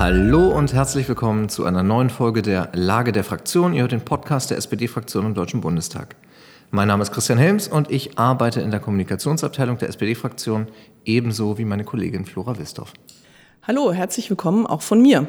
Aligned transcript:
Hallo 0.00 0.48
und 0.48 0.72
herzlich 0.72 1.06
willkommen 1.10 1.50
zu 1.50 1.66
einer 1.66 1.82
neuen 1.82 2.08
Folge 2.08 2.40
der 2.40 2.70
Lage 2.72 3.12
der 3.12 3.22
Fraktion. 3.22 3.74
Ihr 3.74 3.82
hört 3.82 3.92
den 3.92 4.00
Podcast 4.00 4.48
der 4.48 4.56
SPD-Fraktion 4.56 5.26
im 5.26 5.34
Deutschen 5.34 5.60
Bundestag. 5.60 6.16
Mein 6.70 6.88
Name 6.88 7.02
ist 7.02 7.12
Christian 7.12 7.36
Helms 7.36 7.68
und 7.68 7.90
ich 7.90 8.18
arbeite 8.18 8.62
in 8.62 8.70
der 8.70 8.80
Kommunikationsabteilung 8.80 9.76
der 9.76 9.90
SPD-Fraktion, 9.90 10.68
ebenso 11.04 11.58
wie 11.58 11.66
meine 11.66 11.84
Kollegin 11.84 12.24
Flora 12.24 12.58
Wistorf. 12.58 12.94
Hallo, 13.62 13.92
herzlich 13.92 14.30
willkommen 14.30 14.66
auch 14.66 14.80
von 14.80 15.02
mir. 15.02 15.26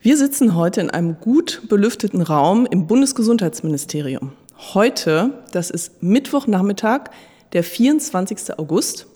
Wir 0.00 0.16
sitzen 0.16 0.54
heute 0.54 0.80
in 0.80 0.90
einem 0.90 1.18
gut 1.18 1.62
belüfteten 1.68 2.22
Raum 2.22 2.68
im 2.70 2.86
Bundesgesundheitsministerium. 2.86 4.30
Heute, 4.74 5.42
das 5.50 5.70
ist 5.70 6.04
Mittwochnachmittag, 6.04 7.10
der 7.52 7.64
24. 7.64 8.60
August. 8.60 9.08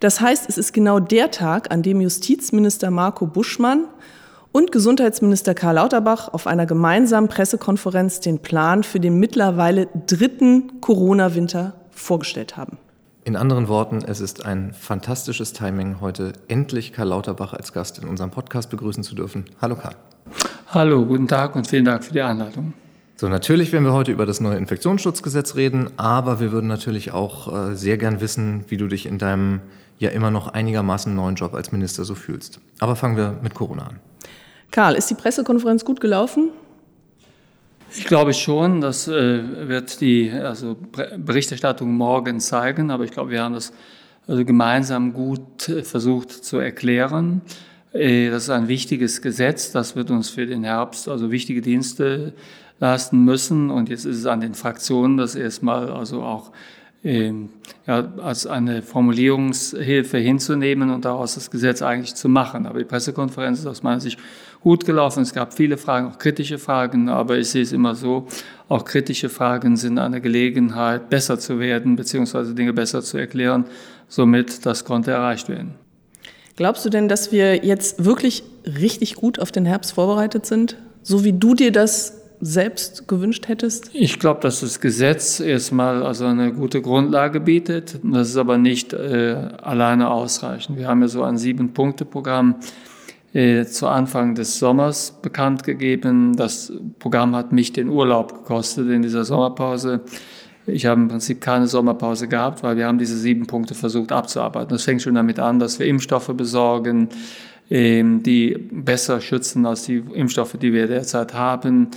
Das 0.00 0.20
heißt, 0.20 0.48
es 0.48 0.58
ist 0.58 0.72
genau 0.72 0.98
der 0.98 1.30
Tag, 1.30 1.70
an 1.70 1.82
dem 1.82 2.00
Justizminister 2.00 2.90
Marco 2.90 3.26
Buschmann 3.26 3.86
und 4.56 4.72
Gesundheitsminister 4.72 5.52
Karl 5.52 5.74
Lauterbach 5.74 6.32
auf 6.32 6.46
einer 6.46 6.64
gemeinsamen 6.64 7.28
Pressekonferenz 7.28 8.20
den 8.20 8.38
Plan 8.38 8.84
für 8.84 8.98
den 8.98 9.18
mittlerweile 9.18 9.86
dritten 10.06 10.80
Corona-Winter 10.80 11.74
vorgestellt 11.90 12.56
haben. 12.56 12.78
In 13.24 13.36
anderen 13.36 13.68
Worten, 13.68 13.98
es 13.98 14.22
ist 14.22 14.46
ein 14.46 14.72
fantastisches 14.72 15.52
Timing, 15.52 16.00
heute 16.00 16.32
endlich 16.48 16.94
Karl 16.94 17.08
Lauterbach 17.08 17.52
als 17.52 17.74
Gast 17.74 17.98
in 17.98 18.08
unserem 18.08 18.30
Podcast 18.30 18.70
begrüßen 18.70 19.02
zu 19.02 19.14
dürfen. 19.14 19.44
Hallo 19.60 19.76
Karl. 19.76 19.94
Hallo, 20.68 21.04
guten 21.04 21.28
Tag 21.28 21.54
und 21.54 21.66
vielen 21.66 21.84
Dank 21.84 22.02
für 22.02 22.14
die 22.14 22.22
Einladung. 22.22 22.72
So, 23.16 23.28
natürlich 23.28 23.72
werden 23.72 23.84
wir 23.84 23.92
heute 23.92 24.12
über 24.12 24.24
das 24.24 24.40
neue 24.40 24.56
Infektionsschutzgesetz 24.56 25.56
reden, 25.56 25.90
aber 25.98 26.40
wir 26.40 26.50
würden 26.50 26.66
natürlich 26.66 27.12
auch 27.12 27.52
äh, 27.52 27.74
sehr 27.76 27.98
gern 27.98 28.22
wissen, 28.22 28.64
wie 28.68 28.78
du 28.78 28.86
dich 28.86 29.04
in 29.04 29.18
deinem 29.18 29.60
ja 29.98 30.08
immer 30.10 30.30
noch 30.30 30.48
einigermaßen 30.48 31.14
neuen 31.14 31.34
Job 31.34 31.52
als 31.52 31.72
Minister 31.72 32.04
so 32.04 32.14
fühlst. 32.14 32.58
Aber 32.78 32.96
fangen 32.96 33.18
wir 33.18 33.38
mit 33.42 33.52
Corona 33.52 33.88
an. 33.88 34.00
Karl, 34.76 34.94
ist 34.94 35.08
die 35.08 35.14
Pressekonferenz 35.14 35.86
gut 35.86 36.02
gelaufen? 36.02 36.50
Ich 37.96 38.04
glaube 38.04 38.34
schon, 38.34 38.82
das 38.82 39.08
äh, 39.08 39.68
wird 39.68 40.02
die 40.02 40.30
also 40.30 40.76
Berichterstattung 41.16 41.94
morgen 41.94 42.40
zeigen, 42.40 42.90
aber 42.90 43.04
ich 43.04 43.10
glaube, 43.10 43.30
wir 43.30 43.42
haben 43.42 43.54
das 43.54 43.72
also 44.26 44.44
gemeinsam 44.44 45.14
gut 45.14 45.70
äh, 45.70 45.82
versucht 45.82 46.30
zu 46.30 46.58
erklären. 46.58 47.40
Äh, 47.94 48.28
das 48.28 48.42
ist 48.42 48.50
ein 48.50 48.68
wichtiges 48.68 49.22
Gesetz, 49.22 49.72
das 49.72 49.96
wird 49.96 50.10
uns 50.10 50.28
für 50.28 50.44
den 50.44 50.62
Herbst 50.62 51.08
also 51.08 51.30
wichtige 51.30 51.62
Dienste 51.62 52.34
leisten 52.78 53.24
müssen 53.24 53.70
und 53.70 53.88
jetzt 53.88 54.04
ist 54.04 54.18
es 54.18 54.26
an 54.26 54.42
den 54.42 54.52
Fraktionen, 54.52 55.16
das 55.16 55.36
erstmal 55.36 55.90
also 55.90 56.22
auch 56.22 56.52
ja, 57.06 58.12
als 58.20 58.46
eine 58.46 58.82
Formulierungshilfe 58.82 60.18
hinzunehmen 60.18 60.90
und 60.90 61.04
daraus 61.04 61.34
das 61.34 61.50
Gesetz 61.50 61.80
eigentlich 61.80 62.16
zu 62.16 62.28
machen. 62.28 62.66
Aber 62.66 62.80
die 62.80 62.84
Pressekonferenz 62.84 63.60
ist 63.60 63.66
aus 63.66 63.82
meiner 63.84 64.00
Sicht 64.00 64.18
gut 64.60 64.84
gelaufen. 64.84 65.22
Es 65.22 65.32
gab 65.32 65.54
viele 65.54 65.76
Fragen, 65.76 66.08
auch 66.08 66.18
kritische 66.18 66.58
Fragen, 66.58 67.08
aber 67.08 67.38
ich 67.38 67.50
sehe 67.50 67.62
es 67.62 67.72
immer 67.72 67.94
so, 67.94 68.26
auch 68.68 68.84
kritische 68.84 69.28
Fragen 69.28 69.76
sind 69.76 69.98
eine 69.98 70.20
Gelegenheit, 70.20 71.08
besser 71.08 71.38
zu 71.38 71.60
werden, 71.60 71.94
beziehungsweise 71.94 72.54
Dinge 72.54 72.72
besser 72.72 73.02
zu 73.02 73.18
erklären. 73.18 73.66
Somit, 74.08 74.66
das 74.66 74.84
konnte 74.84 75.12
erreicht 75.12 75.48
werden. 75.48 75.76
Glaubst 76.56 76.84
du 76.84 76.90
denn, 76.90 77.06
dass 77.08 77.30
wir 77.30 77.64
jetzt 77.64 78.04
wirklich 78.04 78.42
richtig 78.64 79.14
gut 79.14 79.38
auf 79.38 79.52
den 79.52 79.66
Herbst 79.66 79.92
vorbereitet 79.92 80.46
sind? 80.46 80.76
So 81.02 81.22
wie 81.22 81.34
du 81.34 81.54
dir 81.54 81.70
das 81.70 82.15
selbst 82.40 83.08
gewünscht 83.08 83.48
hättest? 83.48 83.90
Ich 83.92 84.18
glaube, 84.18 84.40
dass 84.40 84.60
das 84.60 84.80
Gesetz 84.80 85.40
erstmal 85.40 86.02
also 86.02 86.26
eine 86.26 86.52
gute 86.52 86.82
Grundlage 86.82 87.40
bietet. 87.40 87.98
Das 88.02 88.28
ist 88.28 88.36
aber 88.36 88.58
nicht 88.58 88.92
äh, 88.92 89.36
alleine 89.62 90.10
ausreichend. 90.10 90.78
Wir 90.78 90.88
haben 90.88 91.00
ja 91.02 91.08
so 91.08 91.22
ein 91.22 91.38
Sieben-Punkte-Programm 91.38 92.56
äh, 93.32 93.64
zu 93.64 93.86
Anfang 93.86 94.34
des 94.34 94.58
Sommers 94.58 95.18
bekannt 95.22 95.64
gegeben. 95.64 96.36
Das 96.36 96.72
Programm 96.98 97.36
hat 97.36 97.52
mich 97.52 97.72
den 97.72 97.88
Urlaub 97.88 98.32
gekostet 98.32 98.88
in 98.88 99.02
dieser 99.02 99.24
Sommerpause. 99.24 100.00
Ich 100.66 100.86
habe 100.86 101.00
im 101.00 101.08
Prinzip 101.08 101.40
keine 101.40 101.68
Sommerpause 101.68 102.28
gehabt, 102.28 102.62
weil 102.62 102.76
wir 102.76 102.86
haben 102.86 102.98
diese 102.98 103.16
sieben 103.16 103.46
Punkte 103.46 103.74
versucht 103.74 104.10
abzuarbeiten. 104.10 104.70
Das 104.70 104.84
fängt 104.84 105.02
schon 105.02 105.14
damit 105.14 105.38
an, 105.38 105.58
dass 105.58 105.78
wir 105.78 105.86
Impfstoffe 105.86 106.32
besorgen, 106.36 107.08
ähm, 107.70 108.22
die 108.22 108.56
besser 108.70 109.20
schützen 109.20 109.66
als 109.66 109.84
die 109.84 110.02
Impfstoffe, 110.14 110.56
die 110.60 110.72
wir 110.72 110.86
derzeit 110.86 111.34
haben 111.34 111.88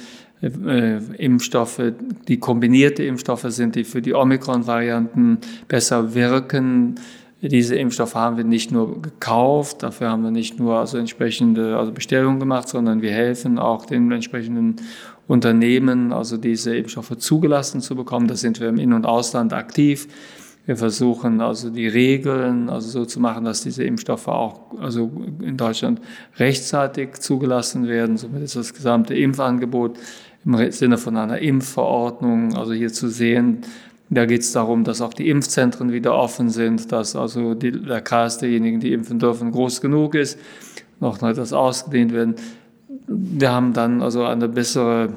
äh, 0.41 0.97
Impfstoffe, 1.17 1.81
die 2.27 2.39
kombinierte 2.39 3.03
Impfstoffe 3.03 3.45
sind, 3.47 3.75
die 3.75 3.83
für 3.83 4.01
die 4.01 4.13
Omikron-Varianten 4.13 5.39
besser 5.67 6.13
wirken. 6.13 6.95
Diese 7.41 7.75
Impfstoffe 7.75 8.15
haben 8.15 8.37
wir 8.37 8.43
nicht 8.43 8.71
nur 8.71 9.01
gekauft, 9.01 9.83
dafür 9.83 10.09
haben 10.09 10.23
wir 10.23 10.31
nicht 10.31 10.59
nur 10.59 10.77
also 10.77 10.97
entsprechende 10.97 11.77
also 11.77 11.91
Bestellungen 11.91 12.39
gemacht, 12.39 12.67
sondern 12.67 13.01
wir 13.01 13.11
helfen 13.11 13.59
auch 13.59 13.85
den 13.85 14.11
entsprechenden 14.11 14.75
Unternehmen, 15.27 16.11
also 16.11 16.37
diese 16.37 16.75
Impfstoffe 16.75 17.17
zugelassen 17.17 17.81
zu 17.81 17.95
bekommen. 17.95 18.27
Da 18.27 18.35
sind 18.35 18.59
wir 18.59 18.67
im 18.67 18.77
In- 18.77 18.93
und 18.93 19.05
Ausland 19.05 19.53
aktiv. 19.53 20.07
Wir 20.65 20.77
versuchen 20.77 21.41
also 21.41 21.69
die 21.69 21.87
Regeln 21.87 22.69
also 22.69 22.89
so 22.89 23.05
zu 23.05 23.19
machen, 23.19 23.45
dass 23.45 23.63
diese 23.63 23.83
Impfstoffe 23.83 24.27
auch 24.27 24.71
also 24.79 25.11
in 25.41 25.57
Deutschland 25.57 25.99
rechtzeitig 26.37 27.13
zugelassen 27.13 27.87
werden. 27.87 28.17
Somit 28.17 28.43
ist 28.43 28.55
das 28.55 28.73
gesamte 28.73 29.15
Impfangebot 29.15 29.97
im 30.45 30.71
Sinne 30.71 30.97
von 30.97 31.17
einer 31.17 31.39
Impfverordnung, 31.39 32.55
also 32.55 32.73
hier 32.73 32.91
zu 32.91 33.07
sehen. 33.09 33.61
Da 34.09 34.25
geht 34.25 34.41
es 34.41 34.51
darum, 34.51 34.83
dass 34.83 35.01
auch 35.01 35.13
die 35.13 35.29
Impfzentren 35.29 35.91
wieder 35.91 36.15
offen 36.15 36.49
sind, 36.49 36.91
dass 36.91 37.15
also 37.15 37.53
die, 37.53 37.71
der 37.71 38.01
Kreis 38.01 38.39
derjenigen, 38.39 38.79
die 38.79 38.93
impfen 38.93 39.19
dürfen, 39.19 39.51
groß 39.51 39.81
genug 39.81 40.15
ist, 40.15 40.39
noch 40.99 41.21
etwas 41.21 41.53
ausgedehnt 41.53 42.13
werden. 42.13 42.35
Wir 43.07 43.51
haben 43.51 43.73
dann 43.73 44.01
also 44.01 44.23
eine 44.23 44.47
bessere 44.47 45.13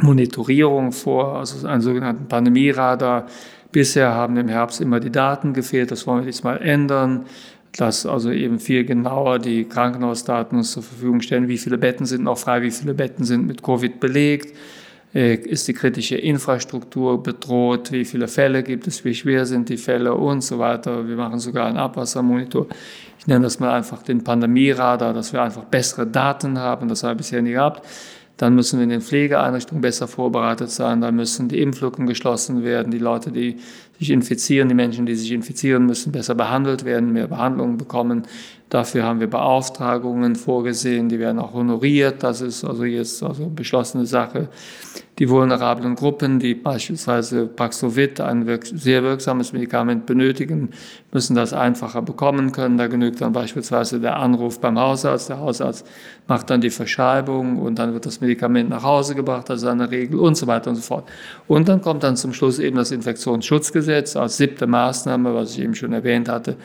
Monitorierung 0.00 0.92
vor, 0.92 1.36
also 1.38 1.66
einen 1.66 1.82
sogenannten 1.82 2.28
Pandemieradar. 2.28 3.26
Bisher 3.72 4.14
haben 4.14 4.36
im 4.36 4.48
Herbst 4.48 4.80
immer 4.80 5.00
die 5.00 5.10
Daten 5.10 5.52
gefehlt, 5.52 5.90
das 5.90 6.06
wollen 6.06 6.20
wir 6.20 6.26
jetzt 6.26 6.44
mal 6.44 6.56
ändern 6.56 7.24
dass 7.76 8.06
also 8.06 8.30
eben 8.30 8.58
viel 8.58 8.84
genauer 8.84 9.38
die 9.38 9.64
Krankenhausdaten 9.64 10.58
uns 10.58 10.72
zur 10.72 10.82
Verfügung 10.82 11.20
stellen, 11.20 11.48
wie 11.48 11.58
viele 11.58 11.78
Betten 11.78 12.06
sind 12.06 12.24
noch 12.24 12.38
frei, 12.38 12.62
wie 12.62 12.70
viele 12.70 12.94
Betten 12.94 13.24
sind 13.24 13.46
mit 13.46 13.62
Covid 13.62 14.00
belegt, 14.00 14.54
äh, 15.14 15.34
ist 15.34 15.66
die 15.68 15.72
kritische 15.72 16.16
Infrastruktur 16.16 17.22
bedroht, 17.22 17.92
wie 17.92 18.04
viele 18.04 18.28
Fälle 18.28 18.62
gibt 18.62 18.86
es, 18.86 19.04
wie 19.04 19.14
schwer 19.14 19.46
sind 19.46 19.68
die 19.68 19.76
Fälle? 19.76 20.14
Und 20.14 20.42
so 20.42 20.58
weiter. 20.58 21.06
Wir 21.08 21.16
machen 21.16 21.38
sogar 21.38 21.66
einen 21.66 21.78
Abwassermonitor. 21.78 22.66
Ich 23.18 23.26
nenne 23.26 23.44
das 23.44 23.60
mal 23.60 23.72
einfach 23.72 24.02
den 24.02 24.24
Pandemieradar, 24.24 25.12
dass 25.12 25.32
wir 25.32 25.42
einfach 25.42 25.64
bessere 25.64 26.06
Daten 26.06 26.58
haben, 26.58 26.88
das 26.88 27.02
haben 27.02 27.10
wir 27.10 27.16
bisher 27.16 27.42
nie 27.42 27.52
gehabt. 27.52 27.86
Dann 28.40 28.54
müssen 28.54 28.78
wir 28.78 28.84
in 28.84 28.88
den 28.88 29.02
Pflegeeinrichtungen 29.02 29.82
besser 29.82 30.08
vorbereitet 30.08 30.70
sein. 30.70 31.02
Da 31.02 31.12
müssen 31.12 31.48
die 31.48 31.60
Impflücken 31.60 32.06
geschlossen 32.06 32.64
werden. 32.64 32.90
Die 32.90 32.96
Leute, 32.96 33.30
die 33.30 33.58
sich 33.98 34.08
infizieren, 34.08 34.70
die 34.70 34.74
Menschen, 34.74 35.04
die 35.04 35.14
sich 35.14 35.30
infizieren, 35.30 35.84
müssen 35.84 36.10
besser 36.10 36.34
behandelt 36.34 36.86
werden, 36.86 37.12
mehr 37.12 37.26
Behandlungen 37.26 37.76
bekommen. 37.76 38.22
Dafür 38.70 39.02
haben 39.02 39.20
wir 39.20 39.26
Beauftragungen 39.26 40.36
vorgesehen, 40.36 41.10
die 41.10 41.18
werden 41.18 41.38
auch 41.38 41.52
honoriert. 41.52 42.22
Das 42.22 42.40
ist 42.40 42.64
also 42.64 42.84
jetzt 42.84 43.22
also 43.22 43.46
beschlossene 43.46 44.06
Sache. 44.06 44.48
Die 45.18 45.28
vulnerablen 45.28 45.96
Gruppen, 45.96 46.38
die 46.38 46.54
beispielsweise 46.54 47.46
Paxlovid, 47.46 48.20
ein 48.22 48.46
sehr 48.62 49.02
wirksames 49.02 49.52
Medikament 49.52 50.06
benötigen, 50.06 50.70
müssen 51.12 51.36
das 51.36 51.52
einfacher 51.52 52.00
bekommen 52.00 52.52
können. 52.52 52.78
Da 52.78 52.86
genügt 52.86 53.20
dann 53.20 53.32
beispielsweise 53.32 54.00
der 54.00 54.16
Anruf 54.16 54.60
beim 54.60 54.78
Hausarzt. 54.78 55.28
Der 55.28 55.38
Hausarzt 55.38 55.86
macht 56.26 56.48
dann 56.48 56.62
die 56.62 56.70
Verschreibung 56.70 57.58
und 57.58 57.78
dann 57.78 57.92
wird 57.92 58.06
das 58.06 58.22
Medikament 58.22 58.70
nach 58.70 58.82
Hause 58.82 59.14
gebracht, 59.14 59.50
das 59.50 59.60
ist 59.62 59.68
eine 59.68 59.90
Regel 59.90 60.18
und 60.18 60.36
so 60.36 60.46
weiter 60.46 60.70
und 60.70 60.76
so 60.76 60.82
fort. 60.82 61.08
Und 61.48 61.68
dann 61.68 61.82
kommt 61.82 62.02
dann 62.02 62.16
zum 62.16 62.32
Schluss 62.32 62.58
eben 62.58 62.76
das 62.76 62.90
Infektionsschutzgesetz 62.90 64.16
als 64.16 64.38
siebte 64.38 64.66
Maßnahme, 64.66 65.34
was 65.34 65.52
ich 65.52 65.60
eben 65.60 65.74
schon 65.74 65.92
erwähnt 65.92 66.30
hatte, 66.30 66.56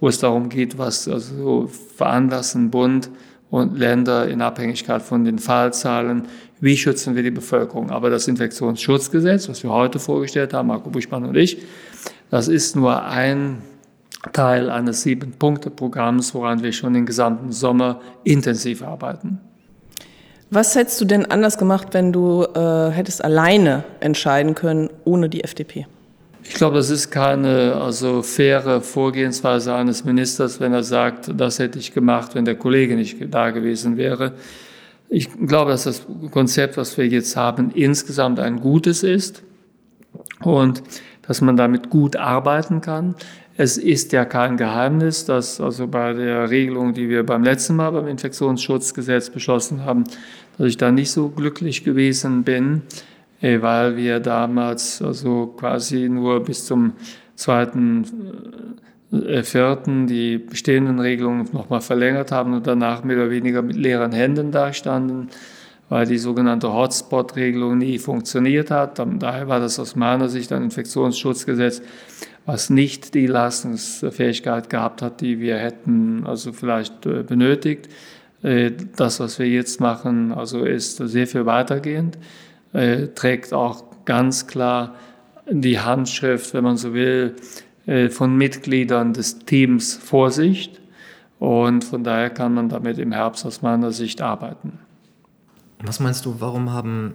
wo 0.00 0.08
es 0.08 0.18
darum 0.18 0.48
geht, 0.48 0.76
was 0.76 1.06
also 1.06 1.68
veranlassen 1.96 2.70
Bund 2.70 3.10
und 3.50 3.78
Länder 3.78 4.26
in 4.28 4.40
Abhängigkeit 4.40 5.02
von 5.02 5.26
den 5.26 5.38
Fallzahlen, 5.38 6.22
wie 6.62 6.76
schützen 6.76 7.16
wir 7.16 7.24
die 7.24 7.32
Bevölkerung. 7.32 7.90
Aber 7.90 8.08
das 8.08 8.28
Infektionsschutzgesetz, 8.28 9.48
was 9.48 9.62
wir 9.64 9.70
heute 9.70 9.98
vorgestellt 9.98 10.54
haben, 10.54 10.68
Marco 10.68 10.88
Buschmann 10.90 11.24
und 11.24 11.36
ich, 11.36 11.58
das 12.30 12.46
ist 12.46 12.76
nur 12.76 13.04
ein 13.04 13.58
Teil 14.32 14.70
eines 14.70 15.02
Sieben-Punkte-Programms, 15.02 16.32
woran 16.34 16.62
wir 16.62 16.72
schon 16.72 16.94
den 16.94 17.04
gesamten 17.04 17.50
Sommer 17.50 18.00
intensiv 18.22 18.82
arbeiten. 18.82 19.40
Was 20.50 20.76
hättest 20.76 21.00
du 21.00 21.04
denn 21.04 21.26
anders 21.26 21.58
gemacht, 21.58 21.88
wenn 21.92 22.12
du 22.12 22.44
äh, 22.44 22.90
hättest 22.90 23.24
alleine 23.24 23.82
entscheiden 23.98 24.54
können, 24.54 24.88
ohne 25.04 25.28
die 25.28 25.42
FDP? 25.42 25.86
Ich 26.44 26.54
glaube, 26.54 26.76
das 26.76 26.90
ist 26.90 27.10
keine 27.10 27.74
also 27.74 28.22
faire 28.22 28.80
Vorgehensweise 28.82 29.74
eines 29.74 30.04
Ministers, 30.04 30.60
wenn 30.60 30.72
er 30.72 30.84
sagt, 30.84 31.30
das 31.36 31.58
hätte 31.58 31.80
ich 31.80 31.92
gemacht, 31.92 32.36
wenn 32.36 32.44
der 32.44 32.54
Kollege 32.54 32.94
nicht 32.94 33.16
da 33.34 33.50
gewesen 33.50 33.96
wäre. 33.96 34.34
Ich 35.14 35.28
glaube, 35.46 35.72
dass 35.72 35.84
das 35.84 36.06
Konzept, 36.30 36.78
was 36.78 36.96
wir 36.96 37.06
jetzt 37.06 37.36
haben, 37.36 37.70
insgesamt 37.72 38.40
ein 38.40 38.60
gutes 38.60 39.02
ist 39.02 39.42
und 40.40 40.82
dass 41.20 41.42
man 41.42 41.58
damit 41.58 41.90
gut 41.90 42.16
arbeiten 42.16 42.80
kann. 42.80 43.14
Es 43.58 43.76
ist 43.76 44.12
ja 44.12 44.24
kein 44.24 44.56
Geheimnis, 44.56 45.26
dass 45.26 45.60
also 45.60 45.86
bei 45.86 46.14
der 46.14 46.48
Regelung, 46.48 46.94
die 46.94 47.10
wir 47.10 47.26
beim 47.26 47.44
letzten 47.44 47.76
Mal 47.76 47.90
beim 47.90 48.08
Infektionsschutzgesetz 48.08 49.28
beschlossen 49.28 49.84
haben, 49.84 50.04
dass 50.56 50.68
ich 50.68 50.78
da 50.78 50.90
nicht 50.90 51.10
so 51.10 51.28
glücklich 51.28 51.84
gewesen 51.84 52.42
bin, 52.42 52.80
äh, 53.42 53.60
weil 53.60 53.98
wir 53.98 54.18
damals 54.18 55.02
also 55.02 55.48
quasi 55.58 56.08
nur 56.08 56.42
bis 56.42 56.64
zum 56.64 56.94
zweiten 57.34 58.04
äh, 58.04 58.91
vierten 59.42 60.06
die 60.06 60.38
bestehenden 60.38 60.98
Regelungen 60.98 61.48
nochmal 61.52 61.82
verlängert 61.82 62.32
haben 62.32 62.54
und 62.54 62.66
danach 62.66 63.04
mehr 63.04 63.16
oder 63.16 63.30
weniger 63.30 63.60
mit 63.60 63.76
leeren 63.76 64.12
Händen 64.12 64.52
dastanden, 64.52 65.28
weil 65.90 66.06
die 66.06 66.16
sogenannte 66.16 66.72
Hotspot-Regelung 66.72 67.76
nie 67.76 67.98
funktioniert 67.98 68.70
hat. 68.70 68.98
Daher 69.18 69.48
war 69.48 69.60
das 69.60 69.78
aus 69.78 69.96
meiner 69.96 70.30
Sicht 70.30 70.50
ein 70.52 70.62
Infektionsschutzgesetz, 70.62 71.82
was 72.46 72.70
nicht 72.70 73.14
die 73.14 73.26
Leistungsfähigkeit 73.26 74.70
gehabt 74.70 75.02
hat, 75.02 75.20
die 75.20 75.38
wir 75.38 75.58
hätten 75.58 76.24
also 76.26 76.52
vielleicht 76.52 77.06
äh, 77.06 77.22
benötigt. 77.22 77.88
Äh, 78.42 78.72
das, 78.96 79.20
was 79.20 79.38
wir 79.38 79.46
jetzt 79.46 79.80
machen, 79.80 80.32
also 80.32 80.64
ist 80.64 80.96
sehr 80.96 81.26
viel 81.26 81.46
weitergehend, 81.46 82.18
äh, 82.72 83.08
trägt 83.08 83.52
auch 83.52 83.84
ganz 84.04 84.46
klar 84.46 84.94
die 85.50 85.78
Handschrift, 85.78 86.54
wenn 86.54 86.64
man 86.64 86.76
so 86.76 86.94
will, 86.94 87.36
von 88.10 88.36
Mitgliedern 88.36 89.12
des 89.12 89.40
Teams 89.40 89.94
Vorsicht. 89.94 90.80
Und 91.38 91.84
von 91.84 92.04
daher 92.04 92.30
kann 92.30 92.54
man 92.54 92.68
damit 92.68 92.98
im 92.98 93.12
Herbst 93.12 93.44
aus 93.44 93.62
meiner 93.62 93.90
Sicht 93.90 94.22
arbeiten. 94.22 94.78
Was 95.84 95.98
meinst 95.98 96.24
du, 96.24 96.36
warum 96.38 96.70
haben 96.70 97.14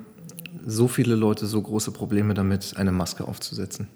so 0.66 0.90
viele 0.90 1.16
Leute 1.16 1.46
so 1.46 1.62
große 1.62 1.92
Probleme 1.92 2.34
damit, 2.34 2.74
eine 2.76 2.92
Maske 2.92 3.26
aufzusetzen? 3.26 3.88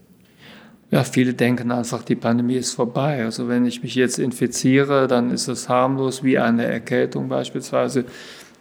Ja, 0.89 1.03
viele 1.03 1.33
denken 1.33 1.71
einfach, 1.71 2.03
die 2.03 2.15
Pandemie 2.15 2.55
ist 2.55 2.73
vorbei. 2.73 3.23
Also 3.23 3.47
wenn 3.47 3.65
ich 3.65 3.81
mich 3.81 3.95
jetzt 3.95 4.19
infiziere, 4.19 5.07
dann 5.07 5.31
ist 5.31 5.47
es 5.47 5.69
harmlos 5.69 6.23
wie 6.23 6.37
eine 6.37 6.65
Erkältung 6.65 7.29
beispielsweise. 7.29 8.05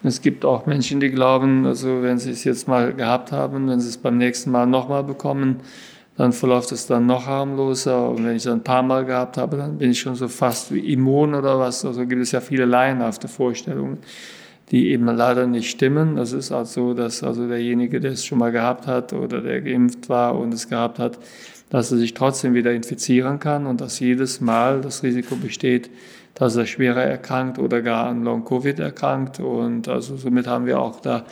Es 0.02 0.22
gibt 0.22 0.44
auch 0.44 0.64
Menschen, 0.64 1.00
die 1.00 1.10
glauben, 1.10 1.66
also 1.66 2.02
wenn 2.02 2.18
sie 2.18 2.30
es 2.30 2.44
jetzt 2.44 2.68
mal 2.68 2.94
gehabt 2.94 3.32
haben, 3.32 3.68
wenn 3.68 3.80
sie 3.80 3.88
es 3.88 3.98
beim 3.98 4.16
nächsten 4.16 4.50
Mal 4.50 4.66
nochmal 4.66 5.04
bekommen, 5.04 5.56
dann 6.20 6.34
verläuft 6.34 6.70
es 6.70 6.86
dann 6.86 7.06
noch 7.06 7.24
harmloser. 7.24 8.10
Und 8.10 8.26
wenn 8.26 8.36
ich 8.36 8.44
es 8.44 8.46
ein 8.46 8.62
paar 8.62 8.82
Mal 8.82 9.06
gehabt 9.06 9.38
habe, 9.38 9.56
dann 9.56 9.78
bin 9.78 9.90
ich 9.90 10.00
schon 10.00 10.16
so 10.16 10.28
fast 10.28 10.70
wie 10.70 10.92
immun 10.92 11.32
oder 11.32 11.58
was. 11.58 11.82
Also 11.82 12.04
gibt 12.04 12.20
es 12.20 12.32
ja 12.32 12.42
viele 12.42 12.66
laienhafte 12.66 13.26
Vorstellungen, 13.26 13.96
die 14.70 14.90
eben 14.90 15.06
leider 15.06 15.46
nicht 15.46 15.70
stimmen. 15.70 16.16
Das 16.16 16.34
ist 16.34 16.52
also 16.52 16.88
so, 16.88 16.92
dass 16.94 17.22
also 17.22 17.48
derjenige, 17.48 18.00
der 18.00 18.12
es 18.12 18.26
schon 18.26 18.36
mal 18.36 18.52
gehabt 18.52 18.86
hat 18.86 19.14
oder 19.14 19.40
der 19.40 19.62
geimpft 19.62 20.10
war 20.10 20.38
und 20.38 20.52
es 20.52 20.68
gehabt 20.68 20.98
hat, 20.98 21.18
dass 21.70 21.90
er 21.90 21.96
sich 21.96 22.12
trotzdem 22.12 22.52
wieder 22.52 22.74
infizieren 22.74 23.38
kann 23.38 23.64
und 23.64 23.80
dass 23.80 23.98
jedes 23.98 24.42
Mal 24.42 24.82
das 24.82 25.02
Risiko 25.02 25.36
besteht, 25.36 25.88
dass 26.40 26.56
er 26.56 26.64
schwerer 26.64 27.02
erkrankt 27.02 27.58
oder 27.58 27.82
gar 27.82 28.06
an 28.06 28.24
Long-Covid 28.24 28.78
erkrankt. 28.80 29.40
Und 29.40 29.88
also 29.88 30.16
somit 30.16 30.46
haben 30.46 30.64
wir 30.64 30.80
auch 30.80 30.98
da 31.00 31.24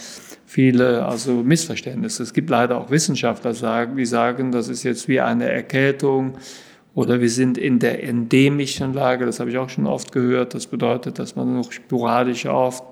viele 0.44 1.06
also 1.06 1.32
Missverständnisse. 1.32 2.22
Es 2.22 2.34
gibt 2.34 2.50
leider 2.50 2.76
auch 2.76 2.90
Wissenschaftler, 2.90 3.86
die 3.86 4.04
sagen, 4.04 4.52
das 4.52 4.68
ist 4.68 4.82
jetzt 4.82 5.08
wie 5.08 5.20
eine 5.20 5.50
Erkältung 5.50 6.34
oder 6.94 7.22
wir 7.22 7.30
sind 7.30 7.56
in 7.56 7.78
der 7.78 8.04
endemischen 8.04 8.92
Lage. 8.92 9.24
Das 9.24 9.40
habe 9.40 9.48
ich 9.48 9.56
auch 9.56 9.70
schon 9.70 9.86
oft 9.86 10.12
gehört. 10.12 10.52
Das 10.52 10.66
bedeutet, 10.66 11.18
dass 11.18 11.34
man 11.36 11.54
noch 11.54 11.72
sporadisch 11.72 12.44
oft 12.44 12.84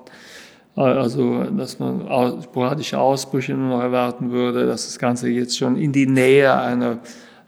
also 0.75 1.43
dass 1.45 1.79
man 1.79 2.43
sporadische 2.43 2.99
Ausbrüche 2.99 3.55
nur 3.55 3.79
noch 3.79 3.83
erwarten 3.83 4.31
würde, 4.31 4.67
dass 4.67 4.85
das 4.85 4.99
Ganze 4.99 5.31
jetzt 5.31 5.57
schon 5.57 5.77
in 5.77 5.91
die 5.91 6.07
Nähe 6.07 6.55
einer 6.55 6.99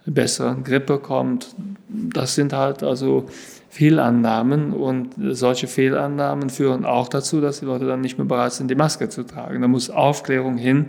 besseren 0.07 0.65
Grippe 0.65 0.99
kommt. 0.99 1.55
Das 1.89 2.35
sind 2.35 2.55
halt 2.55 2.83
also 2.83 3.27
Fehlannahmen 3.69 4.73
und 4.73 5.15
solche 5.31 5.67
Fehlannahmen 5.67 6.51
führen 6.51 6.85
auch 6.85 7.09
dazu, 7.09 7.41
dass 7.41 7.61
die 7.61 7.67
Leute 7.67 7.87
dann 7.87 8.01
nicht 8.01 8.19
mehr 8.19 8.27
bereit 8.27 8.53
sind, 8.53 8.71
die 8.71 8.75
Maske 8.75 9.09
zu 9.09 9.25
tragen. 9.25 9.61
Da 9.61 9.69
muss 9.69 9.91
Aufklärung 9.91 10.57
hin, 10.57 10.87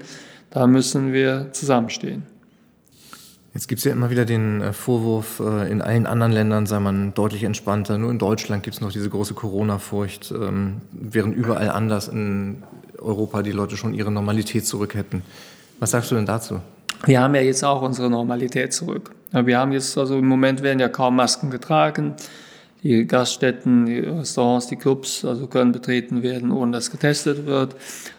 da 0.49 0.67
müssen 0.67 1.13
wir 1.13 1.49
zusammenstehen. 1.51 2.23
Jetzt 3.53 3.67
gibt 3.67 3.79
es 3.79 3.85
ja 3.85 3.91
immer 3.91 4.11
wieder 4.11 4.25
den 4.25 4.61
äh, 4.61 4.73
Vorwurf, 4.73 5.39
äh, 5.39 5.71
in 5.71 5.81
allen 5.81 6.05
anderen 6.05 6.31
Ländern 6.31 6.65
sei 6.67 6.79
man 6.79 7.13
deutlich 7.15 7.43
entspannter. 7.43 7.97
Nur 7.97 8.11
in 8.11 8.19
Deutschland 8.19 8.63
gibt 8.63 8.75
es 8.75 8.81
noch 8.81 8.91
diese 8.91 9.09
große 9.09 9.33
Corona-Furcht, 9.33 10.31
ähm, 10.31 10.81
während 10.91 11.35
überall 11.35 11.71
anders 11.71 12.07
in 12.07 12.63
Europa 12.99 13.41
die 13.41 13.51
Leute 13.51 13.75
schon 13.75 13.93
ihre 13.93 14.11
Normalität 14.11 14.67
zurück 14.67 14.93
hätten. 14.93 15.23
Was 15.79 15.91
sagst 15.91 16.11
du 16.11 16.15
denn 16.15 16.27
dazu? 16.27 16.61
wir 17.05 17.21
haben 17.21 17.35
ja 17.35 17.41
jetzt 17.41 17.63
auch 17.63 17.81
unsere 17.81 18.09
Normalität 18.09 18.73
zurück. 18.73 19.11
Wir 19.31 19.59
haben 19.59 19.71
jetzt, 19.71 19.97
also 19.97 20.17
im 20.17 20.27
Moment 20.27 20.63
werden 20.63 20.79
ja 20.79 20.89
kaum 20.89 21.15
Masken 21.15 21.49
getragen. 21.49 22.15
Die 22.83 23.05
Gaststätten, 23.05 23.85
die 23.85 23.99
Restaurants, 23.99 24.67
die 24.67 24.77
Clubs, 24.77 25.25
also 25.25 25.47
können 25.47 25.71
betreten 25.71 26.23
werden, 26.23 26.51
ohne 26.51 26.71
dass 26.71 26.91
getestet 26.91 27.45
wird. 27.45 27.75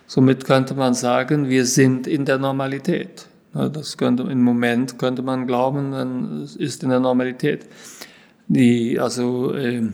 Somit 0.06 0.44
könnte 0.44 0.74
man 0.74 0.94
sagen, 0.94 1.48
wir 1.48 1.64
sind 1.64 2.06
in 2.06 2.24
der 2.24 2.38
Normalität. 2.38 3.26
Das 3.52 3.96
könnte, 3.96 4.24
im 4.24 4.42
Moment 4.42 4.98
könnte 4.98 5.22
man 5.22 5.46
glauben, 5.46 5.90
man 5.90 6.48
ist 6.58 6.82
in 6.82 6.90
der 6.90 7.00
Normalität. 7.00 7.66
Die, 8.48 8.98
also, 9.00 9.54
äh, 9.54 9.88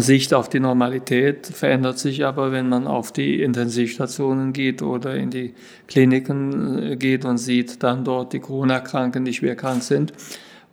Sicht 0.00 0.34
auf 0.34 0.48
die 0.48 0.60
Normalität 0.60 1.46
verändert 1.46 1.98
sich 1.98 2.24
aber, 2.24 2.52
wenn 2.52 2.68
man 2.68 2.86
auf 2.86 3.12
die 3.12 3.42
Intensivstationen 3.42 4.52
geht 4.52 4.82
oder 4.82 5.14
in 5.14 5.30
die 5.30 5.54
Kliniken 5.86 6.92
äh, 6.92 6.96
geht 6.96 7.24
und 7.24 7.38
sieht 7.38 7.82
dann 7.82 8.04
dort 8.04 8.32
die 8.32 8.40
Corona-Kranken, 8.40 9.24
die 9.24 9.32
schwer 9.32 9.56
krank 9.56 9.82
sind. 9.82 10.12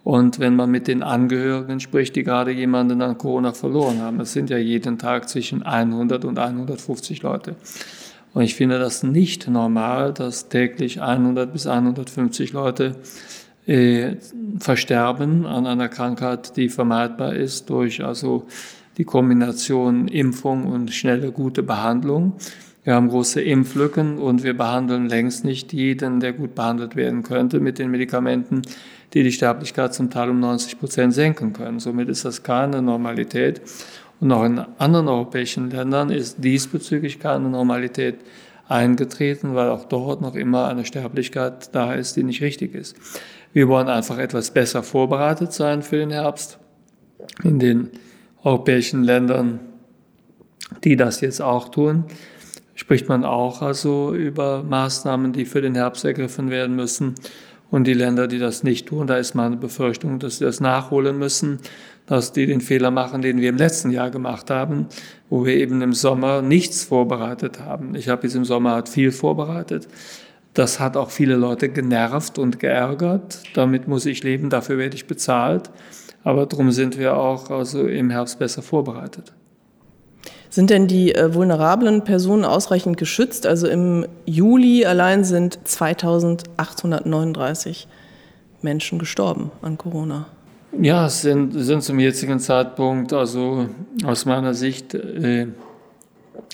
Und 0.03 0.39
wenn 0.39 0.56
man 0.56 0.71
mit 0.71 0.88
den 0.88 1.03
Angehörigen 1.03 1.80
spricht, 1.80 2.15
die 2.15 2.24
gerade 2.24 2.51
jemanden 2.51 3.01
an 3.01 3.18
Corona 3.18 3.53
verloren 3.53 4.01
haben, 4.01 4.19
es 4.19 4.33
sind 4.33 4.50
ja 4.50 4.57
jeden 4.57 4.98
Tag 4.98 5.30
zwischen 5.30 5.62
100 5.63 6.25
und 6.25 6.39
150 6.39 7.21
Leute. 7.21 7.56
Und 8.33 8.44
ich 8.44 8.56
finde 8.56 8.80
das 8.80 9.03
nicht 9.03 9.48
normal, 9.48 10.13
dass 10.13 10.50
täglich 10.50 11.01
100 11.01 11.51
bis 11.51 11.68
150 11.68 12.53
Leute 12.53 12.95
äh, 13.68 14.15
versterben 14.57 15.45
an 15.45 15.68
einer 15.68 15.89
Krankheit, 15.89 16.56
die 16.57 16.69
vermeidbar 16.69 17.36
ist 17.36 17.69
durch 17.69 18.04
also 18.04 18.47
die 18.97 19.04
Kombination 19.04 20.07
Impfung 20.07 20.65
und 20.65 20.92
schnelle, 20.92 21.31
gute 21.31 21.62
Behandlung. 21.62 22.33
Wir 22.83 22.95
haben 22.95 23.09
große 23.09 23.42
Impflücken 23.42 24.18
und 24.18 24.44
wir 24.44 24.57
behandeln 24.57 25.07
längst 25.07 25.45
nicht 25.45 25.71
jeden, 25.71 26.19
der 26.19 26.33
gut 26.33 26.56
behandelt 26.56 26.95
werden 26.95 27.21
könnte 27.21 27.59
mit 27.59 27.77
den 27.77 27.92
Medikamenten, 27.92 28.63
die 29.13 29.24
die 29.24 29.31
Sterblichkeit 29.31 29.94
zum 29.94 30.10
Teil 30.10 30.30
um 30.30 30.40
90 30.40 30.80
Prozent 30.80 31.13
senken 31.13 31.54
können. 31.54 31.80
Somit 31.80 32.10
ist 32.10 32.25
das 32.25 32.44
keine 32.44 32.81
Normalität. 32.81 33.62
Und 34.19 34.31
auch 34.31 34.44
in 34.44 34.59
anderen 34.78 35.07
europäischen 35.07 35.71
Ländern 35.71 36.12
ist 36.12 36.44
diesbezüglich 36.44 37.19
keine 37.19 37.50
Normalität 37.50 38.19
eingetreten, 38.69 39.56
weil 39.56 39.69
auch 39.69 39.85
dort 39.85 40.21
noch 40.21 40.35
immer 40.35 40.68
eine 40.68 40.85
Sterblichkeit 40.85 41.76
da 41.76 41.94
ist, 41.94 42.16
die 42.16 42.24
nicht 42.24 42.42
richtig 42.42 42.74
ist. 42.74 42.95
Wir 43.52 43.68
wollen 43.68 43.90
einfach 43.90 44.18
etwas 44.18 44.52
besser 44.52 44.81
vorbereitet 44.81 45.52
sein 45.52 45.81
für 45.81 45.97
den 45.97 46.12
Herbst. 46.12 46.57
In 47.44 47.59
den 47.59 47.90
europäischen 48.44 49.04
Ländern, 49.04 49.59
die 50.83 50.95
das 50.95 51.19
jetzt 51.21 51.42
auch 51.42 51.69
tun, 51.69 52.06
spricht 52.76 53.09
man 53.09 53.26
auch 53.26 53.62
also 53.62 54.14
über 54.14 54.64
Maßnahmen, 54.64 55.33
die 55.33 55.45
für 55.45 55.62
den 55.62 55.76
Herbst 55.76 56.06
ergriffen 56.06 56.50
werden 56.50 56.76
müssen. 56.76 57.16
Und 57.71 57.85
die 57.85 57.94
Länder, 57.94 58.28
die 58.28 58.37
das 58.37 58.63
nicht 58.63 58.90
tun, 58.90 59.07
da 59.07 59.16
ist 59.16 59.33
meine 59.33 59.56
Befürchtung, 59.56 60.19
dass 60.19 60.37
sie 60.37 60.45
das 60.45 60.59
nachholen 60.59 61.18
müssen, 61.18 61.59
dass 62.06 62.33
die 62.33 62.45
den 62.45 62.59
Fehler 62.59 62.92
machen, 62.92 63.21
den 63.21 63.40
wir 63.40 63.49
im 63.49 63.56
letzten 63.56 63.92
Jahr 63.92 64.11
gemacht 64.11 64.49
haben, 64.49 64.87
wo 65.30 65.45
wir 65.45 65.56
eben 65.56 65.81
im 65.81 65.94
Sommer 65.94 66.42
nichts 66.42 66.83
vorbereitet 66.83 67.61
haben. 67.61 67.95
Ich 67.95 68.09
habe 68.09 68.23
jetzt 68.23 68.35
im 68.35 68.44
Sommer 68.44 68.71
halt 68.73 68.90
viel 68.90 69.13
vorbereitet. 69.13 69.87
Das 70.54 70.81
hat 70.81 70.97
auch 70.97 71.11
viele 71.11 71.37
Leute 71.37 71.69
genervt 71.69 72.37
und 72.37 72.59
geärgert. 72.59 73.42
Damit 73.54 73.87
muss 73.87 74.06
ich 74.06 74.21
leben, 74.21 74.49
dafür 74.49 74.78
werde 74.78 74.95
ich 74.97 75.07
bezahlt. 75.07 75.71
Aber 76.25 76.45
darum 76.45 76.71
sind 76.71 76.99
wir 76.99 77.16
auch 77.16 77.49
also 77.49 77.87
im 77.87 78.09
Herbst 78.09 78.37
besser 78.37 78.61
vorbereitet. 78.61 79.33
Sind 80.52 80.70
denn 80.70 80.88
die 80.88 81.16
äh, 81.16 81.34
vulnerablen 81.34 82.04
Personen 82.04 82.44
ausreichend 82.44 82.98
geschützt? 82.98 83.48
Also 83.48 83.70
im 83.70 84.06
Juli 84.26 84.86
allein 84.86 85.24
sind 85.24 85.58
2839 85.64 87.88
Menschen 88.62 89.00
gestorben 89.00 89.50
an 89.62 89.78
Corona. 89.78 90.28
Ja, 90.78 91.06
es 91.06 91.22
sind, 91.22 91.54
sind 91.54 91.84
zum 91.84 92.00
jetzigen 92.00 92.40
Zeitpunkt 92.40 93.14
also 93.14 93.70
aus 94.04 94.26
meiner 94.26 94.54
Sicht 94.54 94.94
äh, 94.94 95.48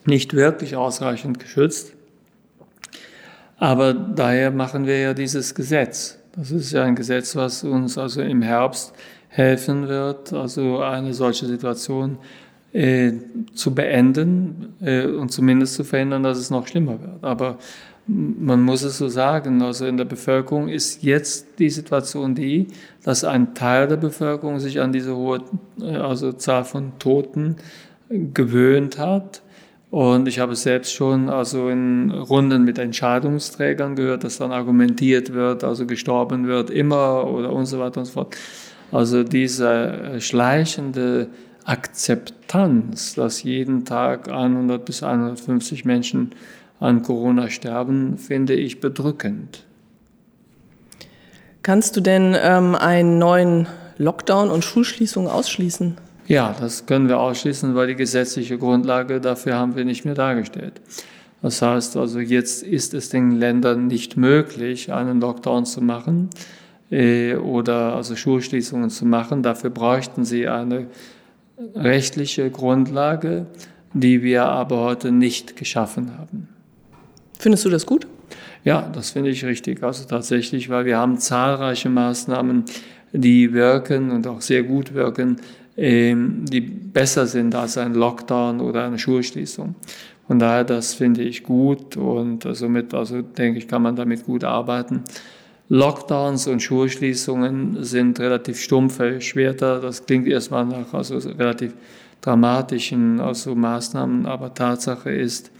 nicht 0.05 0.35
wirklich 0.35 0.75
ausreichend 0.75 1.39
geschützt. 1.39 1.93
Aber 3.57 3.95
daher 3.95 4.51
machen 4.51 4.85
wir 4.85 4.99
ja 4.99 5.15
dieses 5.15 5.55
Gesetz. 5.55 6.19
Das 6.35 6.51
ist 6.51 6.71
ja 6.71 6.83
ein 6.83 6.95
Gesetz, 6.95 7.35
was 7.35 7.63
uns 7.63 7.97
also 7.97 8.21
im 8.21 8.43
Herbst 8.43 8.93
helfen 9.29 9.87
wird, 9.87 10.33
also 10.33 10.81
eine 10.81 11.15
solche 11.15 11.47
Situation 11.47 12.19
äh, 12.73 13.13
zu 13.53 13.73
beenden 13.73 14.75
äh, 14.81 15.05
und 15.05 15.31
zumindest 15.31 15.75
zu 15.75 15.83
verhindern, 15.83 16.23
dass 16.23 16.37
es 16.37 16.49
noch 16.49 16.67
schlimmer 16.67 16.99
wird. 17.01 17.23
Aber 17.23 17.57
man 18.07 18.61
muss 18.61 18.83
es 18.83 18.97
so 18.97 19.09
sagen, 19.09 19.61
also 19.61 19.85
in 19.85 19.97
der 19.97 20.05
Bevölkerung 20.05 20.69
ist 20.69 21.03
jetzt 21.03 21.59
die 21.59 21.69
Situation 21.69 22.35
die, 22.35 22.67
dass 23.03 23.23
ein 23.23 23.53
Teil 23.53 23.87
der 23.87 23.97
Bevölkerung 23.97 24.59
sich 24.59 24.79
an 24.79 24.93
diese 24.93 25.15
hohe 25.15 25.41
also 25.81 26.31
Zahl 26.31 26.63
von 26.63 26.93
Toten 26.99 27.57
gewöhnt 28.09 28.97
hat. 28.97 29.41
Und 29.89 30.27
ich 30.27 30.39
habe 30.39 30.55
selbst 30.55 30.93
schon 30.93 31.29
also 31.29 31.69
in 31.69 32.11
Runden 32.11 32.63
mit 32.63 32.77
Entscheidungsträgern 32.77 33.95
gehört, 33.95 34.23
dass 34.23 34.37
dann 34.37 34.51
argumentiert 34.51 35.33
wird, 35.33 35.63
also 35.63 35.85
gestorben 35.85 36.47
wird 36.47 36.69
immer 36.69 37.25
oder 37.29 37.51
und 37.51 37.65
so 37.65 37.79
weiter 37.79 37.99
und 38.01 38.05
so 38.05 38.13
fort. 38.13 38.35
Also 38.91 39.23
diese 39.23 40.15
schleichende 40.19 41.27
Akzeptanz, 41.67 43.15
dass 43.15 43.43
jeden 43.43 43.83
Tag 43.83 44.29
100 44.29 44.85
bis 44.85 45.03
150 45.03 45.83
Menschen 45.83 46.31
an 46.79 47.01
Corona 47.01 47.49
sterben, 47.49 48.17
finde 48.17 48.53
ich 48.53 48.79
bedrückend. 48.79 49.65
Kannst 51.63 51.97
du 51.97 52.01
denn 52.01 52.33
ähm, 52.41 52.75
einen 52.75 53.19
neuen 53.19 53.67
Lockdown 53.97 54.49
und 54.49 54.63
Schulschließungen 54.63 55.29
ausschließen? 55.29 55.97
Ja, 56.27 56.55
das 56.57 56.85
können 56.85 57.09
wir 57.09 57.19
ausschließen, 57.19 57.75
weil 57.75 57.87
die 57.87 57.95
gesetzliche 57.95 58.57
Grundlage 58.57 59.19
dafür 59.19 59.55
haben 59.55 59.75
wir 59.75 59.83
nicht 59.83 60.05
mehr 60.05 60.15
dargestellt. 60.15 60.79
Das 61.41 61.61
heißt 61.61 61.97
also, 61.97 62.19
jetzt 62.19 62.63
ist 62.63 62.93
es 62.93 63.09
den 63.09 63.31
Ländern 63.31 63.87
nicht 63.87 64.15
möglich, 64.15 64.93
einen 64.93 65.19
Lockdown 65.19 65.65
zu 65.65 65.81
machen 65.81 66.29
äh, 66.91 67.35
oder 67.35 67.93
also 67.93 68.15
Schulschließungen 68.15 68.89
zu 68.89 69.05
machen. 69.05 69.43
Dafür 69.43 69.69
bräuchten 69.69 70.23
sie 70.23 70.47
eine 70.47 70.87
rechtliche 71.75 72.49
Grundlage, 72.49 73.47
die 73.93 74.21
wir 74.23 74.45
aber 74.45 74.81
heute 74.81 75.11
nicht 75.11 75.55
geschaffen 75.55 76.17
haben. 76.17 76.49
Findest 77.39 77.65
du 77.65 77.69
das 77.69 77.85
gut? 77.85 78.07
Ja, 78.63 78.89
das 78.93 79.11
finde 79.11 79.29
ich 79.29 79.45
richtig. 79.45 79.83
Also 79.83 80.05
tatsächlich, 80.05 80.69
weil 80.69 80.85
wir 80.85 80.97
haben 80.97 81.17
zahlreiche 81.19 81.89
Maßnahmen, 81.89 82.65
die 83.13 83.53
wirken 83.53 84.11
und 84.11 84.27
auch 84.27 84.41
sehr 84.41 84.63
gut 84.63 84.93
wirken, 84.93 85.37
ähm, 85.77 86.45
die 86.45 86.61
besser 86.61 87.27
sind 87.27 87.55
als 87.55 87.77
ein 87.77 87.93
Lockdown 87.93 88.59
oder 88.59 88.85
eine 88.85 88.99
Schulschließung. 88.99 89.75
Von 90.27 90.39
daher, 90.39 90.65
das 90.65 90.93
finde 90.93 91.21
ich 91.21 91.43
gut 91.43 91.95
und 91.95 92.45
somit, 92.51 92.93
also 92.93 93.21
denke 93.21 93.59
ich, 93.59 93.67
kann 93.67 93.81
man 93.81 93.95
damit 93.95 94.25
gut 94.25 94.43
arbeiten. 94.43 95.03
Lockdowns 95.69 96.47
und 96.47 96.61
Schulschließungen 96.61 97.83
sind 97.83 98.19
relativ 98.19 98.59
stumpfe 98.59 99.19
Schwerter. 99.19 99.81
Das 99.81 100.05
klingt 100.05 100.27
erstmal 100.27 100.65
nach 100.65 100.93
also 100.93 101.17
relativ 101.17 101.73
dramatischen 102.21 103.19
also 103.19 103.53
Maßnahmen, 103.53 104.25
aber 104.25 104.53
Tatsache 104.53 105.11
ist, 105.11 105.51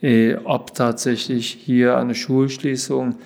äh, 0.00 0.36
ob 0.44 0.74
tatsächlich 0.74 1.46
hier 1.48 1.96
eine 1.98 2.14
Schulschließung 2.14 3.16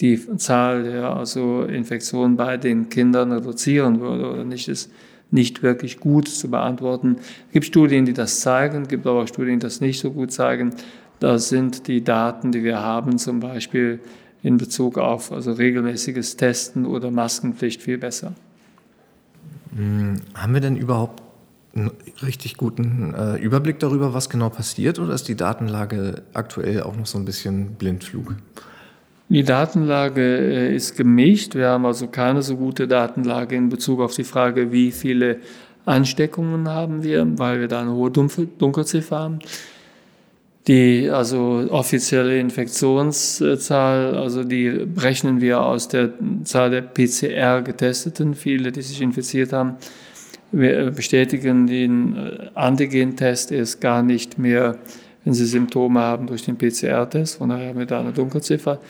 die 0.00 0.20
Zahl 0.36 0.82
der 0.82 1.16
also 1.16 1.62
Infektionen 1.62 2.36
bei 2.36 2.56
den 2.56 2.88
Kindern 2.90 3.32
reduzieren 3.32 4.00
würde 4.00 4.30
oder 4.30 4.44
nicht, 4.44 4.68
ist 4.68 4.90
nicht 5.30 5.62
wirklich 5.62 5.98
gut 5.98 6.28
zu 6.28 6.50
beantworten. 6.50 7.16
Es 7.46 7.52
gibt 7.52 7.66
Studien, 7.66 8.04
die 8.04 8.12
das 8.12 8.40
zeigen, 8.40 8.82
es 8.82 8.88
gibt 8.88 9.06
aber 9.06 9.22
auch 9.22 9.28
Studien, 9.28 9.58
die 9.58 9.64
das 9.64 9.80
nicht 9.80 9.98
so 10.00 10.10
gut 10.10 10.32
zeigen. 10.32 10.74
Das 11.18 11.48
sind 11.48 11.88
die 11.88 12.04
Daten, 12.04 12.52
die 12.52 12.62
wir 12.62 12.80
haben, 12.80 13.16
zum 13.16 13.40
Beispiel 13.40 14.00
in 14.46 14.58
Bezug 14.58 14.96
auf 14.96 15.32
also 15.32 15.52
regelmäßiges 15.52 16.36
Testen 16.36 16.86
oder 16.86 17.10
Maskenpflicht 17.10 17.82
viel 17.82 17.98
besser. 17.98 18.32
Hm, 19.74 20.20
haben 20.34 20.54
wir 20.54 20.60
denn 20.60 20.76
überhaupt 20.76 21.20
einen 21.74 21.90
richtig 22.22 22.56
guten 22.56 23.12
äh, 23.12 23.36
Überblick 23.38 23.80
darüber, 23.80 24.14
was 24.14 24.30
genau 24.30 24.48
passiert, 24.48 25.00
oder 25.00 25.14
ist 25.14 25.26
die 25.26 25.34
Datenlage 25.34 26.22
aktuell 26.32 26.84
auch 26.84 26.96
noch 26.96 27.06
so 27.06 27.18
ein 27.18 27.24
bisschen 27.24 27.74
Blindflug? 27.74 28.36
Die 29.30 29.42
Datenlage 29.42 30.22
äh, 30.22 30.76
ist 30.76 30.96
gemischt. 30.96 31.56
Wir 31.56 31.70
haben 31.70 31.84
also 31.84 32.06
keine 32.06 32.40
so 32.42 32.56
gute 32.56 32.86
Datenlage 32.86 33.56
in 33.56 33.68
Bezug 33.68 34.00
auf 34.00 34.14
die 34.14 34.24
Frage, 34.24 34.70
wie 34.70 34.92
viele 34.92 35.40
Ansteckungen 35.84 36.68
haben 36.68 37.02
wir, 37.02 37.26
weil 37.36 37.58
wir 37.60 37.68
da 37.68 37.80
eine 37.80 37.92
hohe 37.92 38.12
Dunkelziffer 38.12 39.18
haben. 39.18 39.40
Die 40.66 41.08
also 41.08 41.68
offizielle 41.70 42.40
Infektionszahl, 42.40 44.16
also 44.16 44.42
die 44.42 44.68
rechnen 44.96 45.40
wir 45.40 45.62
aus 45.62 45.86
der 45.86 46.10
Zahl 46.42 46.70
der 46.70 46.82
PCR-Getesteten, 46.82 48.34
viele, 48.34 48.72
die 48.72 48.82
sich 48.82 49.00
infiziert 49.00 49.52
haben. 49.52 49.76
Wir 50.50 50.90
bestätigen 50.90 51.68
den 51.68 52.16
Antigen-Test 52.54 53.52
ist 53.52 53.80
gar 53.80 54.02
nicht 54.02 54.38
mehr, 54.38 54.78
wenn 55.24 55.34
Sie 55.34 55.44
Symptome 55.44 56.00
haben, 56.00 56.26
durch 56.26 56.44
den 56.44 56.58
PCR-Test. 56.58 57.38
Von 57.38 57.50
daher 57.50 57.68
haben 57.68 57.78
wir 57.78 57.86
da 57.86 58.00
eine 58.00 58.12
Dunkelziffer. 58.12 58.80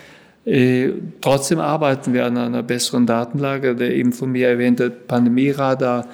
Äh, 0.46 0.92
trotzdem 1.20 1.58
arbeiten 1.58 2.14
wir 2.14 2.24
an 2.24 2.38
einer 2.38 2.62
besseren 2.62 3.04
Datenlage. 3.04 3.74
Der 3.74 3.94
eben 3.94 4.12
von 4.12 4.30
mir 4.30 4.48
erwähnte 4.48 4.90
Pandemieradar, 4.90 6.06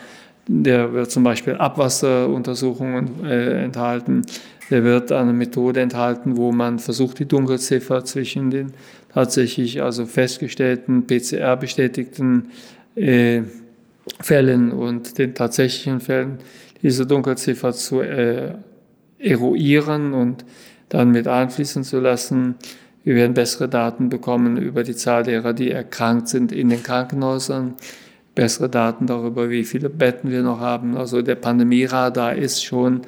der 0.49 0.93
wird 0.93 1.11
zum 1.11 1.23
Beispiel 1.23 1.55
Abwasseruntersuchungen 1.55 3.25
äh, 3.25 3.65
enthalten. 3.65 4.25
Der 4.73 4.85
wird 4.85 5.13
eine 5.13 5.35
Methode 5.35 5.83
enthalten, 5.83 6.39
wo 6.39 6.51
man 6.51 6.79
versucht, 6.79 7.19
die 7.19 7.27
Dunkelziffer 7.27 8.07
zwischen 8.07 8.51
den 8.51 8.73
tatsächlich 9.13 9.83
also 9.83 10.07
festgestellten 10.07 11.07
PCR-bestätigten 11.07 12.49
äh, 12.95 13.43
Fällen 14.19 14.73
und 14.73 15.19
den 15.19 15.35
tatsächlichen 15.35 16.01
Fällen 16.01 16.39
diese 16.81 17.05
Dunkelziffer 17.07 17.75
zu 17.75 18.01
äh, 18.01 18.55
eruieren 19.19 20.15
und 20.15 20.47
dann 20.89 21.11
mit 21.11 21.29
einfließen 21.29 21.85
zu 21.85 22.01
lassen. 22.01 22.55
Wir 23.05 23.15
werden 23.15 23.35
bessere 23.35 23.69
Daten 23.69 24.09
bekommen 24.09 24.57
über 24.57 24.85
die 24.85 24.97
Zahl 24.97 25.23
derer, 25.23 25.53
die 25.53 25.71
erkrankt 25.71 26.29
sind 26.29 26.51
in 26.51 26.71
den 26.71 26.83
Krankenhäusern, 26.83 27.75
bessere 28.35 28.71
Daten 28.71 29.07
darüber, 29.07 29.51
wie 29.51 29.65
viele 29.65 29.91
Betten 29.91 30.31
wir 30.31 30.43
noch 30.43 30.61
haben. 30.61 30.97
Also 30.97 31.21
der 31.21 31.35
Pandemieradar 31.35 32.37
ist 32.37 32.65
schon 32.65 33.03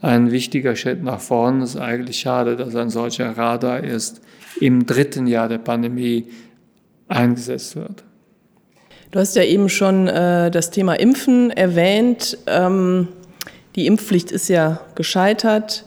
ein 0.00 0.30
wichtiger 0.30 0.76
Schritt 0.76 1.02
nach 1.02 1.20
vorn. 1.20 1.62
Es 1.62 1.70
ist 1.70 1.80
eigentlich 1.80 2.18
schade, 2.20 2.56
dass 2.56 2.74
ein 2.74 2.90
solcher 2.90 3.36
Radar 3.36 3.82
erst 3.82 4.20
im 4.60 4.86
dritten 4.86 5.26
Jahr 5.26 5.48
der 5.48 5.58
Pandemie 5.58 6.26
eingesetzt 7.08 7.76
wird. 7.76 8.04
Du 9.10 9.18
hast 9.18 9.36
ja 9.36 9.42
eben 9.42 9.68
schon 9.68 10.06
äh, 10.06 10.50
das 10.50 10.70
Thema 10.70 10.94
Impfen 10.94 11.50
erwähnt. 11.50 12.38
Ähm, 12.46 13.08
die 13.74 13.86
Impfpflicht 13.86 14.30
ist 14.30 14.48
ja 14.48 14.80
gescheitert 14.94 15.84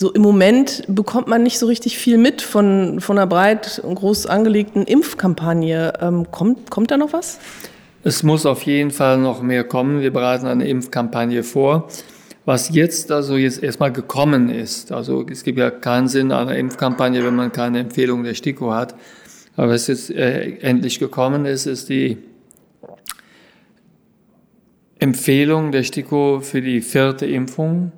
so 0.00 0.10
im 0.12 0.22
Moment 0.22 0.82
bekommt 0.88 1.28
man 1.28 1.42
nicht 1.42 1.58
so 1.58 1.66
richtig 1.66 1.98
viel 1.98 2.16
mit 2.16 2.40
von, 2.40 3.00
von 3.00 3.18
einer 3.18 3.26
breit 3.26 3.82
und 3.84 3.96
groß 3.96 4.24
angelegten 4.24 4.84
Impfkampagne. 4.84 5.92
Ähm, 6.00 6.30
kommt, 6.30 6.70
kommt 6.70 6.90
da 6.90 6.96
noch 6.96 7.12
was? 7.12 7.38
Es 8.02 8.22
muss 8.22 8.46
auf 8.46 8.62
jeden 8.62 8.92
Fall 8.92 9.18
noch 9.18 9.42
mehr 9.42 9.62
kommen. 9.62 10.00
Wir 10.00 10.10
bereiten 10.10 10.46
eine 10.46 10.66
Impfkampagne 10.66 11.42
vor. 11.42 11.88
Was 12.44 12.74
jetzt 12.74 13.12
also 13.12 13.36
jetzt 13.36 13.62
erstmal 13.62 13.92
gekommen 13.92 14.48
ist, 14.48 14.92
also 14.92 15.26
es 15.30 15.44
gibt 15.44 15.58
ja 15.58 15.70
keinen 15.70 16.08
Sinn 16.08 16.32
einer 16.32 16.56
Impfkampagne, 16.56 17.24
wenn 17.24 17.36
man 17.36 17.52
keine 17.52 17.80
Empfehlung 17.80 18.24
der 18.24 18.34
STIKO 18.34 18.72
hat. 18.72 18.94
Aber 19.56 19.72
was 19.72 19.88
jetzt 19.88 20.10
äh, 20.10 20.56
endlich 20.60 20.98
gekommen 20.98 21.44
ist, 21.44 21.66
ist 21.66 21.88
die 21.90 22.18
Empfehlung 24.98 25.72
der 25.72 25.82
STIKO 25.82 26.40
für 26.40 26.62
die 26.62 26.80
vierte 26.80 27.26
Impfung 27.26 27.92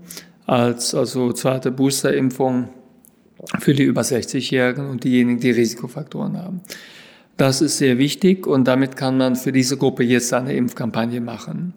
als 0.46 0.94
also 0.94 1.32
zweite 1.32 1.70
Boosterimpfung 1.70 2.68
für 3.58 3.74
die 3.74 3.84
über 3.84 4.02
60-Jährigen 4.02 4.88
und 4.88 5.04
diejenigen, 5.04 5.40
die 5.40 5.50
Risikofaktoren 5.50 6.36
haben. 6.36 6.60
Das 7.36 7.60
ist 7.60 7.78
sehr 7.78 7.98
wichtig 7.98 8.46
und 8.46 8.68
damit 8.68 8.96
kann 8.96 9.16
man 9.16 9.36
für 9.36 9.52
diese 9.52 9.76
Gruppe 9.76 10.04
jetzt 10.04 10.32
eine 10.32 10.54
Impfkampagne 10.54 11.20
machen. 11.20 11.74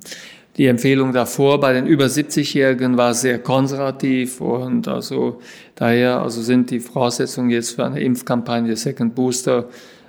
Die 0.58 0.68
Empfehlung 0.68 1.12
davor 1.12 1.60
bei 1.60 1.74
den 1.74 1.86
über 1.86 2.06
70-Jährigen 2.06 2.96
war 2.96 3.14
sehr 3.14 3.40
konservativ 3.40 4.40
und 4.40 4.88
also 4.88 5.42
daher 5.76 6.22
also 6.22 6.42
sind 6.42 6.72
die 6.72 6.80
Voraussetzungen 6.80 7.50
jetzt 7.50 7.76
für 7.76 7.84
eine 7.84 8.00
Impfkampagne 8.00 8.78
Second 8.78 9.16
Booster 9.16 9.66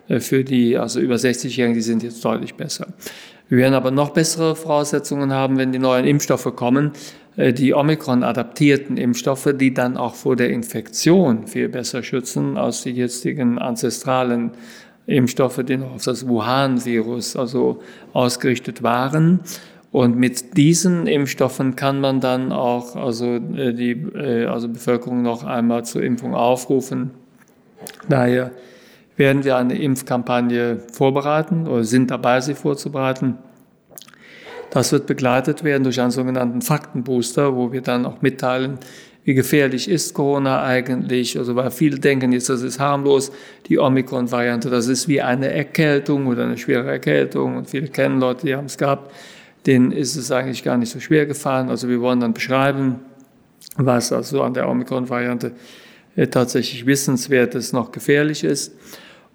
äh, 0.09 0.21
für 0.21 0.45
die 0.45 0.77
also 0.77 1.01
über 1.01 1.17
60-Jährigen, 1.17 1.75
die 1.75 1.81
sind 1.81 2.05
jetzt 2.05 2.25
deutlich 2.25 2.55
besser. 2.55 2.87
Wir 3.49 3.59
werden 3.59 3.75
aber 3.75 3.91
noch 3.91 4.11
bessere 4.11 4.55
Voraussetzungen 4.55 5.33
haben, 5.33 5.57
wenn 5.59 5.73
die 5.73 5.81
neuen 5.81 6.07
Impfstoffe 6.07 6.55
kommen, 6.55 6.93
äh, 7.37 7.53
die 7.53 7.75
Omikron-adaptierten 7.75 8.97
Impfstoffe, 8.99 9.53
die 9.53 9.75
dann 9.75 9.97
auch 9.97 10.15
vor 10.15 10.37
der 10.37 10.51
Infektion 10.51 11.49
viel 11.49 11.69
besser 11.69 12.05
schützen 12.05 12.57
als 12.57 12.85
die 12.85 12.91
jetzigen 12.91 13.59
ancestralen 13.59 14.53
Impfstoffe, 15.07 15.61
die 15.65 15.77
noch 15.77 15.95
auf 15.95 16.05
das 16.05 16.29
Wuhan-Virus 16.29 17.37
also 17.37 17.81
ausgerichtet 18.13 18.83
waren. 18.83 19.41
Und 19.97 20.19
mit 20.19 20.59
diesen 20.59 21.07
Impfstoffen 21.07 21.75
kann 21.75 22.03
man 22.03 22.21
dann 22.21 22.53
auch 22.53 22.97
also 22.97 23.37
äh, 23.37 23.73
die 23.73 23.93
äh, 23.93 24.45
also 24.45 24.69
Bevölkerung 24.69 25.23
noch 25.23 25.43
einmal 25.43 25.87
zur 25.87 26.03
Impfung 26.03 26.35
aufrufen. 26.35 27.13
Daher 28.07 28.51
werden 29.17 29.43
wir 29.45 29.57
eine 29.57 29.79
Impfkampagne 29.79 30.81
vorbereiten 30.93 31.67
oder 31.67 31.83
sind 31.83 32.11
dabei, 32.11 32.43
sie 32.43 32.53
vorzubereiten. 32.53 33.39
Das 34.69 34.93
wird 34.93 35.07
begleitet 35.07 35.65
werden 35.65 35.85
durch 35.85 35.99
einen 35.99 36.11
sogenannten 36.11 36.61
Faktenbooster, 36.61 37.57
wo 37.57 37.73
wir 37.73 37.81
dann 37.81 38.05
auch 38.05 38.21
mitteilen, 38.21 38.79
wie 39.25 39.33
gefährlich 39.33 39.89
ist 39.89 40.13
Corona 40.13 40.63
eigentlich? 40.63 41.39
Also 41.39 41.57
weil 41.57 41.71
viele 41.71 41.99
denken 41.99 42.33
jetzt, 42.33 42.51
das 42.51 42.61
ist 42.61 42.79
harmlos, 42.79 43.33
die 43.67 43.79
Omikron-Variante, 43.79 44.69
das 44.69 44.89
ist 44.89 45.09
wie 45.09 45.23
eine 45.23 45.51
Erkältung 45.51 46.27
oder 46.27 46.45
eine 46.45 46.59
schwere 46.59 46.91
Erkältung 46.91 47.57
und 47.57 47.71
viele 47.71 47.89
kennen 47.89 48.21
Leute, 48.21 48.45
die 48.45 48.55
haben 48.55 48.67
es 48.67 48.77
gehabt, 48.77 49.11
denen 49.67 49.93
ist 49.93 50.17
es 50.17 50.31
eigentlich 50.31 50.63
gar 50.63 50.77
nicht 50.77 50.91
so 50.91 51.01
schwer 51.01 51.27
gefallen. 51.27 51.69
Also 51.69 51.89
wir 51.89 52.01
wollen 52.01 52.21
dann 52.21 52.35
beschreiben, 52.35 53.01
was 53.77 54.13
also 54.13 54.43
an 54.43 54.55
der 54.55 54.69
Omikron-Variante 54.69 55.53
äh, 56.15 56.29
tatsächlich 56.29 56.87
wissenswert 56.87 57.55
ist, 57.55 57.73
noch 57.73 57.93
gefährlich 57.93 58.45
ist. 58.45 58.73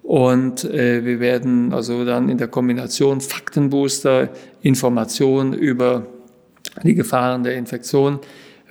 Und 0.02 0.64
äh, 0.64 1.04
wir 1.04 1.20
werden 1.20 1.72
also 1.72 2.04
dann 2.04 2.28
in 2.28 2.38
der 2.38 2.48
Kombination 2.48 3.20
Faktenbooster, 3.20 4.30
Informationen 4.62 5.52
über 5.52 6.06
die 6.82 6.94
Gefahren 6.94 7.44
der 7.44 7.54
Infektion, 7.54 8.18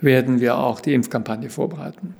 werden 0.00 0.40
wir 0.40 0.58
auch 0.58 0.80
die 0.80 0.92
Impfkampagne 0.92 1.48
vorbereiten. 1.48 2.14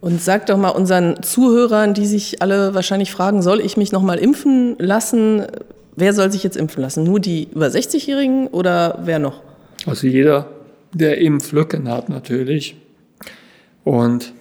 Und 0.00 0.20
sag 0.20 0.46
doch 0.46 0.56
mal 0.56 0.70
unseren 0.70 1.22
Zuhörern, 1.22 1.94
die 1.94 2.06
sich 2.06 2.42
alle 2.42 2.74
wahrscheinlich 2.74 3.12
fragen, 3.12 3.42
soll 3.42 3.60
ich 3.60 3.76
mich 3.76 3.92
noch 3.92 4.02
mal 4.02 4.18
impfen 4.18 4.74
lassen? 4.78 5.46
Wer 5.94 6.12
soll 6.12 6.32
sich 6.32 6.42
jetzt 6.42 6.56
impfen 6.56 6.82
lassen? 6.82 7.04
Nur 7.04 7.20
die 7.20 7.48
über 7.52 7.66
60-Jährigen 7.66 8.48
oder 8.48 9.00
wer 9.04 9.18
noch? 9.18 9.42
Also 9.86 10.06
jeder, 10.06 10.48
der 10.92 11.18
Impflücken 11.18 11.88
hat 11.88 12.08
natürlich. 12.08 12.76
Und 13.84 14.32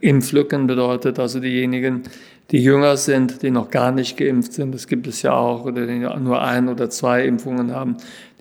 Impflücken 0.00 0.66
bedeutet 0.66 1.18
also 1.18 1.40
diejenigen, 1.40 2.04
die 2.50 2.58
jünger 2.58 2.96
sind, 2.96 3.42
die 3.42 3.50
noch 3.50 3.70
gar 3.70 3.92
nicht 3.92 4.16
geimpft 4.16 4.52
sind. 4.52 4.72
Das 4.72 4.86
gibt 4.86 5.06
es 5.06 5.22
ja 5.22 5.32
auch, 5.32 5.64
oder 5.64 5.86
die 5.86 5.98
nur 5.98 6.40
ein 6.40 6.68
oder 6.68 6.88
zwei 6.90 7.26
Impfungen 7.26 7.72
haben 7.72 7.96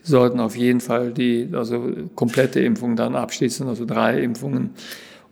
sollten 0.05 0.39
auf 0.39 0.55
jeden 0.55 0.81
Fall 0.81 1.11
die 1.11 1.49
also 1.53 1.91
komplette 2.15 2.59
Impfung 2.59 2.95
dann 2.95 3.15
abschließen, 3.15 3.67
also 3.67 3.85
drei 3.85 4.21
Impfungen. 4.21 4.71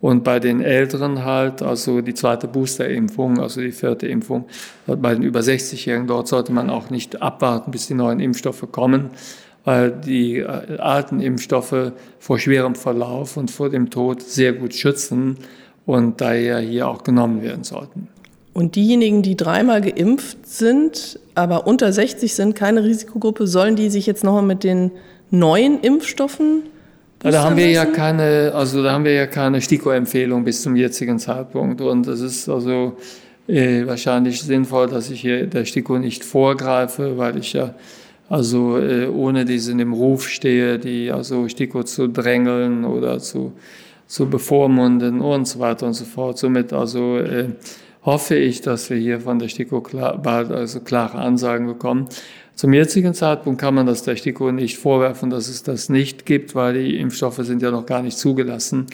Und 0.04 0.26
bei 0.26 0.42
den 0.42 0.60
Älteren 0.60 1.24
halt, 1.24 1.62
also 1.62 2.02
die 2.02 2.14
zweite 2.14 2.50
Boosterimpfung, 2.50 3.40
also 3.40 3.62
die 3.62 3.72
vierte 3.72 4.06
Impfung, 4.06 4.44
bei 4.86 5.14
den 5.14 5.24
über 5.24 5.40
60-Jährigen, 5.40 6.08
dort 6.08 6.28
sollte 6.28 6.52
man 6.52 6.70
auch 6.70 6.90
nicht 6.90 7.22
abwarten, 7.22 7.72
bis 7.72 7.88
die 7.88 7.94
neuen 7.94 8.20
Impfstoffe 8.20 8.68
kommen, 8.70 9.12
weil 9.64 9.92
die 9.92 10.40
äh, 10.40 10.78
alten 10.78 11.22
Impfstoffe 11.22 11.94
vor 12.20 12.38
schwerem 12.38 12.76
Verlauf 12.76 13.38
und 13.38 13.50
vor 13.50 13.70
dem 13.70 13.92
Tod 13.92 14.22
sehr 14.22 14.52
gut 14.52 14.74
schützen 14.74 15.38
und 15.86 16.20
daher 16.20 16.60
hier 16.60 16.90
auch 16.90 17.06
genommen 17.06 17.42
werden 17.42 17.64
sollten. 17.64 18.10
Und 18.52 18.76
diejenigen, 18.76 19.22
die 19.22 19.38
dreimal 19.38 19.80
geimpft 19.80 20.46
sind, 20.46 21.18
aber 21.34 21.66
unter 21.66 21.94
60 21.94 22.36
sind, 22.36 22.56
keine 22.56 22.84
Risikogruppe, 22.84 23.48
sollen 23.48 23.78
die 23.78 23.90
sich 23.90 24.06
jetzt 24.06 24.26
nochmal 24.26 24.44
mit 24.44 24.66
den 24.66 24.92
neuen 25.32 25.80
Impfstoffen 25.80 26.64
ja, 27.24 27.32
da 27.32 27.44
haben 27.44 27.58
wir 27.58 27.70
ja 27.70 27.86
keine, 27.86 28.52
also 28.54 28.84
da 28.84 28.92
haben 28.92 29.06
wir 29.06 29.14
ja 29.14 29.28
keine 29.28 29.62
STIKO-Empfehlung 29.62 30.44
bis 30.44 30.62
zum 30.62 30.76
jetzigen 30.76 31.20
Zeitpunkt. 31.20 31.82
Und 31.82 32.06
es 32.08 32.20
ist 32.20 32.50
also 32.50 32.98
äh, 33.48 33.86
wahrscheinlich 33.86 34.42
sinnvoll, 34.42 34.88
dass 34.88 35.10
ich 35.10 35.22
hier 35.22 35.48
der 35.48 35.66
STIKO 35.66 35.98
nicht 36.00 36.24
vorgreife, 36.24 37.18
weil 37.18 37.38
ich 37.38 37.54
ja 37.54 37.74
also 38.30 38.78
äh, 38.78 39.08
ohne 39.08 39.46
diesen 39.46 39.80
im 39.80 39.94
Ruf 39.94 40.28
stehe, 40.28 40.80
die 40.80 41.12
also 41.12 41.48
STIKO 41.48 41.84
zu 41.84 42.08
drängeln 42.08 42.86
oder 42.86 43.20
zu, 43.20 43.54
zu 44.08 44.30
bevormunden 44.30 45.22
und 45.22 45.48
so 45.48 45.60
weiter 45.60 45.88
und 45.88 45.94
so 45.94 46.06
fort. 46.06 46.38
Somit 46.38 46.74
also 46.74 47.18
äh, 47.18 47.50
hoffe 48.06 48.36
ich, 48.36 48.62
dass 48.62 48.90
wir 48.90 48.98
hier 48.98 49.22
von 49.22 49.40
der 49.40 49.50
STIKO 49.50 49.82
klar, 49.82 50.18
bald 50.18 50.52
also 50.52 50.80
klare 50.80 51.20
Ansagen 51.20 51.68
bekommen. 51.68 52.08
Zum 52.56 52.72
jetzigen 52.74 53.14
Zeitpunkt 53.14 53.60
kann 53.60 53.74
man 53.74 53.88
das 53.88 54.00
STIKO 54.00 54.52
nicht 54.52 54.78
vorwerfen, 54.78 55.30
dass 55.30 55.48
es 55.48 55.64
das 55.64 55.90
nicht 55.90 56.26
gibt, 56.26 56.54
weil 56.54 56.76
die 56.76 56.98
Impfstoffe 56.98 57.40
sind 57.40 57.62
ja 57.62 57.72
noch 57.72 57.86
gar 57.86 58.04
nicht 58.04 58.18
zugelassen. 58.18 58.86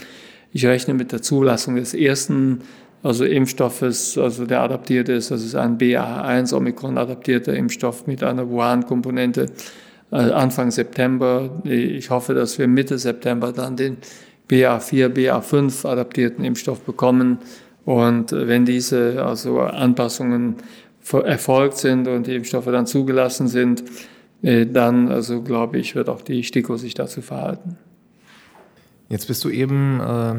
Ich 0.54 0.66
rechne 0.66 0.94
mit 0.94 1.12
der 1.12 1.22
Zulassung 1.22 1.76
des 1.76 1.94
ersten 1.94 2.62
also 3.04 3.24
Impfstoffes, 3.24 4.18
also 4.18 4.46
der 4.46 4.62
adaptiert 4.62 5.10
ist. 5.10 5.32
Das 5.32 5.44
ist 5.44 5.56
ein 5.56 5.78
BA1 5.78 6.54
Omikron 6.54 6.98
adaptierter 6.98 7.54
Impfstoff 7.54 8.08
mit 8.08 8.24
einer 8.24 8.50
Wuhan-Komponente 8.50 9.48
äh, 10.12 10.16
Anfang 10.16 10.72
September. 10.72 11.62
Ich 11.64 12.10
hoffe, 12.10 12.34
dass 12.34 12.58
wir 12.58 12.68
Mitte 12.68 12.98
September 12.98 13.52
dann 13.54 13.76
den 13.78 13.98
BA4, 14.50 15.08
BA5 15.10 15.88
adaptierten 15.88 16.44
Impfstoff 16.44 16.82
bekommen. 16.82 17.40
Und 17.86 18.32
wenn 18.32 18.66
diese 18.66 19.24
also 19.24 19.62
Anpassungen 19.62 20.56
erfolgt 21.18 21.78
sind 21.78 22.08
und 22.08 22.28
die 22.28 22.36
Impfstoffe 22.36 22.66
dann 22.66 22.86
zugelassen 22.86 23.48
sind, 23.48 23.84
äh, 24.42 24.66
dann, 24.66 25.10
also 25.10 25.42
glaube 25.42 25.78
ich, 25.78 25.96
wird 25.96 26.10
auch 26.10 26.22
die 26.22 26.44
STIKO 26.44 26.78
sich 26.78 26.94
dazu 26.94 27.22
verhalten. 27.22 27.78
Jetzt 29.10 29.28
bist 29.28 29.44
du 29.44 29.50
eben 29.50 30.00
äh, 30.00 30.36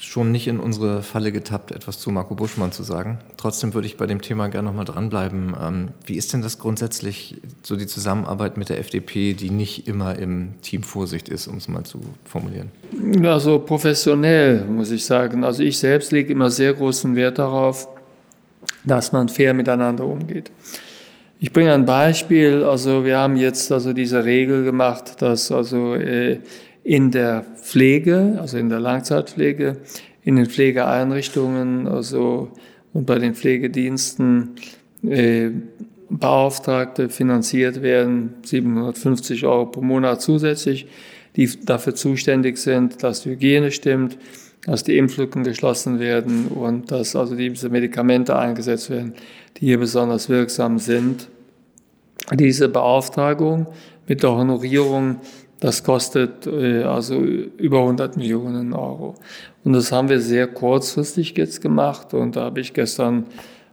schon 0.00 0.32
nicht 0.32 0.48
in 0.48 0.58
unsere 0.58 1.02
Falle 1.02 1.30
getappt, 1.30 1.72
etwas 1.72 1.98
zu 1.98 2.10
Marco 2.10 2.34
Buschmann 2.34 2.72
zu 2.72 2.82
sagen. 2.82 3.18
Trotzdem 3.36 3.74
würde 3.74 3.86
ich 3.86 3.98
bei 3.98 4.06
dem 4.06 4.22
Thema 4.22 4.48
gerne 4.48 4.68
nochmal 4.68 4.86
dranbleiben. 4.86 5.54
Ähm, 5.60 5.88
wie 6.06 6.16
ist 6.16 6.32
denn 6.32 6.40
das 6.40 6.58
grundsätzlich, 6.58 7.36
so 7.62 7.76
die 7.76 7.86
Zusammenarbeit 7.86 8.56
mit 8.56 8.70
der 8.70 8.78
FDP, 8.78 9.34
die 9.34 9.50
nicht 9.50 9.86
immer 9.86 10.18
im 10.18 10.54
Team 10.62 10.82
Vorsicht 10.82 11.28
ist, 11.28 11.46
um 11.46 11.58
es 11.58 11.68
mal 11.68 11.84
zu 11.84 12.00
formulieren? 12.24 12.70
Also 13.22 13.58
professionell, 13.58 14.64
muss 14.64 14.90
ich 14.90 15.04
sagen. 15.04 15.44
Also 15.44 15.62
ich 15.62 15.78
selbst 15.78 16.10
lege 16.12 16.32
immer 16.32 16.50
sehr 16.50 16.72
großen 16.72 17.14
Wert 17.14 17.38
darauf, 17.38 17.86
dass 18.84 19.12
man 19.12 19.28
fair 19.28 19.54
miteinander 19.54 20.06
umgeht. 20.06 20.50
Ich 21.38 21.52
bringe 21.52 21.72
ein 21.72 21.86
Beispiel. 21.86 22.64
Also 22.64 23.04
wir 23.04 23.18
haben 23.18 23.36
jetzt 23.36 23.72
also 23.72 23.92
diese 23.92 24.24
Regel 24.24 24.64
gemacht, 24.64 25.22
dass 25.22 25.50
also 25.50 25.94
äh, 25.94 26.40
in 26.84 27.10
der 27.10 27.44
Pflege, 27.62 28.38
also 28.40 28.58
in 28.58 28.68
der 28.68 28.80
Langzeitpflege, 28.80 29.78
in 30.22 30.36
den 30.36 30.46
Pflegeeinrichtungen, 30.46 31.86
also 31.86 32.50
und 32.92 33.06
bei 33.06 33.18
den 33.18 33.34
Pflegediensten 33.34 34.50
äh, 35.02 35.50
Beauftragte 36.10 37.08
finanziert 37.08 37.82
werden, 37.82 38.34
750 38.42 39.46
Euro 39.46 39.66
pro 39.66 39.80
Monat 39.80 40.20
zusätzlich, 40.20 40.88
die 41.36 41.48
dafür 41.64 41.94
zuständig 41.94 42.58
sind, 42.58 43.02
dass 43.02 43.22
die 43.22 43.30
Hygiene 43.30 43.70
stimmt, 43.70 44.18
dass 44.66 44.84
die 44.84 44.98
Impflücken 44.98 45.44
geschlossen 45.44 45.98
werden 45.98 46.48
und 46.48 46.90
dass 46.90 47.16
also 47.16 47.34
diese 47.34 47.68
Medikamente 47.70 48.36
eingesetzt 48.36 48.90
werden, 48.90 49.14
die 49.56 49.66
hier 49.66 49.78
besonders 49.78 50.28
wirksam 50.28 50.78
sind. 50.78 51.28
Diese 52.32 52.68
Beauftragung 52.68 53.66
mit 54.06 54.22
der 54.22 54.32
Honorierung 54.32 55.20
das 55.60 55.84
kostet 55.84 56.46
äh, 56.46 56.82
also 56.82 57.16
über 57.16 57.80
100 57.80 58.16
Millionen 58.16 58.72
Euro. 58.72 59.14
Und 59.62 59.74
das 59.74 59.92
haben 59.92 60.08
wir 60.08 60.20
sehr 60.20 60.46
kurzfristig 60.46 61.36
jetzt 61.36 61.60
gemacht. 61.60 62.14
Und 62.14 62.36
da 62.36 62.44
habe 62.44 62.60
ich 62.60 62.72
gestern, 62.72 63.26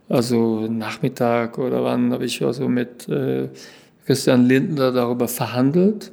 also 0.09 0.67
Nachmittag 0.67 1.57
oder 1.57 1.83
wann, 1.83 2.11
habe 2.11 2.25
ich 2.25 2.43
also 2.43 2.67
mit 2.67 3.07
äh, 3.07 3.47
Christian 4.05 4.45
Lindner 4.45 4.91
darüber 4.91 5.29
verhandelt. 5.29 6.11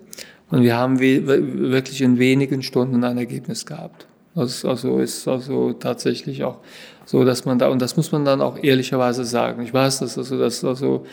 Und 0.51 0.63
wir 0.63 0.77
haben 0.77 1.01
wirklich 1.01 2.01
in 2.01 2.19
wenigen 2.19 2.63
Stunden 2.63 3.03
ein 3.03 3.19
Ergebnis 3.19 3.67
gehabt. 3.67 4.07
Das 4.35 4.65
also 4.65 4.99
ist 4.99 5.29
also 5.29 5.73
tatsächlich 5.73 6.43
auch 6.43 6.59
so, 7.07 7.25
dass 7.25 7.45
man 7.45 7.59
da, 7.59 7.69
und 7.69 7.81
das 7.81 7.97
muss 7.97 8.11
man 8.13 8.25
dann 8.25 8.41
auch 8.41 8.63
ehrlicherweise 8.63 9.25
sagen. 9.25 9.63
Ich 9.63 9.73
weiß, 9.73 10.01
dass 10.01 10.19
also, 10.19 10.39
dass 10.39 10.65
also 10.65 11.07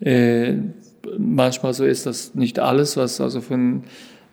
äh, 0.00 0.54
manchmal 1.18 1.74
so 1.74 1.84
ist, 1.84 2.06
dass 2.06 2.34
nicht 2.34 2.58
alles, 2.58 2.96
was 2.96 3.20
also 3.20 3.40
von 3.40 3.84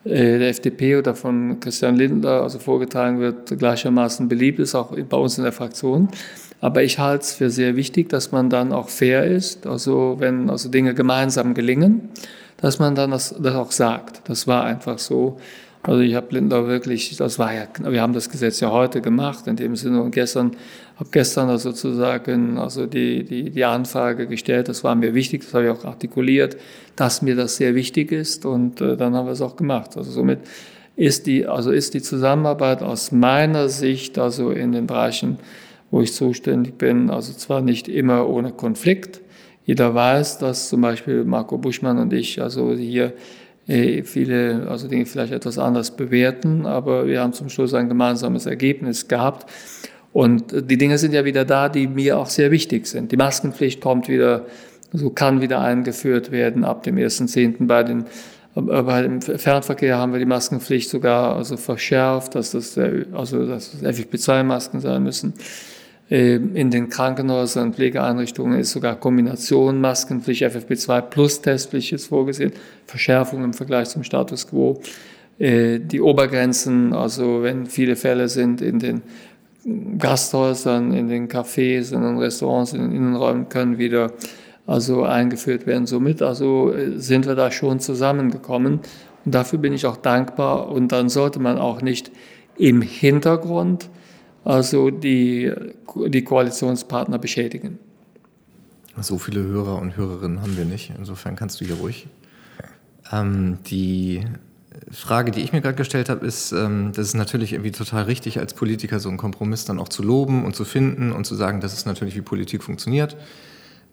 äh, 0.04 0.38
der 0.38 0.48
FDP 0.48 0.96
oder 0.96 1.14
von 1.14 1.60
Christian 1.60 1.96
Lindner 1.96 2.42
also 2.42 2.58
vorgetragen 2.58 3.20
wird, 3.20 3.56
gleichermaßen 3.56 4.28
beliebt 4.28 4.58
ist, 4.58 4.74
auch 4.74 4.96
bei 4.96 5.16
uns 5.16 5.38
in 5.38 5.44
der 5.44 5.52
Fraktion. 5.52 6.08
Aber 6.60 6.82
ich 6.82 6.98
halte 6.98 7.24
es 7.24 7.34
für 7.34 7.50
sehr 7.50 7.76
wichtig, 7.76 8.08
dass 8.08 8.32
man 8.32 8.48
dann 8.48 8.72
auch 8.72 8.88
fair 8.88 9.24
ist, 9.24 9.66
also 9.66 10.16
wenn 10.18 10.48
also 10.48 10.68
Dinge 10.68 10.94
gemeinsam 10.94 11.54
gelingen, 11.54 12.08
dass 12.56 12.78
man 12.78 12.94
dann 12.94 13.10
das, 13.10 13.34
das 13.38 13.54
auch 13.54 13.72
sagt. 13.72 14.28
Das 14.28 14.46
war 14.46 14.64
einfach 14.64 14.98
so. 14.98 15.38
Also 15.84 16.00
ich 16.00 16.14
habe 16.14 16.28
Lindner 16.30 16.68
wirklich, 16.68 17.16
das 17.16 17.40
war 17.40 17.52
ja, 17.52 17.66
wir 17.82 18.00
haben 18.00 18.12
das 18.12 18.30
Gesetz 18.30 18.60
ja 18.60 18.70
heute 18.70 19.00
gemacht, 19.00 19.48
in 19.48 19.56
dem 19.56 19.74
Sinne 19.74 20.00
und 20.00 20.12
gestern, 20.12 20.52
habe 20.96 21.08
gestern 21.10 21.48
also 21.48 21.70
sozusagen 21.70 22.56
also 22.56 22.86
die, 22.86 23.24
die, 23.24 23.50
die 23.50 23.64
Anfrage 23.64 24.28
gestellt, 24.28 24.68
das 24.68 24.84
war 24.84 24.94
mir 24.94 25.12
wichtig, 25.12 25.42
das 25.42 25.54
habe 25.54 25.64
ich 25.64 25.70
auch 25.70 25.84
artikuliert, 25.84 26.56
dass 26.94 27.20
mir 27.20 27.34
das 27.34 27.56
sehr 27.56 27.74
wichtig 27.74 28.12
ist 28.12 28.46
und 28.46 28.80
äh, 28.80 28.96
dann 28.96 29.14
haben 29.14 29.26
wir 29.26 29.32
es 29.32 29.40
auch 29.40 29.56
gemacht. 29.56 29.96
Also 29.96 30.12
somit 30.12 30.38
ist 30.94 31.26
die, 31.26 31.46
also 31.46 31.72
ist 31.72 31.94
die 31.94 32.02
Zusammenarbeit 32.02 32.80
aus 32.82 33.10
meiner 33.10 33.68
Sicht, 33.68 34.18
also 34.18 34.50
in 34.50 34.70
den 34.70 34.86
Bereichen, 34.86 35.38
wo 35.90 36.00
ich 36.00 36.14
zuständig 36.14 36.78
bin, 36.78 37.10
also 37.10 37.32
zwar 37.32 37.60
nicht 37.60 37.88
immer 37.88 38.28
ohne 38.28 38.52
Konflikt, 38.52 39.20
jeder 39.64 39.94
weiß, 39.94 40.38
dass 40.38 40.68
zum 40.68 40.80
Beispiel 40.80 41.24
Marco 41.24 41.58
Buschmann 41.58 41.98
und 41.98 42.12
ich 42.12 42.40
also 42.40 42.72
hier 42.72 43.14
viele 43.66 44.66
also 44.68 44.88
Dinge 44.88 45.06
vielleicht 45.06 45.32
etwas 45.32 45.58
anders 45.58 45.92
bewerten, 45.92 46.66
aber 46.66 47.06
wir 47.06 47.20
haben 47.20 47.32
zum 47.32 47.48
Schluss 47.48 47.74
ein 47.74 47.88
gemeinsames 47.88 48.46
Ergebnis 48.46 49.08
gehabt. 49.08 49.48
Und 50.12 50.70
die 50.70 50.76
Dinge 50.76 50.98
sind 50.98 51.14
ja 51.14 51.24
wieder 51.24 51.44
da, 51.44 51.68
die 51.68 51.86
mir 51.86 52.18
auch 52.18 52.26
sehr 52.26 52.50
wichtig 52.50 52.86
sind. 52.86 53.12
Die 53.12 53.16
Maskenpflicht 53.16 53.80
kommt 53.80 54.08
wieder, 54.08 54.46
so 54.92 55.10
kann 55.10 55.40
wieder 55.40 55.60
eingeführt 55.60 56.32
werden 56.32 56.64
ab 56.64 56.82
dem 56.82 56.96
1.10. 56.96 57.66
bei 57.66 57.82
den 57.82 58.04
Aber 58.54 59.02
im 59.02 59.22
Fernverkehr 59.22 59.96
haben 59.96 60.12
wir 60.12 60.18
die 60.18 60.26
Maskenpflicht 60.26 60.90
sogar 60.90 61.36
also 61.36 61.56
verschärft, 61.56 62.34
dass 62.34 62.50
das, 62.50 62.76
also 63.12 63.46
dass 63.46 63.78
das 63.80 63.82
FFP2-Masken 63.82 64.80
sein 64.80 65.02
müssen. 65.02 65.32
Ähm, 66.12 66.54
in 66.54 66.70
den 66.70 66.90
Krankenhäusern 66.90 67.68
und 67.68 67.76
Pflegeeinrichtungen 67.76 68.60
ist 68.60 68.72
sogar 68.72 68.96
Kombination 68.96 69.80
Maskenpflicht, 69.80 70.42
FFP2 70.42 71.00
plus 71.00 71.40
Testpflicht 71.40 71.94
ist 71.94 72.08
vorgesehen, 72.08 72.52
Verschärfung 72.84 73.42
im 73.42 73.54
Vergleich 73.54 73.88
zum 73.88 74.04
Status 74.04 74.46
quo. 74.46 74.78
Äh, 75.38 75.78
die 75.78 76.02
Obergrenzen, 76.02 76.92
also 76.92 77.42
wenn 77.42 77.64
viele 77.64 77.96
Fälle 77.96 78.28
sind 78.28 78.60
in 78.60 78.78
den 78.78 79.00
Gasthäusern, 79.96 80.92
in 80.92 81.08
den 81.08 81.28
Cafés, 81.28 81.94
in 81.94 82.02
den 82.02 82.18
Restaurants, 82.18 82.74
in 82.74 82.82
den 82.82 82.92
Innenräumen, 82.92 83.48
können 83.48 83.78
wieder 83.78 84.12
also 84.66 85.04
eingeführt 85.04 85.66
werden. 85.66 85.86
Somit 85.86 86.20
also 86.20 86.74
äh, 86.74 86.98
sind 86.98 87.26
wir 87.26 87.36
da 87.36 87.50
schon 87.50 87.80
zusammengekommen 87.80 88.80
und 89.24 89.34
dafür 89.34 89.58
bin 89.58 89.72
ich 89.72 89.86
auch 89.86 89.96
dankbar 89.96 90.68
und 90.68 90.92
dann 90.92 91.08
sollte 91.08 91.40
man 91.40 91.56
auch 91.56 91.80
nicht 91.80 92.12
im 92.58 92.82
Hintergrund 92.82 93.88
also 94.44 94.90
die, 94.90 95.52
die 96.08 96.22
Koalitionspartner 96.22 97.18
beschädigen. 97.18 97.78
So 99.00 99.18
viele 99.18 99.42
Hörer 99.42 99.80
und 99.80 99.96
Hörerinnen 99.96 100.42
haben 100.42 100.56
wir 100.56 100.64
nicht. 100.64 100.92
Insofern 100.96 101.36
kannst 101.36 101.60
du 101.60 101.64
hier 101.64 101.76
ruhig. 101.76 102.08
Ähm, 103.10 103.58
die 103.66 104.24
Frage, 104.90 105.30
die 105.30 105.40
ich 105.40 105.52
mir 105.52 105.60
gerade 105.60 105.76
gestellt 105.76 106.08
habe, 106.08 106.26
ist, 106.26 106.52
ähm, 106.52 106.92
das 106.94 107.08
ist 107.08 107.14
natürlich 107.14 107.52
irgendwie 107.52 107.72
total 107.72 108.04
richtig, 108.04 108.38
als 108.38 108.54
Politiker 108.54 109.00
so 109.00 109.08
einen 109.08 109.18
Kompromiss 109.18 109.64
dann 109.64 109.78
auch 109.78 109.88
zu 109.88 110.02
loben 110.02 110.44
und 110.44 110.56
zu 110.56 110.64
finden 110.64 111.12
und 111.12 111.24
zu 111.24 111.34
sagen, 111.34 111.60
das 111.60 111.72
ist 111.72 111.86
natürlich, 111.86 112.16
wie 112.16 112.22
Politik 112.22 112.62
funktioniert. 112.62 113.16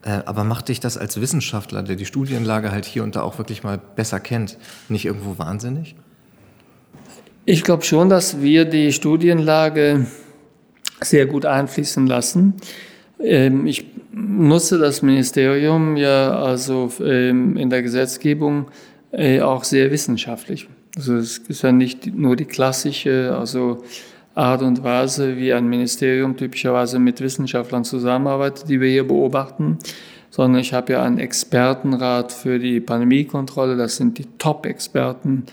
Äh, 0.01 0.21
aber 0.25 0.43
macht 0.43 0.69
dich 0.69 0.79
das 0.79 0.97
als 0.97 1.19
Wissenschaftler, 1.19 1.83
der 1.83 1.95
die 1.95 2.05
Studienlage 2.05 2.71
halt 2.71 2.85
hier 2.85 3.03
und 3.03 3.15
da 3.15 3.21
auch 3.21 3.37
wirklich 3.37 3.63
mal 3.63 3.77
besser 3.77 4.19
kennt, 4.19 4.57
nicht 4.87 5.05
irgendwo 5.05 5.37
wahnsinnig? 5.37 5.95
Ich 7.45 7.63
glaube 7.63 7.83
schon, 7.83 8.09
dass 8.09 8.41
wir 8.41 8.65
die 8.65 8.93
Studienlage 8.93 10.05
sehr 11.01 11.25
gut 11.25 11.45
einfließen 11.45 12.07
lassen. 12.07 12.55
Ähm, 13.19 13.65
ich 13.65 13.85
nutze 14.11 14.77
das 14.77 15.01
Ministerium 15.01 15.97
ja 15.97 16.31
also 16.39 16.91
ähm, 17.01 17.57
in 17.57 17.69
der 17.69 17.81
Gesetzgebung 17.81 18.67
äh, 19.11 19.41
auch 19.41 19.63
sehr 19.63 19.91
wissenschaftlich. 19.91 20.67
Also 20.95 21.15
es 21.15 21.37
ist 21.37 21.61
ja 21.61 21.71
nicht 21.71 22.13
nur 22.15 22.35
die 22.35 22.45
klassische 22.45 23.35
also 23.37 23.83
Art 24.35 24.61
und 24.61 24.83
Weise, 24.83 25.37
wie 25.37 25.53
ein 25.53 25.67
Ministerium 25.67 26.37
typischerweise 26.37 26.99
mit 26.99 27.19
Wissenschaftlern 27.19 27.83
zusammenarbeitet, 27.83 28.69
die 28.69 28.79
wir 28.79 28.89
hier 28.89 29.07
beobachten, 29.07 29.77
sondern 30.29 30.61
ich 30.61 30.73
habe 30.73 30.93
ja 30.93 31.03
einen 31.03 31.19
Expertenrat 31.19 32.31
für 32.31 32.59
die 32.59 32.79
Pandemiekontrolle. 32.79 33.75
Das 33.75 33.97
sind 33.97 34.17
die 34.17 34.25
Top-Experten 34.37 35.45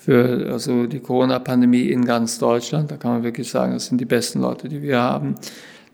für 0.00 0.48
also 0.50 0.86
die 0.86 1.00
Corona-Pandemie 1.00 1.90
in 1.90 2.06
ganz 2.06 2.38
Deutschland. 2.38 2.90
Da 2.90 2.96
kann 2.96 3.12
man 3.12 3.22
wirklich 3.22 3.50
sagen, 3.50 3.74
das 3.74 3.86
sind 3.86 4.00
die 4.00 4.06
besten 4.06 4.40
Leute, 4.40 4.68
die 4.68 4.80
wir 4.80 4.98
haben. 4.98 5.34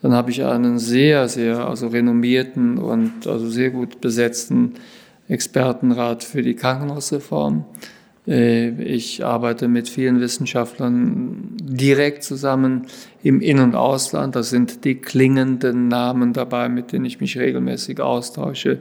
Dann 0.00 0.12
habe 0.12 0.30
ich 0.30 0.44
einen 0.44 0.78
sehr, 0.78 1.28
sehr 1.28 1.66
also 1.66 1.88
renommierten 1.88 2.78
und 2.78 3.26
also 3.26 3.48
sehr 3.48 3.70
gut 3.70 4.00
besetzten 4.00 4.74
Expertenrat 5.26 6.22
für 6.22 6.42
die 6.42 6.54
Krankenhausreform. 6.54 7.64
Äh, 8.28 8.68
ich 8.82 9.24
arbeite 9.24 9.66
mit 9.66 9.88
vielen 9.88 10.20
Wissenschaftlern 10.20 11.56
direkt 11.60 12.22
zusammen 12.22 12.86
im 13.24 13.40
In- 13.40 13.58
und 13.58 13.74
Ausland. 13.74 14.36
Das 14.36 14.50
sind 14.50 14.84
die 14.84 14.96
klingenden 14.96 15.88
Namen 15.88 16.32
dabei, 16.32 16.68
mit 16.68 16.92
denen 16.92 17.06
ich 17.06 17.20
mich 17.20 17.36
regelmäßig 17.36 18.00
austausche 18.00 18.78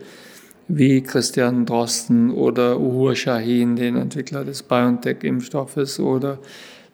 wie 0.67 1.01
Christian 1.01 1.65
Drosten 1.65 2.31
oder 2.31 2.79
Uhur 2.79 3.15
Shahin, 3.15 3.75
den 3.75 3.95
Entwickler 3.95 4.43
des 4.43 4.63
BioNTech-Impfstoffes, 4.63 5.99
oder 5.99 6.39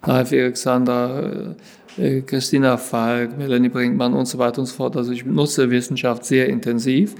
Ralf 0.04 0.32
Alexander, 0.32 1.56
äh, 1.98 2.22
Christina 2.22 2.78
Falk, 2.78 3.38
Melanie 3.38 3.70
Brinkmann 3.70 4.14
und 4.14 4.26
so 4.26 4.38
weiter 4.38 4.60
und 4.60 4.66
so 4.66 4.76
fort. 4.76 4.98
Also 4.98 5.12
ich 5.12 5.26
nutze 5.26 5.70
Wissenschaft 5.70 6.26
sehr 6.26 6.48
intensiv 6.48 7.16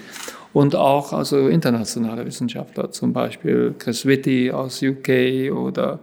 und 0.54 0.76
auch 0.76 1.14
also 1.14 1.48
internationale 1.48 2.26
Wissenschaftler, 2.26 2.92
zum 2.92 3.14
Beispiel 3.14 3.76
Chris 3.78 4.06
Whitty 4.06 4.52
aus 4.52 4.82
UK 4.82 5.52
oder 5.56 6.00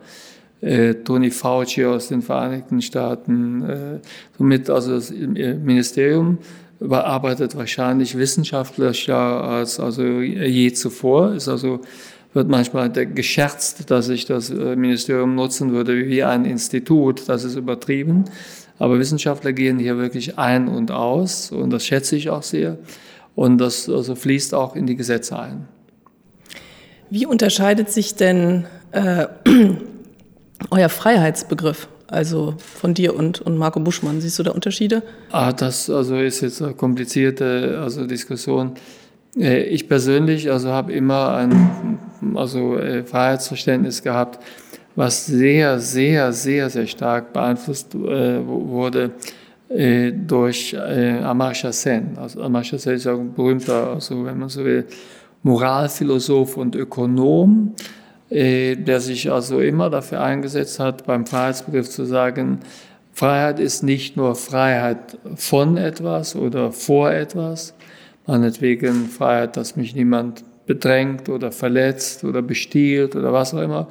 äh, 0.61 0.95
Tony 0.95 1.31
Fauci 1.31 1.85
aus 1.85 2.09
den 2.09 2.23
Vereinigten 2.23 2.81
Staaten. 2.81 3.63
Äh, 3.63 3.99
somit 4.37 4.71
also 4.71 4.95
das 4.95 5.11
Ministerium 5.11 6.39
überarbeitet 6.81 7.57
wahrscheinlich 7.57 8.17
wissenschaftlicher 8.17 9.17
als 9.17 9.81
also 9.81 10.03
je 10.03 10.73
zuvor. 10.73 11.35
Ist 11.35 11.49
also 11.49 11.81
wird 12.35 12.49
manchmal 12.49 12.91
gescherzt, 12.91 13.91
dass 13.91 14.09
ich 14.09 14.27
das 14.27 14.51
äh, 14.51 14.77
Ministerium 14.77 15.35
nutzen 15.35 15.73
würde 15.73 16.07
wie 16.07 16.23
ein 16.23 16.45
Institut. 16.45 17.29
Das 17.29 17.45
ist 17.45 17.57
übertrieben. 17.57 18.25
Aber 18.79 18.99
Wissenschaftler 18.99 19.53
gehen 19.53 19.79
hier 19.79 19.99
wirklich 19.99 20.39
ein 20.39 20.69
und 20.69 20.91
aus 20.91 21.51
und 21.51 21.71
das 21.71 21.85
schätze 21.85 22.17
ich 22.17 22.31
auch 22.31 22.43
sehr. 22.43 22.79
Und 23.35 23.59
das 23.59 23.89
also 23.89 24.15
fließt 24.15 24.55
auch 24.55 24.77
in 24.77 24.87
die 24.87 24.95
Gesetze 24.95 25.39
ein. 25.39 25.67
Wie 27.11 27.27
unterscheidet 27.27 27.91
sich 27.91 28.15
denn 28.15 28.67
äh, 28.93 29.27
euer 30.71 30.89
Freiheitsbegriff? 30.89 31.89
Also 32.09 32.55
von 32.59 32.95
dir 32.95 33.15
und, 33.15 33.41
und 33.43 33.59
Marco 33.59 33.81
Buschmann. 33.81 34.21
Siehst 34.21 34.39
du 34.39 34.43
da 34.43 34.53
Unterschiede? 34.53 35.03
Ah, 35.31 35.53
das 35.53 35.91
also 35.91 36.17
ist 36.17 36.41
jetzt 36.41 36.63
eine 36.63 36.73
komplizierte 36.73 37.79
also 37.83 38.07
Diskussion. 38.07 38.73
Äh, 39.37 39.65
ich 39.65 39.89
persönlich 39.89 40.51
also 40.51 40.71
habe 40.71 40.93
immer 40.93 41.35
ein 41.35 41.99
also 42.35 42.79
äh, 42.79 43.05
Freiheitsverständnis 43.05 44.03
gehabt, 44.03 44.43
was 44.97 45.27
sehr, 45.27 45.79
sehr, 45.79 46.33
sehr, 46.33 46.71
sehr 46.71 46.87
stark 46.87 47.33
beeinflusst 47.33 47.95
äh, 47.95 48.45
wurde 48.45 49.13
durch 50.27 50.75
Amartya 50.75 51.73
Sen. 51.73 52.17
Also 52.17 52.41
Amartya 52.41 52.79
Sen 52.79 52.95
ist 52.95 53.05
ja 53.05 53.13
ein 53.13 53.35
berühmter, 53.35 53.89
also 53.89 54.25
wenn 54.25 54.39
man 54.39 54.49
so 54.49 54.65
will, 54.65 54.87
Moralphilosoph 55.43 56.57
und 56.57 56.75
Ökonom. 56.75 57.75
Äh, 58.31 58.77
der 58.77 59.01
sich 59.01 59.33
also 59.33 59.61
immer 59.61 59.89
dafür 59.89 60.21
eingesetzt 60.21 60.79
hat, 60.81 61.07
beim 61.07 61.25
Freiheitsbegriff 61.25 61.89
zu 61.89 62.05
sagen, 62.05 62.61
Freiheit 63.15 63.59
ist 63.59 63.83
nicht 63.83 64.19
nur 64.19 64.35
Freiheit 64.35 65.19
von 65.35 65.79
etwas 65.79 66.37
oder 66.37 66.71
vor 66.71 67.11
etwas, 67.11 67.75
meinetwegen 68.27 69.07
Freiheit, 69.09 69.57
dass 69.57 69.77
mich 69.77 69.95
niemand 69.95 70.45
bedrängt 70.67 71.31
oder 71.31 71.51
verletzt 71.53 72.23
oder 72.23 72.43
bestiehlt 72.43 73.17
oder 73.17 73.33
was 73.33 73.55
auch 73.55 73.63
immer, 73.63 73.89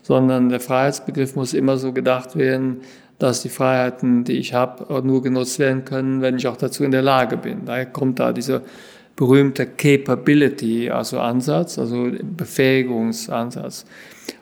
sondern 0.00 0.48
der 0.48 0.60
Freiheitsbegriff 0.60 1.36
muss 1.36 1.52
immer 1.52 1.76
so 1.76 1.92
gedacht 1.92 2.34
werden, 2.34 2.78
dass 3.18 3.42
die 3.42 3.50
Freiheiten, 3.50 4.24
die 4.24 4.38
ich 4.38 4.54
habe, 4.54 5.02
nur 5.06 5.22
genutzt 5.22 5.58
werden 5.58 5.84
können, 5.84 6.22
wenn 6.22 6.38
ich 6.38 6.48
auch 6.48 6.56
dazu 6.56 6.82
in 6.82 6.92
der 6.92 7.02
Lage 7.02 7.36
bin. 7.36 7.66
Daher 7.66 7.86
kommt 7.86 8.20
da 8.20 8.32
dieser 8.32 8.62
berühmter 9.16 9.66
Capability, 9.66 10.90
also 10.90 11.18
Ansatz, 11.18 11.78
also 11.78 12.10
Befähigungsansatz. 12.36 13.86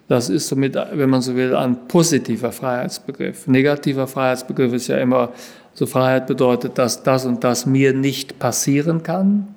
Das 0.08 0.28
ist 0.28 0.48
somit, 0.48 0.74
wenn 0.74 1.08
man 1.08 1.22
so 1.22 1.34
will, 1.34 1.54
ein 1.54 1.88
positiver 1.88 2.52
Freiheitsbegriff. 2.52 3.46
Negativer 3.46 4.06
Freiheitsbegriff 4.06 4.72
ist 4.74 4.88
ja 4.88 4.98
immer, 4.98 5.30
so 5.72 5.87
Freiheit 5.87 6.26
bedeutet, 6.26 6.78
dass 6.78 7.02
das 7.02 7.24
und 7.24 7.42
das 7.42 7.66
mir 7.66 7.92
nicht 7.92 8.38
passieren 8.38 9.02
kann. 9.02 9.48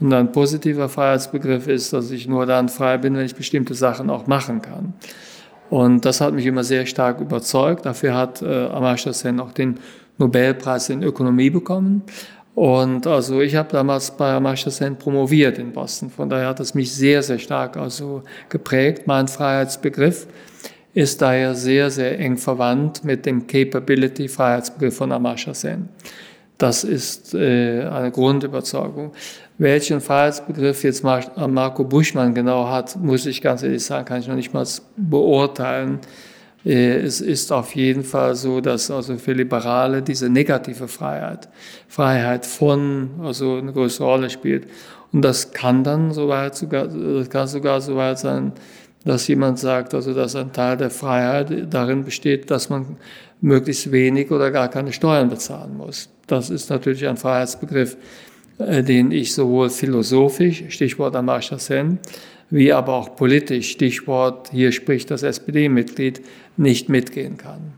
Und 0.00 0.12
ein 0.12 0.30
positiver 0.30 0.88
Freiheitsbegriff 0.88 1.66
ist, 1.66 1.92
dass 1.92 2.10
ich 2.10 2.28
nur 2.28 2.46
dann 2.46 2.68
frei 2.68 2.98
bin, 2.98 3.16
wenn 3.16 3.26
ich 3.26 3.34
bestimmte 3.34 3.74
Sachen 3.74 4.10
auch 4.10 4.26
machen 4.26 4.62
kann. 4.62 4.92
Und 5.70 6.04
das 6.04 6.20
hat 6.20 6.34
mich 6.34 6.46
immer 6.46 6.64
sehr 6.64 6.86
stark 6.86 7.20
überzeugt. 7.20 7.84
Dafür 7.86 8.14
hat 8.14 8.42
äh, 8.42 8.66
Amartya 8.66 9.12
auch 9.40 9.52
den 9.52 9.78
Nobelpreis 10.18 10.88
in 10.90 11.02
Ökonomie 11.02 11.50
bekommen. 11.50 12.02
Und 12.58 13.06
also 13.06 13.40
ich 13.40 13.54
habe 13.54 13.70
damals 13.70 14.10
bei 14.10 14.32
Amartya 14.32 14.72
Sen 14.72 14.96
promoviert 14.96 15.58
in 15.58 15.70
Boston. 15.70 16.10
Von 16.10 16.28
daher 16.28 16.48
hat 16.48 16.58
es 16.58 16.74
mich 16.74 16.92
sehr, 16.92 17.22
sehr 17.22 17.38
stark 17.38 17.76
also 17.76 18.24
geprägt. 18.48 19.06
Mein 19.06 19.28
Freiheitsbegriff 19.28 20.26
ist 20.92 21.22
daher 21.22 21.54
sehr, 21.54 21.88
sehr 21.92 22.18
eng 22.18 22.36
verwandt 22.36 23.04
mit 23.04 23.26
dem 23.26 23.46
Capability-Freiheitsbegriff 23.46 24.96
von 24.96 25.12
Amartya 25.12 25.54
Sen. 25.54 25.88
Das 26.58 26.82
ist 26.82 27.32
äh, 27.32 27.84
eine 27.84 28.10
Grundüberzeugung. 28.10 29.12
Welchen 29.58 30.00
Freiheitsbegriff 30.00 30.82
jetzt 30.82 31.04
Marco 31.04 31.84
Buschmann 31.84 32.34
genau 32.34 32.68
hat, 32.68 32.96
muss 32.96 33.24
ich 33.26 33.40
ganz 33.40 33.62
ehrlich 33.62 33.84
sagen, 33.84 34.04
kann 34.04 34.18
ich 34.18 34.26
noch 34.26 34.34
nicht 34.34 34.52
mal 34.52 34.66
beurteilen. 34.96 36.00
Äh, 36.68 36.98
es 36.98 37.20
ist 37.20 37.50
auf 37.50 37.74
jeden 37.74 38.04
Fall 38.04 38.34
so, 38.34 38.60
dass 38.60 38.90
also 38.90 39.16
für 39.16 39.32
Liberale 39.32 40.02
diese 40.02 40.28
negative 40.28 40.86
Freiheit, 40.86 41.48
Freiheit 41.88 42.44
von, 42.44 43.10
also 43.22 43.56
eine 43.56 43.72
größere 43.72 44.06
Rolle 44.06 44.30
spielt. 44.30 44.68
Und 45.10 45.22
das 45.22 45.52
kann 45.52 45.82
dann 45.82 46.12
soweit 46.12 46.54
sogar, 46.54 46.86
das 46.86 47.30
kann 47.30 47.48
sogar 47.48 47.80
so 47.80 47.96
weit 47.96 48.18
sein, 48.18 48.52
dass 49.04 49.26
jemand 49.26 49.58
sagt, 49.58 49.94
also 49.94 50.12
dass 50.12 50.36
ein 50.36 50.52
Teil 50.52 50.76
der 50.76 50.90
Freiheit 50.90 51.72
darin 51.72 52.04
besteht, 52.04 52.50
dass 52.50 52.68
man 52.68 52.96
möglichst 53.40 53.90
wenig 53.90 54.30
oder 54.30 54.50
gar 54.50 54.68
keine 54.68 54.92
Steuern 54.92 55.30
bezahlen 55.30 55.76
muss. 55.76 56.10
Das 56.26 56.50
ist 56.50 56.68
natürlich 56.68 57.06
ein 57.08 57.16
Freiheitsbegriff, 57.16 57.96
äh, 58.58 58.82
den 58.82 59.10
ich 59.10 59.32
sowohl 59.32 59.70
philosophisch, 59.70 60.64
Stichwort 60.68 61.16
Amartya 61.16 61.58
Sen, 61.58 62.00
wie 62.50 62.72
aber 62.72 62.94
auch 62.94 63.16
politisch, 63.16 63.70
Stichwort, 63.70 64.50
hier 64.50 64.72
spricht 64.72 65.10
das 65.10 65.22
SPD-Mitglied, 65.22 66.22
nicht 66.56 66.88
mitgehen 66.88 67.36
kann. 67.36 67.72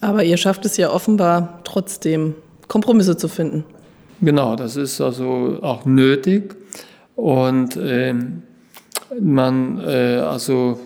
Aber 0.00 0.24
ihr 0.24 0.36
schafft 0.36 0.64
es 0.64 0.76
ja 0.76 0.90
offenbar 0.90 1.60
trotzdem, 1.64 2.34
Kompromisse 2.68 3.16
zu 3.16 3.28
finden. 3.28 3.64
Genau, 4.20 4.56
das 4.56 4.76
ist 4.76 5.00
also 5.00 5.58
auch 5.62 5.84
nötig. 5.84 6.56
Und 7.16 7.76
äh, 7.76 8.14
man 9.20 9.80
äh, 9.80 10.18
also 10.18 10.78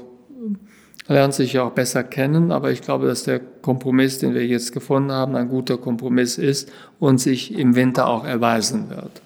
lernt 1.08 1.34
sich 1.34 1.54
ja 1.54 1.64
auch 1.64 1.72
besser 1.72 2.04
kennen, 2.04 2.52
aber 2.52 2.70
ich 2.70 2.82
glaube, 2.82 3.06
dass 3.06 3.24
der 3.24 3.40
Kompromiss, 3.40 4.18
den 4.18 4.34
wir 4.34 4.46
jetzt 4.46 4.72
gefunden 4.72 5.12
haben, 5.12 5.34
ein 5.36 5.48
guter 5.48 5.76
Kompromiss 5.76 6.38
ist 6.38 6.70
und 6.98 7.18
sich 7.18 7.54
im 7.54 7.74
Winter 7.74 8.06
auch 8.06 8.24
erweisen 8.24 8.88
wird. 8.90 9.22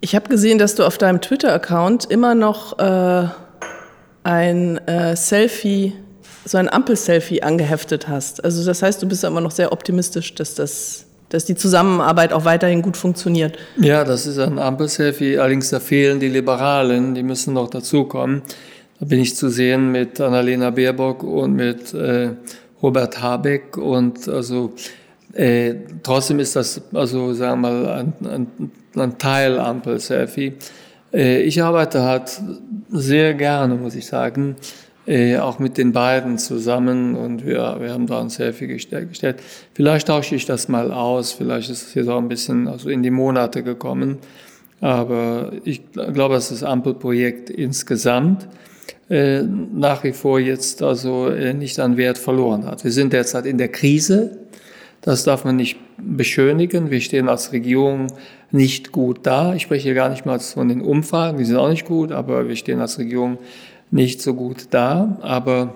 Ich 0.00 0.14
habe 0.14 0.28
gesehen, 0.28 0.58
dass 0.58 0.74
du 0.74 0.84
auf 0.84 0.98
deinem 0.98 1.20
Twitter-Account 1.20 2.04
immer 2.06 2.34
noch 2.34 2.78
äh, 2.78 3.28
ein 4.22 4.78
äh, 4.86 5.16
Selfie, 5.16 5.94
so 6.44 6.58
ein 6.58 6.68
Ampel-Selfie 6.68 7.42
angeheftet 7.42 8.08
hast. 8.08 8.44
Also 8.44 8.64
das 8.64 8.82
heißt, 8.82 9.02
du 9.02 9.08
bist 9.08 9.24
immer 9.24 9.40
noch 9.40 9.50
sehr 9.50 9.72
optimistisch, 9.72 10.34
dass 10.34 10.54
das 10.54 11.04
dass 11.28 11.44
die 11.44 11.54
Zusammenarbeit 11.54 12.32
auch 12.32 12.44
weiterhin 12.44 12.82
gut 12.82 12.96
funktioniert. 12.96 13.58
Ja, 13.76 14.04
das 14.04 14.26
ist 14.26 14.38
ein 14.38 14.58
Ampel-Selfie. 14.58 15.38
Allerdings 15.38 15.70
da 15.70 15.80
fehlen 15.80 16.20
die 16.20 16.28
Liberalen, 16.28 17.14
die 17.14 17.22
müssen 17.22 17.54
noch 17.54 17.68
dazukommen. 17.68 18.42
Da 18.98 19.06
bin 19.06 19.20
ich 19.20 19.36
zu 19.36 19.48
sehen 19.48 19.92
mit 19.92 20.20
Annalena 20.20 20.70
Baerbock 20.70 21.22
und 21.22 21.54
mit 21.54 21.92
äh, 21.94 22.30
Robert 22.82 23.20
Habeck 23.20 23.76
und 23.76 24.28
also 24.28 24.72
äh, 25.34 25.74
trotzdem 26.02 26.38
ist 26.38 26.56
das 26.56 26.80
also 26.92 27.32
sagen 27.34 27.60
wir 27.60 27.70
mal 27.70 27.86
ein, 27.88 28.12
ein, 28.26 28.70
ein 28.96 29.18
Teil 29.18 29.58
Ampel-Selfie. 29.58 30.54
Äh, 31.12 31.42
ich 31.42 31.62
arbeite 31.62 32.02
halt 32.02 32.40
sehr 32.90 33.34
gerne, 33.34 33.74
muss 33.74 33.94
ich 33.94 34.06
sagen, 34.06 34.56
äh, 35.06 35.38
auch 35.38 35.58
mit 35.58 35.78
den 35.78 35.92
beiden 35.92 36.38
zusammen 36.38 37.14
und 37.14 37.46
wir, 37.46 37.76
wir 37.80 37.92
haben 37.92 38.06
da 38.06 38.20
ein 38.20 38.28
Selfie 38.28 38.66
gestellt. 38.66 39.40
Vielleicht 39.74 40.08
tausche 40.08 40.34
ich 40.34 40.44
das 40.44 40.68
mal 40.68 40.92
aus, 40.92 41.32
vielleicht 41.32 41.70
ist 41.70 41.88
es 41.88 41.94
jetzt 41.94 42.08
auch 42.08 42.18
ein 42.18 42.28
bisschen 42.28 42.68
also 42.68 42.90
in 42.90 43.02
die 43.02 43.10
Monate 43.10 43.62
gekommen, 43.62 44.18
aber 44.80 45.52
ich 45.64 45.92
glaube, 45.92 46.34
dass 46.34 46.50
das 46.50 46.62
Ampelprojekt 46.62 47.50
insgesamt 47.50 48.48
äh, 49.08 49.42
nach 49.42 50.04
wie 50.04 50.12
vor 50.12 50.40
jetzt 50.40 50.82
also 50.82 51.28
äh, 51.28 51.54
nicht 51.54 51.80
an 51.80 51.96
Wert 51.96 52.18
verloren 52.18 52.66
hat. 52.66 52.84
Wir 52.84 52.92
sind 52.92 53.14
derzeit 53.14 53.46
in 53.46 53.56
der 53.56 53.68
Krise, 53.68 54.36
das 55.00 55.24
darf 55.24 55.44
man 55.44 55.56
nicht 55.56 55.78
beschönigen. 55.96 56.90
Wir 56.90 57.00
stehen 57.00 57.28
als 57.28 57.52
Regierung 57.52 58.08
nicht 58.50 58.92
gut 58.92 59.20
da. 59.22 59.54
Ich 59.54 59.62
spreche 59.62 59.84
hier 59.84 59.94
gar 59.94 60.08
nicht 60.08 60.26
mal 60.26 60.40
von 60.40 60.68
den 60.68 60.80
Umfragen, 60.80 61.38
die 61.38 61.44
sind 61.44 61.56
auch 61.56 61.68
nicht 61.68 61.86
gut, 61.86 62.12
aber 62.12 62.48
wir 62.48 62.56
stehen 62.56 62.80
als 62.80 62.98
Regierung 62.98 63.38
nicht 63.90 64.20
so 64.20 64.34
gut 64.34 64.68
da. 64.70 65.18
Aber 65.22 65.74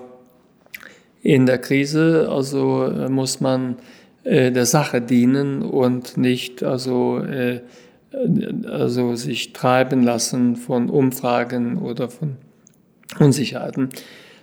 in 1.21 1.45
der 1.45 1.57
Krise 1.57 2.29
also 2.29 2.85
äh, 2.85 3.09
muss 3.09 3.39
man 3.39 3.77
äh, 4.23 4.51
der 4.51 4.65
Sache 4.65 5.01
dienen 5.01 5.61
und 5.61 6.17
nicht 6.17 6.63
also, 6.63 7.19
äh, 7.19 7.61
also 8.69 9.15
sich 9.15 9.53
treiben 9.53 10.03
lassen 10.03 10.55
von 10.55 10.89
Umfragen 10.89 11.77
oder 11.77 12.09
von 12.09 12.35
Unsicherheiten. 13.19 13.89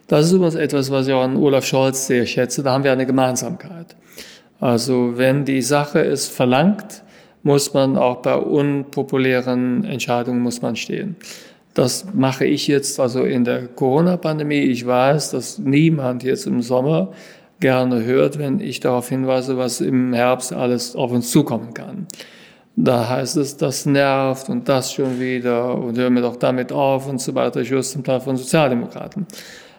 Das 0.08 0.26
ist 0.26 0.32
übrigens 0.32 0.56
etwas, 0.56 0.90
was 0.90 1.06
ich 1.06 1.12
auch 1.12 1.22
an 1.22 1.36
Olaf 1.36 1.64
Scholz 1.64 2.06
sehr 2.06 2.26
schätze. 2.26 2.62
Da 2.62 2.72
haben 2.72 2.82
wir 2.82 2.92
eine 2.92 3.06
Gemeinsamkeit. 3.06 3.94
Also 4.60 5.16
wenn 5.16 5.44
die 5.44 5.62
Sache 5.62 6.04
es 6.04 6.28
verlangt, 6.28 7.02
muss 7.42 7.72
man 7.72 7.96
auch 7.96 8.16
bei 8.18 8.36
unpopulären 8.36 9.84
Entscheidungen 9.84 10.40
muss 10.40 10.60
man 10.60 10.76
stehen. 10.76 11.16
Das 11.72 12.06
mache 12.12 12.44
ich 12.44 12.66
jetzt 12.66 13.00
also 13.00 13.24
in 13.24 13.44
der 13.44 13.68
Corona-Pandemie. 13.68 14.60
Ich 14.60 14.86
weiß, 14.86 15.30
dass 15.30 15.58
niemand 15.58 16.22
jetzt 16.22 16.46
im 16.46 16.60
Sommer 16.60 17.12
gerne 17.60 18.04
hört, 18.04 18.38
wenn 18.38 18.60
ich 18.60 18.80
darauf 18.80 19.08
hinweise, 19.08 19.56
was 19.56 19.80
im 19.80 20.12
Herbst 20.12 20.52
alles 20.52 20.96
auf 20.96 21.12
uns 21.12 21.30
zukommen 21.30 21.72
kann. 21.72 22.06
Da 22.76 23.08
heißt 23.08 23.36
es, 23.36 23.56
das 23.56 23.86
nervt 23.86 24.48
und 24.48 24.68
das 24.68 24.92
schon 24.92 25.20
wieder 25.20 25.74
und 25.74 25.98
hör 25.98 26.10
mir 26.10 26.22
doch 26.22 26.36
damit 26.36 26.72
auf 26.72 27.08
und 27.08 27.20
so 27.20 27.34
weiter. 27.34 27.60
Ich 27.60 27.70
höre 27.70 27.80
es 27.80 27.92
zum 27.92 28.04
Teil 28.04 28.20
von 28.20 28.36
Sozialdemokraten. 28.36 29.26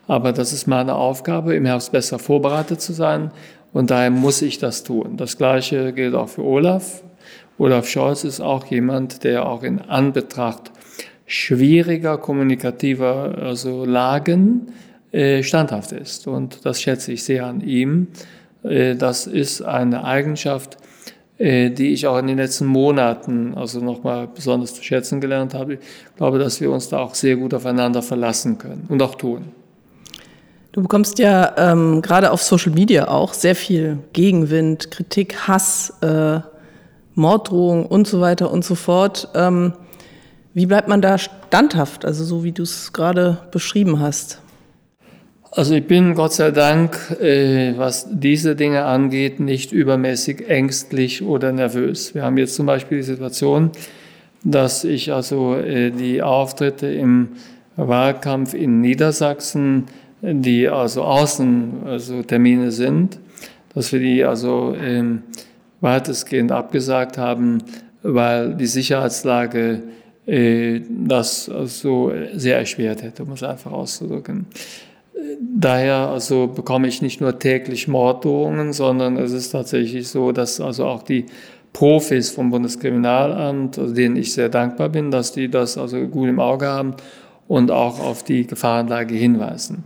Aber 0.07 0.31
das 0.31 0.53
ist 0.53 0.67
meine 0.67 0.95
Aufgabe, 0.95 1.55
im 1.55 1.65
Herbst 1.65 1.91
besser 1.91 2.19
vorbereitet 2.19 2.81
zu 2.81 2.93
sein 2.93 3.31
und 3.73 3.91
daher 3.91 4.11
muss 4.11 4.41
ich 4.41 4.57
das 4.57 4.83
tun. 4.83 5.17
Das 5.17 5.37
Gleiche 5.37 5.93
gilt 5.93 6.15
auch 6.15 6.29
für 6.29 6.43
Olaf. 6.43 7.03
Olaf 7.57 7.87
Scholz 7.87 8.23
ist 8.23 8.41
auch 8.41 8.65
jemand, 8.65 9.23
der 9.23 9.45
auch 9.45 9.63
in 9.63 9.79
Anbetracht 9.79 10.71
schwieriger 11.25 12.17
kommunikativer 12.17 13.37
also 13.41 13.85
Lagen 13.85 14.73
äh, 15.11 15.43
standhaft 15.43 15.91
ist. 15.91 16.27
Und 16.27 16.65
das 16.65 16.81
schätze 16.81 17.13
ich 17.13 17.23
sehr 17.23 17.45
an 17.45 17.61
ihm. 17.61 18.07
Äh, 18.63 18.95
das 18.95 19.27
ist 19.27 19.61
eine 19.61 20.03
Eigenschaft, 20.03 20.77
äh, 21.37 21.69
die 21.69 21.93
ich 21.93 22.07
auch 22.07 22.17
in 22.17 22.27
den 22.27 22.37
letzten 22.37 22.65
Monaten 22.65 23.53
also 23.55 23.79
nochmal 23.79 24.27
besonders 24.27 24.73
zu 24.73 24.83
schätzen 24.83 25.21
gelernt 25.21 25.53
habe. 25.53 25.75
Ich 25.75 25.79
glaube, 26.17 26.39
dass 26.39 26.59
wir 26.59 26.71
uns 26.71 26.89
da 26.89 26.99
auch 26.99 27.15
sehr 27.15 27.37
gut 27.37 27.53
aufeinander 27.53 28.01
verlassen 28.01 28.57
können 28.57 28.85
und 28.89 29.01
auch 29.01 29.15
tun. 29.15 29.60
Du 30.71 30.81
bekommst 30.81 31.19
ja 31.19 31.53
ähm, 31.57 32.01
gerade 32.01 32.31
auf 32.31 32.41
Social 32.41 32.71
Media 32.71 33.09
auch 33.09 33.33
sehr 33.33 33.55
viel 33.55 33.99
Gegenwind, 34.13 34.89
Kritik, 34.89 35.47
Hass, 35.47 35.93
äh, 36.01 36.39
Morddrohungen 37.13 37.85
und 37.85 38.07
so 38.07 38.21
weiter 38.21 38.51
und 38.51 38.63
so 38.63 38.75
fort. 38.75 39.27
Ähm, 39.35 39.73
wie 40.53 40.65
bleibt 40.65 40.87
man 40.87 41.01
da 41.01 41.17
standhaft, 41.17 42.05
also 42.05 42.23
so 42.23 42.45
wie 42.45 42.53
du 42.53 42.63
es 42.63 42.93
gerade 42.93 43.39
beschrieben 43.51 43.99
hast? 43.99 44.41
Also 45.51 45.75
ich 45.75 45.85
bin 45.85 46.13
Gott 46.15 46.31
sei 46.31 46.51
Dank, 46.51 47.17
äh, 47.19 47.77
was 47.77 48.07
diese 48.09 48.55
Dinge 48.55 48.85
angeht, 48.85 49.41
nicht 49.41 49.73
übermäßig 49.73 50.47
ängstlich 50.49 51.21
oder 51.21 51.51
nervös. 51.51 52.15
Wir 52.15 52.23
haben 52.23 52.37
jetzt 52.37 52.55
zum 52.55 52.65
Beispiel 52.65 52.99
die 52.99 53.03
Situation, 53.03 53.71
dass 54.45 54.85
ich 54.85 55.11
also 55.11 55.55
äh, 55.55 55.91
die 55.91 56.21
Auftritte 56.21 56.87
im 56.87 57.33
Wahlkampf 57.75 58.53
in 58.53 58.79
Niedersachsen, 58.79 59.87
die 60.21 60.67
also 60.67 61.03
Außentermine 61.03 61.91
also 61.91 62.23
Termine 62.23 62.71
sind, 62.71 63.19
dass 63.73 63.91
wir 63.91 63.99
die 63.99 64.23
also 64.23 64.75
ähm, 64.79 65.23
weitestgehend 65.81 66.51
abgesagt 66.51 67.17
haben, 67.17 67.59
weil 68.03 68.55
die 68.55 68.67
Sicherheitslage 68.67 69.81
äh, 70.27 70.81
das 70.89 71.49
also 71.49 72.11
sehr 72.33 72.57
erschwert 72.59 73.01
hätte, 73.01 73.23
um 73.23 73.31
es 73.31 73.43
einfach 73.43 73.71
auszudrücken. 73.71 74.45
Daher 75.39 76.09
also 76.09 76.47
bekomme 76.47 76.87
ich 76.87 77.01
nicht 77.01 77.21
nur 77.21 77.39
täglich 77.39 77.87
Morddrohungen, 77.87 78.73
sondern 78.73 79.17
es 79.17 79.31
ist 79.31 79.51
tatsächlich 79.51 80.07
so, 80.07 80.31
dass 80.31 80.59
also 80.59 80.85
auch 80.85 81.03
die 81.03 81.25
Profis 81.73 82.31
vom 82.31 82.49
Bundeskriminalamt, 82.49 83.79
also 83.79 83.93
denen 83.93 84.17
ich 84.17 84.33
sehr 84.33 84.49
dankbar 84.49 84.89
bin, 84.89 85.09
dass 85.09 85.31
die 85.31 85.49
das 85.49 85.77
also 85.77 85.99
gut 86.07 86.27
im 86.27 86.39
Auge 86.39 86.67
haben 86.67 86.95
und 87.51 87.69
auch 87.69 87.99
auf 87.99 88.23
die 88.23 88.47
Gefahrenlage 88.47 89.13
hinweisen. 89.13 89.83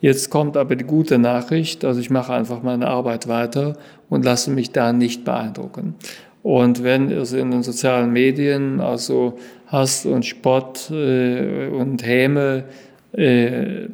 Jetzt 0.00 0.30
kommt 0.30 0.56
aber 0.56 0.76
die 0.76 0.84
gute 0.84 1.18
Nachricht, 1.18 1.84
also 1.84 1.98
ich 1.98 2.10
mache 2.10 2.32
einfach 2.32 2.62
meine 2.62 2.86
Arbeit 2.86 3.26
weiter 3.26 3.76
und 4.08 4.24
lasse 4.24 4.52
mich 4.52 4.70
da 4.70 4.92
nicht 4.92 5.24
beeindrucken. 5.24 5.96
Und 6.44 6.84
wenn 6.84 7.10
es 7.10 7.32
in 7.32 7.50
den 7.50 7.64
sozialen 7.64 8.12
Medien 8.12 8.80
also 8.80 9.36
Hass 9.66 10.06
und 10.06 10.26
Spott 10.26 10.92
äh, 10.92 11.66
und 11.66 12.06
Häme 12.06 12.62
äh, 13.10 13.88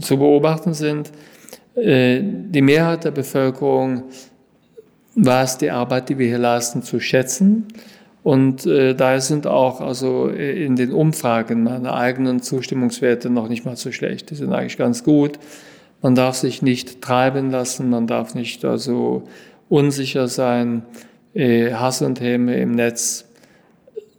zu 0.00 0.16
beobachten 0.16 0.72
sind, 0.72 1.12
äh, 1.74 2.22
die 2.22 2.62
Mehrheit 2.62 3.04
der 3.04 3.10
Bevölkerung 3.10 4.04
weiß 5.14 5.58
die 5.58 5.70
Arbeit, 5.70 6.08
die 6.08 6.16
wir 6.16 6.26
hier 6.26 6.38
leisten, 6.38 6.82
zu 6.82 7.00
schätzen. 7.00 7.66
Und 8.22 8.66
äh, 8.66 8.94
daher 8.94 9.20
sind 9.20 9.46
auch 9.46 9.80
also 9.80 10.28
in 10.28 10.76
den 10.76 10.92
Umfragen 10.92 11.62
meine 11.62 11.94
eigenen 11.94 12.42
Zustimmungswerte 12.42 13.30
noch 13.30 13.48
nicht 13.48 13.64
mal 13.64 13.76
so 13.76 13.92
schlecht. 13.92 14.30
Die 14.30 14.34
sind 14.34 14.52
eigentlich 14.52 14.76
ganz 14.76 15.04
gut. 15.04 15.38
Man 16.02 16.14
darf 16.14 16.36
sich 16.36 16.62
nicht 16.62 17.00
treiben 17.02 17.50
lassen, 17.50 17.90
man 17.90 18.06
darf 18.06 18.34
nicht 18.34 18.64
also 18.64 19.24
unsicher 19.68 20.28
sein. 20.28 20.82
Äh, 21.34 21.72
Hass 21.72 22.02
und 22.02 22.20
Häme 22.20 22.56
im 22.56 22.72
Netz 22.72 23.26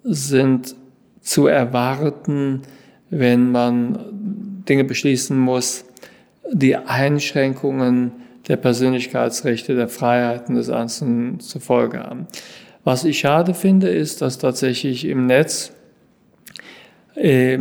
sind 0.04 0.76
zu 1.22 1.48
erwarten, 1.48 2.64
wenn 3.10 3.52
man 3.52 4.64
Dinge 4.68 4.84
beschließen 4.84 5.38
muss, 5.38 5.86
die 6.52 6.76
Einschränkungen 6.76 8.12
der 8.48 8.58
Persönlichkeitsrechte, 8.58 9.76
der 9.76 9.88
Freiheiten 9.88 10.56
des 10.56 10.70
Einzelnen 10.70 11.40
zur 11.40 11.62
Folge 11.62 12.00
haben. 12.00 12.28
Was 12.84 13.06
ich 13.06 13.20
schade 13.20 13.54
finde, 13.54 13.90
ist, 13.90 14.22
dass 14.22 14.38
tatsächlich 14.38 15.06
im 15.06 15.28
Netz 15.28 15.72
äh, 17.16 17.60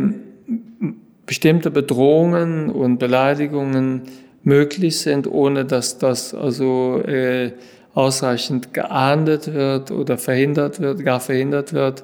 bestimmte 1.25 1.71
Bedrohungen 1.71 2.69
und 2.69 2.97
Beleidigungen 2.97 4.01
möglich 4.43 4.99
sind, 4.99 5.27
ohne 5.27 5.65
dass 5.65 5.97
das 5.99 6.33
also 6.33 7.01
äh, 7.05 7.51
ausreichend 7.93 8.73
geahndet 8.73 9.53
wird 9.53 9.91
oder 9.91 10.17
verhindert 10.17 10.79
wird, 10.79 11.03
gar 11.05 11.19
verhindert 11.19 11.73
wird. 11.73 12.03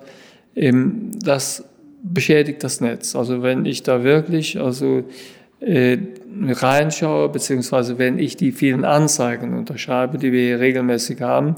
Ähm, 0.55 1.11
das 1.23 1.63
beschädigt 2.03 2.63
das 2.63 2.81
Netz. 2.81 3.15
Also 3.15 3.41
wenn 3.41 3.65
ich 3.65 3.83
da 3.83 4.03
wirklich 4.03 4.59
also 4.59 5.03
äh, 5.59 5.97
reinschaue, 6.39 7.29
beziehungsweise 7.29 7.97
wenn 7.97 8.19
ich 8.19 8.37
die 8.37 8.51
vielen 8.51 8.85
Anzeigen 8.85 9.57
unterschreibe, 9.57 10.17
die 10.17 10.31
wir 10.31 10.41
hier 10.41 10.59
regelmäßig 10.59 11.21
haben, 11.21 11.55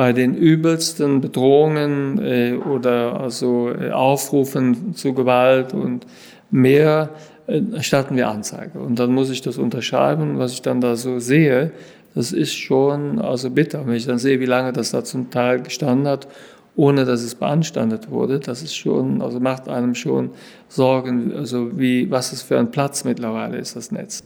bei 0.00 0.14
den 0.14 0.34
übelsten 0.34 1.20
Bedrohungen 1.20 2.18
äh, 2.24 2.54
oder 2.54 3.20
also 3.20 3.70
äh, 3.70 3.90
Aufrufen 3.90 4.94
zu 4.94 5.12
Gewalt 5.12 5.74
und 5.74 6.06
mehr 6.50 7.10
äh, 7.46 7.60
starten 7.80 8.16
wir 8.16 8.28
Anzeige. 8.28 8.78
Und 8.78 8.98
dann 8.98 9.12
muss 9.12 9.28
ich 9.28 9.42
das 9.42 9.58
unterschreiben. 9.58 10.38
Was 10.38 10.54
ich 10.54 10.62
dann 10.62 10.80
da 10.80 10.96
so 10.96 11.18
sehe, 11.18 11.72
das 12.14 12.32
ist 12.32 12.54
schon 12.54 13.18
also 13.18 13.50
bitter. 13.50 13.86
Wenn 13.86 13.92
ich 13.92 14.06
dann 14.06 14.16
sehe, 14.16 14.40
wie 14.40 14.46
lange 14.46 14.72
das 14.72 14.90
da 14.90 15.04
zum 15.04 15.28
Teil 15.28 15.60
gestanden 15.60 16.08
hat, 16.08 16.28
ohne 16.76 17.04
dass 17.04 17.20
es 17.20 17.34
beanstandet 17.34 18.10
wurde, 18.10 18.40
das 18.40 18.62
ist 18.62 18.74
schon, 18.74 19.20
also 19.20 19.38
macht 19.38 19.68
einem 19.68 19.94
schon 19.94 20.30
Sorgen, 20.70 21.34
also 21.36 21.78
wie, 21.78 22.10
was 22.10 22.32
es 22.32 22.40
für 22.40 22.58
ein 22.58 22.70
Platz 22.70 23.04
mittlerweile 23.04 23.58
ist, 23.58 23.76
das 23.76 23.92
Netz. 23.92 24.24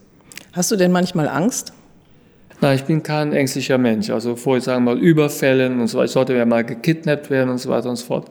Hast 0.53 0.71
du 0.71 0.77
denn 0.77 0.93
manchmal 0.93 1.27
Angst? 1.27 1.73
Nein, 2.61 2.77
ich 2.77 2.85
bin 2.85 3.03
kein 3.03 3.33
ängstlicher 3.33 3.79
Mensch. 3.79 4.11
Also 4.11 4.37
vor, 4.37 4.61
sagen 4.61 4.85
wir 4.85 4.95
mal, 4.95 5.01
Überfällen 5.01 5.81
und 5.81 5.89
so 5.89 5.99
weiter. 5.99 6.07
Ich 6.07 6.13
sollte 6.13 6.35
ja 6.35 6.47
mal 6.47 6.65
gekidnappt 6.65 7.31
werden 7.31 7.51
und 7.51 7.59
so 7.59 7.69
weiter 7.69 7.91
und 7.91 7.97
so 7.97 8.07
fort. 8.07 8.31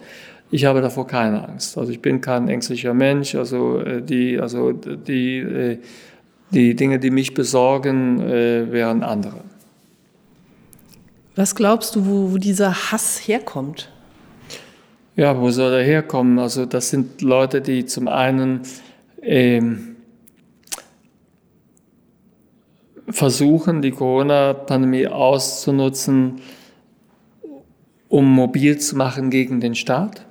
Ich 0.49 0.65
habe 0.65 0.81
davor 0.81 1.07
keine 1.07 1.47
Angst. 1.47 1.77
Also 1.77 1.91
ich 1.91 2.01
bin 2.01 2.21
kein 2.21 2.47
ängstlicher 2.47 2.93
Mensch. 2.93 3.35
Also 3.35 3.79
äh, 3.79 4.01
die, 4.01 4.39
also 4.39 4.71
die, 4.71 5.37
äh, 5.39 5.77
die 6.51 6.75
Dinge, 6.75 6.99
die 6.99 7.11
mich 7.11 7.33
besorgen, 7.33 8.21
äh, 8.21 8.71
wären 8.71 9.03
andere. 9.03 9.41
Was 11.35 11.55
glaubst 11.55 11.95
du, 11.95 12.05
wo, 12.05 12.31
wo 12.33 12.37
dieser 12.37 12.91
Hass 12.91 13.27
herkommt? 13.27 13.89
Ja, 15.15 15.39
wo 15.39 15.49
soll 15.49 15.73
er 15.73 15.83
herkommen? 15.83 16.39
Also 16.39 16.65
das 16.65 16.89
sind 16.89 17.21
Leute, 17.21 17.61
die 17.61 17.85
zum 17.85 18.07
einen 18.07 18.61
ähm, 19.21 19.92
versuchen, 23.09 23.81
die 23.81 23.91
Corona-Pandemie 23.91 25.07
auszunutzen, 25.07 26.41
um 28.09 28.31
mobil 28.31 28.77
zu 28.77 28.95
machen 28.95 29.29
gegen 29.29 29.59
den 29.59 29.75
Staat. 29.75 30.25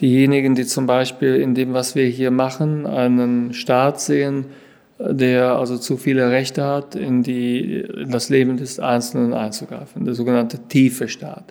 Diejenigen, 0.00 0.54
die 0.54 0.66
zum 0.66 0.86
Beispiel 0.86 1.36
in 1.36 1.54
dem, 1.54 1.72
was 1.72 1.94
wir 1.94 2.06
hier 2.06 2.30
machen, 2.30 2.86
einen 2.86 3.54
Staat 3.54 4.00
sehen, 4.00 4.46
der 4.98 5.56
also 5.56 5.78
zu 5.78 5.96
viele 5.96 6.30
Rechte 6.30 6.64
hat, 6.64 6.94
in, 6.94 7.22
die, 7.22 7.80
in 7.80 8.10
das 8.10 8.28
Leben 8.28 8.56
des 8.56 8.78
Einzelnen 8.78 9.32
einzugreifen, 9.34 10.04
der 10.04 10.14
sogenannte 10.14 10.58
tiefe 10.68 11.08
Staat. 11.08 11.44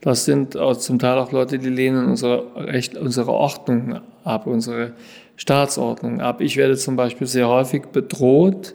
Das 0.00 0.26
sind 0.26 0.58
zum 0.78 0.98
Teil 0.98 1.18
auch 1.18 1.32
Leute, 1.32 1.58
die 1.58 1.70
lehnen 1.70 2.06
unsere, 2.06 2.44
Recht, 2.56 2.96
unsere 2.96 3.32
Ordnung 3.32 4.00
ab, 4.22 4.46
unsere 4.46 4.92
Staatsordnung 5.36 6.20
ab. 6.20 6.40
Ich 6.42 6.56
werde 6.56 6.76
zum 6.76 6.96
Beispiel 6.96 7.26
sehr 7.26 7.48
häufig 7.48 7.86
bedroht, 7.86 8.74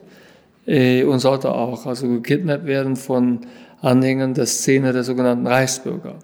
äh, 0.70 1.04
und 1.04 1.20
sollte 1.20 1.52
auch 1.52 1.86
also 1.86 2.08
gekidnappt 2.08 2.68
werden 2.68 2.96
von 2.96 3.40
Anhängern 3.82 4.34
der 4.34 4.46
Szene 4.46 4.94
der 4.94 5.04
sogenannten 5.04 5.48
Reichsbürger. 5.48 6.16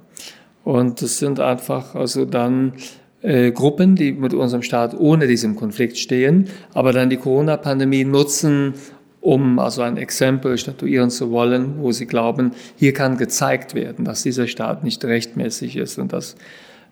Und 0.64 1.02
das 1.02 1.18
sind 1.18 1.40
einfach 1.40 1.96
also 1.96 2.26
dann 2.26 2.74
äh, 3.22 3.52
Gruppen, 3.52 3.96
die 3.96 4.12
mit 4.12 4.34
unserem 4.34 4.62
Staat 4.62 4.98
ohne 4.98 5.28
diesen 5.28 5.56
Konflikt 5.56 5.98
stehen, 5.98 6.50
aber 6.74 6.94
dann 6.94 7.10
die 7.10 7.18
Corona-Pandemie 7.18 8.06
nutzen, 8.06 8.74
um 9.22 9.58
also 9.58 9.82
ein 9.82 9.98
Exempel 9.98 10.58
statuieren 10.60 11.10
zu 11.10 11.32
wollen, 11.32 11.80
wo 11.80 11.92
sie 11.92 12.06
glauben, 12.06 12.52
hier 12.76 12.94
kann 12.94 13.18
gezeigt 13.18 13.74
werden, 13.74 14.06
dass 14.06 14.22
dieser 14.22 14.46
Staat 14.46 14.84
nicht 14.84 15.04
rechtmäßig 15.04 15.78
ist 15.78 15.98
und 15.98 16.14
dass 16.14 16.36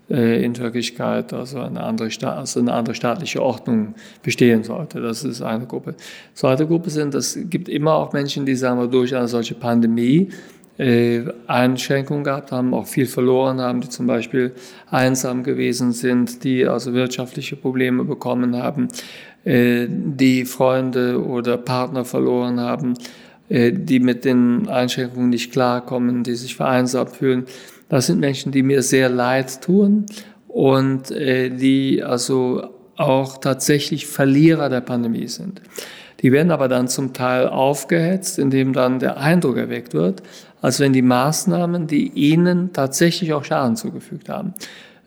in 0.09 0.57
Wirklichkeit 0.57 1.31
also 1.31 1.59
eine 1.59 1.81
andere, 1.81 2.09
also 2.35 2.59
eine 2.59 2.73
andere 2.73 2.93
staatliche 2.93 3.41
Ordnung 3.41 3.95
bestehen 4.21 4.63
sollte. 4.63 4.99
Das 5.01 5.23
ist 5.23 5.41
eine 5.41 5.65
Gruppe. 5.65 5.95
Zweite 6.33 6.67
Gruppe 6.67 6.89
sind, 6.89 7.15
es 7.15 7.37
gibt 7.49 7.69
immer 7.69 7.93
auch 7.95 8.11
Menschen, 8.11 8.45
die 8.45 8.55
sagen 8.55 8.79
wir, 8.79 8.87
durch 8.87 9.15
eine 9.15 9.27
solche 9.29 9.55
Pandemie 9.55 10.29
äh, 10.77 11.21
Einschränkungen 11.47 12.23
gehabt 12.23 12.51
haben, 12.51 12.73
auch 12.73 12.85
viel 12.85 13.05
verloren 13.05 13.61
haben, 13.61 13.81
die 13.81 13.89
zum 13.89 14.07
Beispiel 14.07 14.53
einsam 14.89 15.43
gewesen 15.43 15.93
sind, 15.93 16.43
die 16.43 16.65
also 16.65 16.93
wirtschaftliche 16.93 17.55
Probleme 17.55 18.03
bekommen 18.03 18.57
haben, 18.57 18.89
äh, 19.45 19.87
die 19.89 20.45
Freunde 20.45 21.23
oder 21.23 21.57
Partner 21.57 22.05
verloren 22.05 22.59
haben, 22.59 22.95
die 23.49 23.99
mit 23.99 24.25
den 24.25 24.67
Einschränkungen 24.69 25.29
nicht 25.29 25.51
klarkommen, 25.51 26.23
die 26.23 26.33
sich 26.33 26.55
vereinsamt 26.55 27.17
fühlen. 27.17 27.45
Das 27.93 28.08
sind 28.08 28.19
Menschen, 28.19 28.51
die 28.51 28.63
mir 28.63 28.82
sehr 28.82 29.08
leid 29.08 29.62
tun 29.62 30.08
und 30.47 31.12
äh, 31.12 31.51
die 31.51 32.01
also 32.01 32.63
auch 32.95 33.38
tatsächlich 33.38 34.08
Verlierer 34.08 34.67
der 34.67 34.82
Pandemie 34.82 35.27
sind. 35.27 35.62
Die 36.23 36.32
werden 36.32 36.49
aber 36.49 36.67
dann 36.67 36.88
zum 36.88 37.13
Teil 37.13 37.47
aufgehetzt, 37.47 38.39
indem 38.39 38.73
dann 38.73 38.97
der 38.97 39.17
Eindruck 39.17 39.58
erweckt 39.58 39.93
wird, 39.93 40.23
als 40.60 40.79
wenn 40.79 40.91
die 40.91 41.03
Maßnahmen, 41.03 41.86
die 41.86 42.08
ihnen 42.08 42.73
tatsächlich 42.73 43.32
auch 43.32 43.45
Schaden 43.45 43.75
zugefügt 43.75 44.27
haben, 44.27 44.56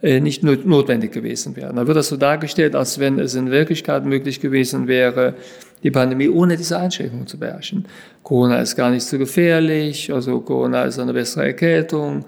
äh, 0.00 0.20
nicht 0.20 0.44
notwendig 0.44 1.10
gewesen 1.10 1.56
wären. 1.56 1.74
Da 1.74 1.88
wird 1.88 1.96
das 1.96 2.06
so 2.06 2.16
dargestellt, 2.16 2.76
als 2.76 3.00
wenn 3.00 3.18
es 3.18 3.34
in 3.34 3.50
Wirklichkeit 3.50 4.04
möglich 4.04 4.40
gewesen 4.40 4.86
wäre, 4.86 5.34
die 5.82 5.90
Pandemie 5.90 6.28
ohne 6.28 6.56
diese 6.56 6.78
Einschränkungen 6.78 7.26
zu 7.26 7.36
beherrschen. 7.36 7.86
Corona 8.22 8.60
ist 8.60 8.76
gar 8.76 8.90
nicht 8.90 9.04
so 9.04 9.18
gefährlich, 9.18 10.12
also 10.12 10.40
Corona 10.40 10.84
ist 10.84 11.00
eine 11.00 11.12
bessere 11.12 11.46
Erkältung, 11.46 12.24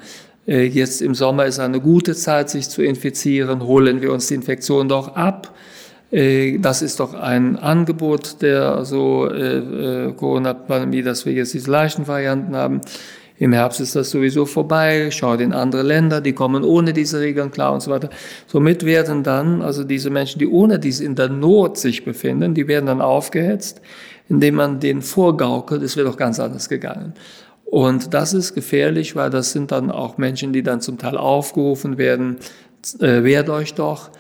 jetzt 0.55 1.03
im 1.03 1.15
Sommer 1.15 1.47
ist 1.47 1.59
eine 1.59 1.81
gute 1.81 2.15
Zeit, 2.15 2.51
sich 2.51 2.69
zu 2.69 2.83
infizieren. 2.83 3.63
Holen 3.63 4.01
wir 4.01 4.13
uns 4.13 4.29
die 4.29 4.35
Infektion 4.35 4.89
doch 4.89 5.15
ab. 5.15 5.55
Äh, 6.11 6.59
das 6.59 6.83
ist 6.83 7.01
doch 7.01 7.15
ein 7.15 7.57
Angebot 7.57 8.41
der 8.43 8.85
so 8.85 9.31
äh, 9.31 10.13
Corona-Pandemie, 10.17 11.03
dass 11.03 11.27
wir 11.27 11.33
jetzt 11.33 11.55
diese 11.55 11.71
leichten 11.71 12.07
Varianten 12.07 12.57
haben. 12.57 12.81
Im 13.41 13.53
Herbst 13.53 13.81
ist 13.81 13.95
das 13.95 14.11
sowieso 14.11 14.47
vorbei. 14.47 15.11
Schaut 15.13 15.41
in 15.41 15.53
andere 15.53 15.83
Länder, 15.83 16.21
die 16.21 16.33
kommen 16.33 16.65
ohne 16.65 16.93
diese 16.93 17.21
Regeln 17.21 17.53
klar 17.53 17.73
und 17.73 17.83
so 17.83 17.91
weiter. 17.91 18.11
Somit 18.49 18.85
werden 18.85 19.23
dann, 19.23 19.63
also 19.63 19.85
diese 19.85 20.11
Menschen, 20.11 20.41
die 20.41 20.49
ohne 20.49 20.81
dies 20.81 20.99
in 20.99 21.15
der 21.15 21.29
Not 21.29 21.79
sich 21.79 22.05
befinden, 22.05 22.55
die 22.55 22.67
werden 22.67 22.87
dann 22.87 23.01
aufgehetzt, 23.01 23.81
indem 24.29 24.57
man 24.57 24.81
den 24.81 25.03
vorgaukelt, 25.03 25.83
es 25.83 25.97
wird 25.97 26.09
doch 26.09 26.17
ganz 26.17 26.41
anders 26.41 26.69
gegangen. 26.69 27.15
Und 27.71 28.15
das 28.15 28.33
ist 28.33 28.55
gefährlich, 28.55 29.15
weil 29.15 29.29
das 29.29 29.53
sind 29.53 29.73
dann 29.73 29.91
auch 29.91 30.17
Menschen, 30.17 30.55
die 30.55 30.63
dann 30.63 30.81
zum 30.81 30.97
Teil 30.97 31.19
aufgerufen 31.19 31.99
werden, 31.99 32.39
äh, 33.01 33.23
wehrt 33.25 33.51
euch 33.51 33.75
doch, 33.75 34.11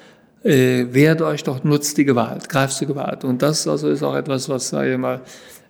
äh, 0.44 0.84
wehrt 0.90 1.22
euch 1.22 1.44
doch, 1.44 1.64
nutzt 1.64 1.96
die 1.96 2.04
Gewalt, 2.04 2.50
greift 2.50 2.74
zur 2.74 2.88
Gewalt. 2.88 3.24
Und 3.24 3.40
das 3.40 3.66
also 3.66 3.88
ist 3.88 4.02
auch 4.02 4.14
etwas, 4.14 4.50
was, 4.50 4.68
sage 4.68 4.92
ich 4.92 4.98
mal, 4.98 5.22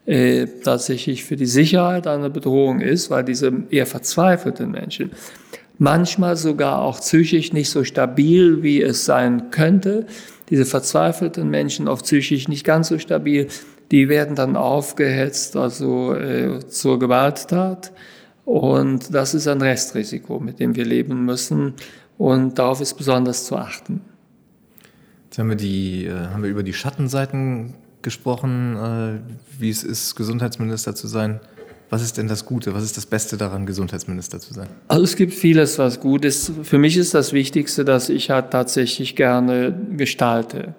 äh, 0.06 0.46
tatsächlich 0.64 1.24
für 1.24 1.36
die 1.36 1.46
Sicherheit 1.46 2.08
eine 2.08 2.30
Bedrohung 2.30 2.80
ist, 2.80 3.10
weil 3.10 3.22
diese 3.22 3.52
eher 3.70 3.86
verzweifelten 3.86 4.72
Menschen, 4.72 5.12
manchmal 5.78 6.36
sogar 6.36 6.80
auch 6.80 6.98
psychisch 6.98 7.52
nicht 7.52 7.70
so 7.70 7.84
stabil, 7.84 8.64
wie 8.64 8.82
es 8.82 9.04
sein 9.04 9.50
könnte, 9.52 10.06
diese 10.50 10.64
verzweifelten 10.64 11.48
Menschen, 11.48 11.86
oft 11.86 12.04
psychisch 12.04 12.48
nicht 12.48 12.64
ganz 12.64 12.88
so 12.88 12.98
stabil, 12.98 13.46
die 13.90 14.08
werden 14.08 14.36
dann 14.36 14.56
aufgehetzt, 14.56 15.56
also 15.56 16.14
äh, 16.14 16.60
zur 16.68 16.98
Gewalttat. 16.98 17.92
Und 18.44 19.14
das 19.14 19.34
ist 19.34 19.46
ein 19.46 19.60
Restrisiko, 19.60 20.40
mit 20.40 20.58
dem 20.58 20.74
wir 20.74 20.84
leben 20.84 21.24
müssen. 21.24 21.74
Und 22.16 22.58
darauf 22.58 22.80
ist 22.80 22.94
besonders 22.94 23.44
zu 23.44 23.56
achten. 23.56 24.00
Jetzt 25.26 25.38
haben 25.38 25.50
wir, 25.50 25.56
die, 25.56 26.06
äh, 26.06 26.12
haben 26.12 26.42
wir 26.42 26.50
über 26.50 26.62
die 26.62 26.72
Schattenseiten 26.72 27.74
gesprochen, 28.02 28.76
äh, 28.76 29.60
wie 29.60 29.70
es 29.70 29.84
ist, 29.84 30.16
Gesundheitsminister 30.16 30.94
zu 30.94 31.06
sein. 31.06 31.40
Was 31.90 32.02
ist 32.02 32.18
denn 32.18 32.28
das 32.28 32.44
Gute? 32.44 32.74
Was 32.74 32.84
ist 32.84 32.96
das 32.96 33.06
Beste 33.06 33.36
daran, 33.36 33.64
Gesundheitsminister 33.64 34.40
zu 34.40 34.52
sein? 34.52 34.68
Also 34.88 35.04
es 35.04 35.16
gibt 35.16 35.32
vieles, 35.32 35.78
was 35.78 36.00
gut 36.00 36.24
ist. 36.24 36.52
Für 36.62 36.78
mich 36.78 36.96
ist 36.98 37.14
das 37.14 37.32
Wichtigste, 37.32 37.84
dass 37.84 38.10
ich 38.10 38.30
halt 38.30 38.50
tatsächlich 38.50 39.16
gerne 39.16 39.74
gestalte. 39.96 40.74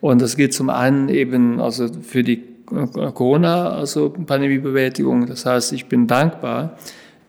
Und 0.00 0.22
das 0.22 0.36
geht 0.36 0.54
zum 0.54 0.70
einen 0.70 1.08
eben 1.08 1.60
also 1.60 1.88
für 2.02 2.22
die 2.22 2.42
Corona, 2.66 3.70
also 3.70 4.10
Pandemiebewältigung. 4.10 5.26
Das 5.26 5.44
heißt, 5.44 5.72
ich 5.72 5.86
bin 5.86 6.06
dankbar, 6.06 6.76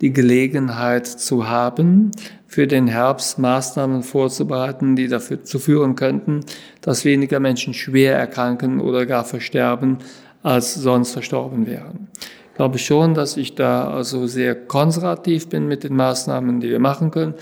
die 0.02 0.14
Gelegenheit 0.14 1.06
zu 1.06 1.48
haben, 1.48 2.12
für 2.48 2.68
den 2.68 2.88
Herbst 2.88 3.40
Maßnahmen 3.40 4.04
vorzubereiten, 4.04 4.96
die 4.96 5.08
dafür 5.08 5.44
zu 5.44 5.58
führen 5.58 5.96
könnten, 5.96 6.42
dass 6.82 7.06
weniger 7.06 7.40
Menschen 7.40 7.74
schwer 7.74 8.17
erkranken 8.17 8.82
oder 8.82 9.06
gar 9.06 9.24
versterben, 9.24 10.00
als 10.44 10.74
sonst 10.74 11.12
verstorben 11.12 11.65
wären. 11.65 12.10
Ich 12.19 12.58
glaube 12.58 12.78
schon, 12.78 13.13
dass 13.13 13.38
ich 13.38 13.56
da 13.56 13.90
also 13.90 14.28
sehr 14.28 14.56
konservativ 14.56 15.48
bin 15.48 15.67
mit 15.67 15.84
den 15.84 15.96
Maßnahmen, 15.96 16.60
die 16.60 16.69
wir 16.69 16.80
machen 16.80 17.12
können, 17.12 17.36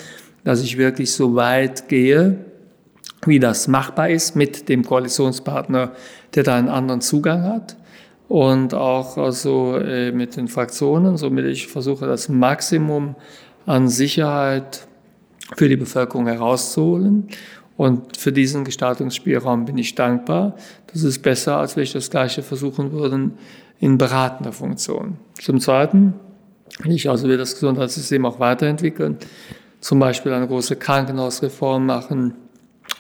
dass 0.44 0.62
ich 0.62 0.78
wirklich 0.78 1.12
so 1.12 1.36
weit 1.36 1.90
gehe, 1.90 2.38
wie 3.26 3.40
das 3.40 3.68
machbar 3.68 4.10
ist 4.10 4.36
mit 4.36 4.70
dem 4.70 4.84
Koalitionspartner, 4.86 5.92
der 6.36 6.44
da 6.44 6.56
einen 6.56 6.70
anderen 6.70 7.02
Zugang 7.02 7.44
hat 7.44 7.76
und 8.28 8.74
auch 8.74 9.18
also 9.18 9.78
äh, 9.78 10.12
mit 10.12 10.38
den 10.38 10.48
Fraktionen, 10.48 11.18
somit 11.18 11.46
ich 11.46 11.68
versuche 11.68 12.06
das 12.06 12.30
Maximum 12.30 13.16
an 13.66 13.88
Sicherheit 13.88 14.88
für 15.56 15.68
die 15.68 15.78
Bevölkerung 15.78 16.28
herauszuholen 16.28 17.28
Und 17.76 18.18
für 18.18 18.32
diesen 18.32 18.66
Gestaltungsspielraum 18.66 19.66
bin 19.66 19.78
ich 19.78 19.96
dankbar. 19.96 20.56
Das 20.92 21.04
ist 21.04 21.22
besser, 21.22 21.58
als 21.58 21.76
wenn 21.76 21.84
ich 21.84 21.94
das 21.94 22.10
Gleiche 22.10 22.44
versuchen 22.44 22.92
würde 22.92 23.32
in 23.80 23.98
beratender 23.98 24.52
Funktion. 24.52 25.18
Zum 25.42 25.60
Zweiten 25.60 26.14
will 26.84 26.92
ich 26.92 27.10
also 27.10 27.28
das 27.36 27.54
Gesundheitssystem 27.54 28.26
auch 28.26 28.40
weiterentwickeln. 28.40 29.18
Zum 29.80 29.98
Beispiel 29.98 30.34
eine 30.34 30.48
große 30.48 30.76
Krankenhausreform 30.76 31.86
machen, 31.86 32.34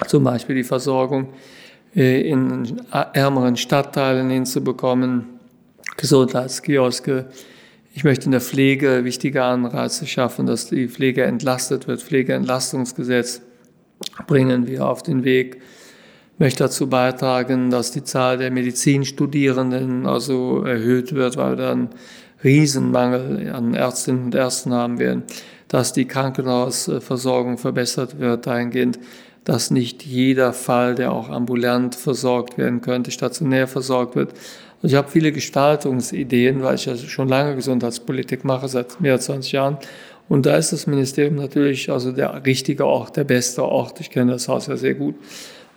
zum 0.07 0.23
Beispiel 0.23 0.55
die 0.55 0.63
Versorgung 0.63 1.29
äh, 1.95 2.21
in 2.29 2.81
ärmeren 2.91 3.57
Stadtteilen 3.57 4.29
hinzubekommen, 4.29 5.25
Gesundheitskioske. 5.97 7.25
Ich 7.93 8.03
möchte 8.03 8.25
in 8.25 8.31
der 8.31 8.41
Pflege 8.41 9.03
wichtige 9.03 9.43
Anreize 9.43 10.07
schaffen, 10.07 10.45
dass 10.45 10.69
die 10.69 10.87
Pflege 10.87 11.23
entlastet 11.23 11.87
wird. 11.87 12.01
Pflegeentlastungsgesetz 12.01 13.41
bringen 14.27 14.67
wir 14.67 14.87
auf 14.87 15.03
den 15.03 15.23
Weg. 15.23 15.57
Ich 16.33 16.39
möchte 16.39 16.63
dazu 16.63 16.87
beitragen, 16.87 17.69
dass 17.69 17.91
die 17.91 18.03
Zahl 18.03 18.37
der 18.37 18.51
Medizinstudierenden 18.51 20.05
also 20.05 20.63
erhöht 20.63 21.13
wird, 21.13 21.35
weil 21.35 21.57
wir 21.57 21.65
dann 21.65 21.89
Riesenmangel 22.43 23.51
an 23.51 23.73
Ärztinnen 23.73 24.25
und 24.25 24.35
Ärzten 24.35 24.71
haben 24.71 24.99
werden, 24.99 25.23
dass 25.67 25.91
die 25.91 26.05
Krankenhausversorgung 26.05 27.57
verbessert 27.57 28.19
wird 28.19 28.47
dahingehend, 28.47 28.99
dass 29.49 29.71
nicht 29.71 30.05
jeder 30.05 30.53
Fall, 30.53 30.93
der 30.93 31.11
auch 31.11 31.27
ambulant 31.27 31.95
versorgt 31.95 32.59
werden 32.59 32.81
könnte, 32.81 33.09
stationär 33.09 33.67
versorgt 33.67 34.15
wird. 34.15 34.29
Also 34.83 34.93
ich 34.93 34.95
habe 34.95 35.09
viele 35.09 35.31
Gestaltungsideen, 35.31 36.61
weil 36.61 36.75
ich 36.75 36.85
ja 36.85 36.95
schon 36.95 37.27
lange 37.27 37.55
Gesundheitspolitik 37.55 38.45
mache, 38.45 38.67
seit 38.67 39.01
mehr 39.01 39.13
als 39.13 39.25
20 39.25 39.51
Jahren. 39.53 39.77
Und 40.27 40.45
da 40.45 40.55
ist 40.55 40.71
das 40.71 40.85
Ministerium 40.85 41.33
natürlich 41.37 41.89
also 41.89 42.11
der 42.11 42.45
richtige 42.45 42.85
Ort, 42.85 43.17
der 43.17 43.23
beste 43.23 43.63
Ort. 43.63 43.99
Ich 44.01 44.11
kenne 44.11 44.33
das 44.33 44.47
Haus 44.47 44.67
ja 44.67 44.77
sehr 44.77 44.93
gut. 44.93 45.15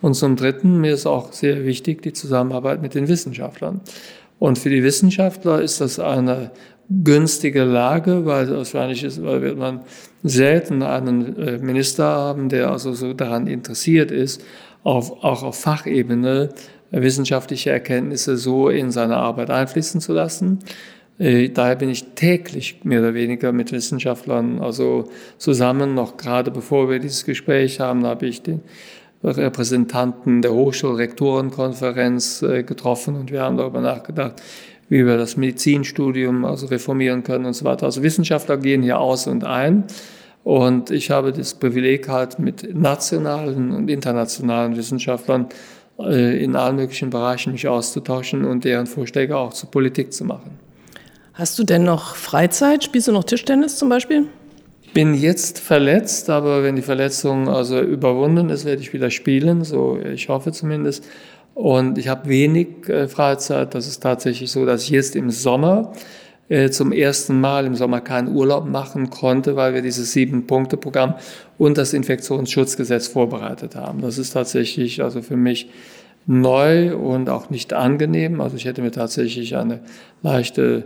Und 0.01 0.13
zum 0.13 0.35
Dritten, 0.35 0.79
mir 0.79 0.93
ist 0.93 1.07
auch 1.07 1.33
sehr 1.33 1.65
wichtig 1.65 2.03
die 2.03 2.13
Zusammenarbeit 2.13 2.79
mit 2.79 2.93
den 2.93 3.07
Wissenschaftlern. 3.07 3.81
Und 4.37 4.59
für 4.59 4.69
die 4.69 4.83
Wissenschaftler 4.83 5.63
ist 5.63 5.81
das 5.81 5.97
eine 5.97 6.51
günstige 7.03 7.63
Lage, 7.63 8.25
weil 8.25 8.49
wahrscheinlich 8.49 9.03
ist, 9.03 9.23
weil 9.23 9.41
wird 9.41 9.57
man 9.57 9.81
selten 10.23 10.83
einen 10.83 11.37
äh, 11.37 11.57
Minister 11.57 12.05
haben, 12.05 12.49
der 12.49 12.71
also 12.71 12.93
so 12.93 13.13
daran 13.13 13.47
interessiert 13.47 14.11
ist, 14.11 14.43
auf, 14.83 15.23
auch 15.23 15.43
auf 15.43 15.59
Fachebene 15.59 16.49
wissenschaftliche 16.91 17.71
Erkenntnisse 17.71 18.37
so 18.37 18.69
in 18.69 18.91
seine 18.91 19.17
Arbeit 19.17 19.49
einfließen 19.49 20.01
zu 20.01 20.13
lassen. 20.13 20.59
Äh, 21.17 21.49
daher 21.49 21.75
bin 21.75 21.89
ich 21.89 22.13
täglich 22.15 22.81
mehr 22.83 22.99
oder 22.99 23.13
weniger 23.13 23.51
mit 23.51 23.71
Wissenschaftlern 23.71 24.59
also 24.59 25.09
zusammen. 25.37 25.95
Noch 25.95 26.17
gerade 26.17 26.51
bevor 26.51 26.89
wir 26.89 26.99
dieses 26.99 27.25
Gespräch 27.25 27.79
haben, 27.79 28.05
habe 28.05 28.27
ich 28.27 28.43
den 28.43 28.61
Repräsentanten 29.23 30.41
der 30.41 30.53
Hochschulrektorenkonferenz 30.53 32.41
äh, 32.41 32.63
getroffen 32.63 33.15
und 33.15 33.31
wir 33.31 33.41
haben 33.41 33.57
darüber 33.57 33.79
nachgedacht, 33.79 34.41
wie 34.93 35.07
wir 35.07 35.17
das 35.17 35.37
Medizinstudium 35.37 36.45
also 36.45 36.67
reformieren 36.67 37.23
können 37.23 37.45
und 37.45 37.53
so 37.53 37.65
weiter. 37.65 37.87
Also 37.87 38.03
Wissenschaftler 38.03 38.57
gehen 38.57 38.83
hier 38.83 38.99
aus 38.99 39.25
und 39.25 39.43
ein. 39.43 39.85
Und 40.43 40.91
ich 40.91 41.09
habe 41.09 41.33
das 41.33 41.55
Privileg 41.55 42.07
halt 42.07 42.37
mit 42.37 42.75
nationalen 42.75 43.71
und 43.71 43.89
internationalen 43.89 44.77
Wissenschaftlern 44.77 45.47
äh, 45.97 46.43
in 46.43 46.55
allen 46.55 46.75
möglichen 46.75 47.09
Bereichen 47.09 47.53
mich 47.53 47.67
auszutauschen 47.67 48.45
und 48.45 48.65
deren 48.65 48.85
Vorschläge 48.85 49.35
auch 49.35 49.53
zur 49.53 49.71
Politik 49.71 50.13
zu 50.13 50.25
machen. 50.25 50.59
Hast 51.33 51.57
du 51.57 51.63
denn 51.63 51.83
noch 51.83 52.15
Freizeit? 52.15 52.83
Spielst 52.83 53.07
du 53.07 53.13
noch 53.13 53.23
Tischtennis 53.23 53.77
zum 53.77 53.89
Beispiel? 53.89 54.27
Ich 54.83 54.93
bin 54.93 55.15
jetzt 55.15 55.57
verletzt, 55.57 56.29
aber 56.29 56.61
wenn 56.61 56.75
die 56.75 56.83
Verletzung 56.83 57.49
also 57.49 57.81
überwunden 57.81 58.51
ist, 58.51 58.63
werde 58.63 58.83
ich 58.83 58.93
wieder 58.93 59.09
spielen, 59.09 59.63
so 59.63 59.97
ich 59.97 60.29
hoffe 60.29 60.51
zumindest. 60.51 61.03
Und 61.53 61.97
ich 61.97 62.07
habe 62.07 62.29
wenig 62.29 62.89
äh, 62.89 63.07
Freizeit. 63.07 63.75
Das 63.75 63.87
ist 63.87 64.01
tatsächlich 64.01 64.51
so, 64.51 64.65
dass 64.65 64.83
ich 64.83 64.89
jetzt 64.89 65.15
im 65.15 65.29
Sommer 65.29 65.93
äh, 66.49 66.69
zum 66.69 66.91
ersten 66.91 67.39
Mal 67.39 67.65
im 67.65 67.75
Sommer 67.75 68.01
keinen 68.01 68.35
Urlaub 68.35 68.65
machen 68.67 69.09
konnte, 69.09 69.55
weil 69.55 69.73
wir 69.73 69.81
dieses 69.81 70.13
Sieben-Punkte-Programm 70.13 71.15
und 71.57 71.77
das 71.77 71.93
Infektionsschutzgesetz 71.93 73.07
vorbereitet 73.07 73.75
haben. 73.75 74.01
Das 74.01 74.17
ist 74.17 74.31
tatsächlich 74.31 75.03
also 75.03 75.21
für 75.21 75.37
mich 75.37 75.69
neu 76.25 76.95
und 76.95 77.29
auch 77.29 77.49
nicht 77.49 77.73
angenehm. 77.73 78.41
Also 78.41 78.57
ich 78.57 78.65
hätte 78.65 78.81
mir 78.81 78.91
tatsächlich 78.91 79.55
eine 79.55 79.81
leichte, 80.21 80.85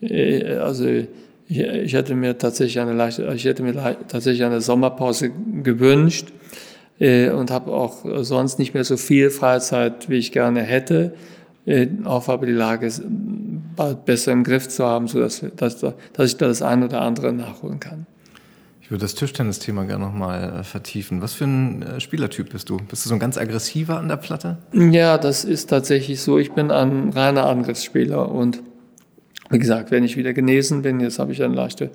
äh, 0.00 0.56
also 0.56 0.86
ich 1.46 1.92
hätte 1.92 2.14
mir 2.14 2.38
tatsächlich 2.38 2.80
eine 2.80 2.94
leichte, 2.94 3.30
ich 3.34 3.44
hätte 3.44 3.62
mir 3.62 3.74
tatsächlich 4.08 4.44
eine 4.44 4.60
Sommerpause 4.60 5.30
gewünscht 5.62 6.28
äh, 6.98 7.30
und 7.30 7.50
habe 7.50 7.72
auch 7.72 8.04
sonst 8.22 8.58
nicht 8.58 8.74
mehr 8.74 8.84
so 8.84 8.96
viel 8.96 9.30
Freizeit, 9.30 10.08
wie 10.08 10.16
ich 10.16 10.32
gerne 10.32 10.62
hätte. 10.62 11.14
Äh, 11.66 11.88
auch 12.04 12.28
aber 12.28 12.46
die 12.46 12.52
Lage 12.52 12.90
bald 13.76 14.04
besser 14.04 14.32
im 14.32 14.44
Griff 14.44 14.68
zu 14.68 14.84
haben, 14.84 15.08
sodass 15.08 15.44
dass, 15.56 15.78
dass 15.78 16.28
ich 16.28 16.36
da 16.36 16.46
das 16.46 16.62
eine 16.62 16.86
oder 16.86 17.00
andere 17.00 17.32
nachholen 17.32 17.80
kann. 17.80 18.06
Ich 18.84 18.90
würde 18.90 19.00
das 19.00 19.14
Tischtennis-Thema 19.14 19.84
gerne 19.84 20.04
nochmal 20.04 20.60
äh, 20.60 20.62
vertiefen. 20.62 21.22
Was 21.22 21.32
für 21.32 21.44
ein 21.44 21.82
äh, 21.82 22.00
Spielertyp 22.00 22.50
bist 22.50 22.68
du? 22.68 22.76
Bist 22.76 23.06
du 23.06 23.08
so 23.08 23.14
ein 23.14 23.18
ganz 23.18 23.38
aggressiver 23.38 23.98
an 23.98 24.08
der 24.08 24.18
Platte? 24.18 24.58
Ja, 24.74 25.16
das 25.16 25.46
ist 25.46 25.70
tatsächlich 25.70 26.20
so. 26.20 26.38
Ich 26.38 26.52
bin 26.52 26.70
ein 26.70 27.08
reiner 27.08 27.46
Angriffsspieler 27.46 28.30
und 28.30 28.62
wie 29.48 29.58
gesagt, 29.58 29.90
wenn 29.90 30.04
ich 30.04 30.18
wieder 30.18 30.34
genesen 30.34 30.82
bin, 30.82 31.00
jetzt 31.00 31.18
habe 31.18 31.32
ich 31.32 31.42
eine 31.42 31.54
leichte 31.54 31.90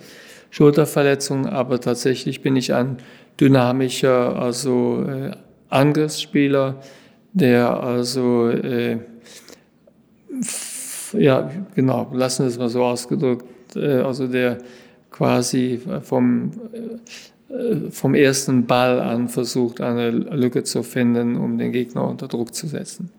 Schulterverletzung, 0.50 1.46
aber 1.46 1.80
tatsächlich 1.80 2.42
bin 2.42 2.56
ich 2.56 2.74
ein 2.74 2.98
dynamischer, 3.40 4.36
also 4.36 5.04
äh, 5.08 5.32
Angriffsspieler, 5.70 6.76
der 7.34 7.82
also, 7.82 8.50
äh, 8.50 8.98
ja, 11.14 11.50
genau, 11.76 12.10
lassen 12.14 12.44
wir 12.44 12.48
es 12.50 12.58
mal 12.58 12.70
so 12.70 12.84
ausgedrückt, 12.84 13.76
äh, 13.76 14.02
also 14.02 14.28
der 14.28 14.58
quasi 15.12 15.80
vom, 16.02 16.52
äh, 17.50 17.92
vom 17.92 18.16
ersten 18.16 18.66
Ball 18.66 19.00
an 19.00 19.28
versucht, 19.28 19.82
eine 19.82 20.12
Lücke 20.12 20.64
zu 20.64 20.84
finden, 20.84 21.36
um 21.36 21.58
den 21.58 21.72
Gegner 21.72 22.08
unter 22.08 22.28
Druck 22.28 22.54
zu 22.54 22.68
setzen. 22.68 23.12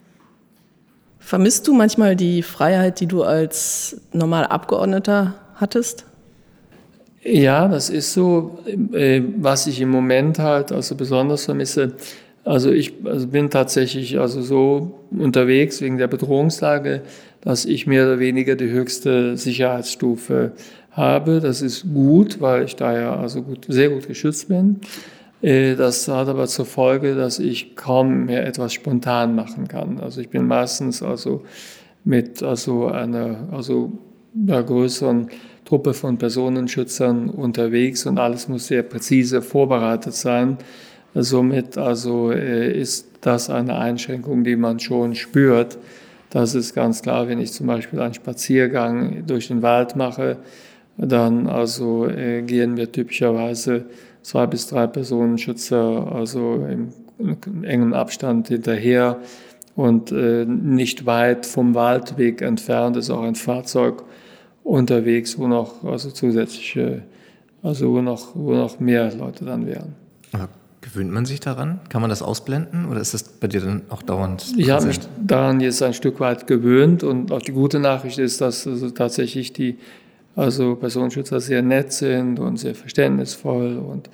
Vermisst 1.18 1.68
du 1.68 1.74
manchmal 1.74 2.16
die 2.16 2.42
Freiheit, 2.42 3.00
die 3.00 3.06
du 3.06 3.22
als 3.22 4.00
normaler 4.12 4.50
Abgeordneter 4.50 5.34
hattest? 5.54 6.06
Ja, 7.22 7.68
das 7.68 7.90
ist 7.90 8.14
so, 8.14 8.58
äh, 8.92 9.22
was 9.36 9.66
ich 9.66 9.80
im 9.80 9.90
Moment 9.90 10.38
halt 10.38 10.72
also 10.72 10.94
besonders 10.94 11.44
vermisse. 11.44 11.92
Also 12.44 12.70
ich 12.70 12.94
also 13.04 13.26
bin 13.26 13.50
tatsächlich 13.50 14.18
also 14.18 14.40
so 14.40 15.00
unterwegs 15.10 15.82
wegen 15.82 15.98
der 15.98 16.08
Bedrohungslage, 16.08 17.02
dass 17.42 17.66
ich 17.66 17.86
mehr 17.86 18.06
oder 18.06 18.18
weniger 18.18 18.56
die 18.56 18.70
höchste 18.70 19.36
Sicherheitsstufe 19.36 20.52
habe. 20.92 21.40
Das 21.40 21.60
ist 21.60 21.92
gut, 21.92 22.40
weil 22.40 22.64
ich 22.64 22.76
da 22.76 22.98
ja 22.98 23.16
also 23.16 23.42
gut, 23.42 23.66
sehr 23.68 23.90
gut 23.90 24.08
geschützt 24.08 24.48
bin. 24.48 24.80
Äh, 25.42 25.74
das 25.76 26.08
hat 26.08 26.28
aber 26.28 26.46
zur 26.46 26.64
Folge, 26.64 27.14
dass 27.14 27.38
ich 27.38 27.76
kaum 27.76 28.26
mehr 28.26 28.46
etwas 28.46 28.72
spontan 28.72 29.34
machen 29.34 29.68
kann. 29.68 30.00
Also 30.00 30.22
ich 30.22 30.30
bin 30.30 30.46
meistens 30.46 31.02
also 31.02 31.42
mit 32.04 32.42
also 32.42 32.86
einer 32.86 33.48
also 33.52 33.92
einer 34.34 34.62
größeren 34.62 35.28
Truppe 35.70 35.94
von 35.94 36.18
Personenschützern 36.18 37.30
unterwegs 37.30 38.04
und 38.04 38.18
alles 38.18 38.48
muss 38.48 38.66
sehr 38.66 38.82
präzise 38.82 39.40
vorbereitet 39.40 40.14
sein. 40.14 40.58
Somit 41.14 41.78
also 41.78 42.32
äh, 42.32 42.76
ist 42.76 43.06
das 43.20 43.50
eine 43.50 43.76
Einschränkung, 43.76 44.42
die 44.42 44.56
man 44.56 44.80
schon 44.80 45.14
spürt. 45.14 45.78
Das 46.30 46.56
ist 46.56 46.74
ganz 46.74 47.02
klar, 47.02 47.28
wenn 47.28 47.38
ich 47.38 47.52
zum 47.52 47.68
Beispiel 47.68 48.00
einen 48.00 48.14
Spaziergang 48.14 49.24
durch 49.28 49.46
den 49.46 49.62
Wald 49.62 49.94
mache, 49.94 50.38
dann 50.96 51.46
also 51.46 52.08
äh, 52.08 52.42
gehen 52.42 52.76
wir 52.76 52.90
typischerweise 52.90 53.84
zwei 54.22 54.48
bis 54.48 54.66
drei 54.66 54.88
Personenschützer 54.88 56.10
also 56.12 56.66
im 56.68 56.88
engen 57.62 57.94
Abstand 57.94 58.48
hinterher 58.48 59.18
und 59.76 60.10
äh, 60.10 60.44
nicht 60.46 61.06
weit 61.06 61.46
vom 61.46 61.76
Waldweg 61.76 62.42
entfernt 62.42 62.96
ist 62.96 63.10
auch 63.10 63.22
ein 63.22 63.36
Fahrzeug 63.36 64.02
unterwegs, 64.70 65.38
wo 65.38 65.48
noch 65.48 65.84
also 65.84 66.10
zusätzliche, 66.10 67.02
also 67.62 67.92
wo 67.92 68.00
noch, 68.00 68.34
wo 68.34 68.52
noch 68.52 68.78
mehr 68.80 69.12
Leute 69.14 69.44
dann 69.44 69.66
wären. 69.66 69.94
Aber 70.32 70.48
gewöhnt 70.80 71.10
man 71.10 71.26
sich 71.26 71.40
daran? 71.40 71.80
Kann 71.88 72.00
man 72.00 72.10
das 72.10 72.22
ausblenden 72.22 72.86
oder 72.86 73.00
ist 73.00 73.12
das 73.12 73.24
bei 73.24 73.48
dir 73.48 73.60
dann 73.60 73.82
auch 73.90 74.02
dauernd? 74.02 74.38
Präsent? 74.38 74.60
Ich 74.60 74.70
habe 74.70 74.86
mich 74.86 75.00
daran 75.26 75.60
jetzt 75.60 75.82
ein 75.82 75.92
Stück 75.92 76.20
weit 76.20 76.46
gewöhnt 76.46 77.02
und 77.02 77.32
auch 77.32 77.42
die 77.42 77.52
gute 77.52 77.80
Nachricht 77.80 78.18
ist, 78.18 78.40
dass 78.40 78.66
also 78.66 78.90
tatsächlich 78.90 79.52
die 79.52 79.76
also 80.36 80.76
Personenschützer 80.76 81.40
sehr 81.40 81.62
nett 81.62 81.92
sind 81.92 82.38
und 82.38 82.56
sehr 82.56 82.76
verständnisvoll 82.76 83.76
und 83.76 84.08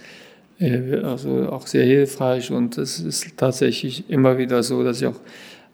äh, 0.58 1.00
also 1.02 1.50
auch 1.50 1.66
sehr 1.66 1.84
hilfreich 1.84 2.50
und 2.50 2.78
es 2.78 2.98
ist 2.98 3.36
tatsächlich 3.36 4.08
immer 4.08 4.38
wieder 4.38 4.62
so, 4.62 4.82
dass 4.82 5.02
ich 5.02 5.06
auch 5.06 5.20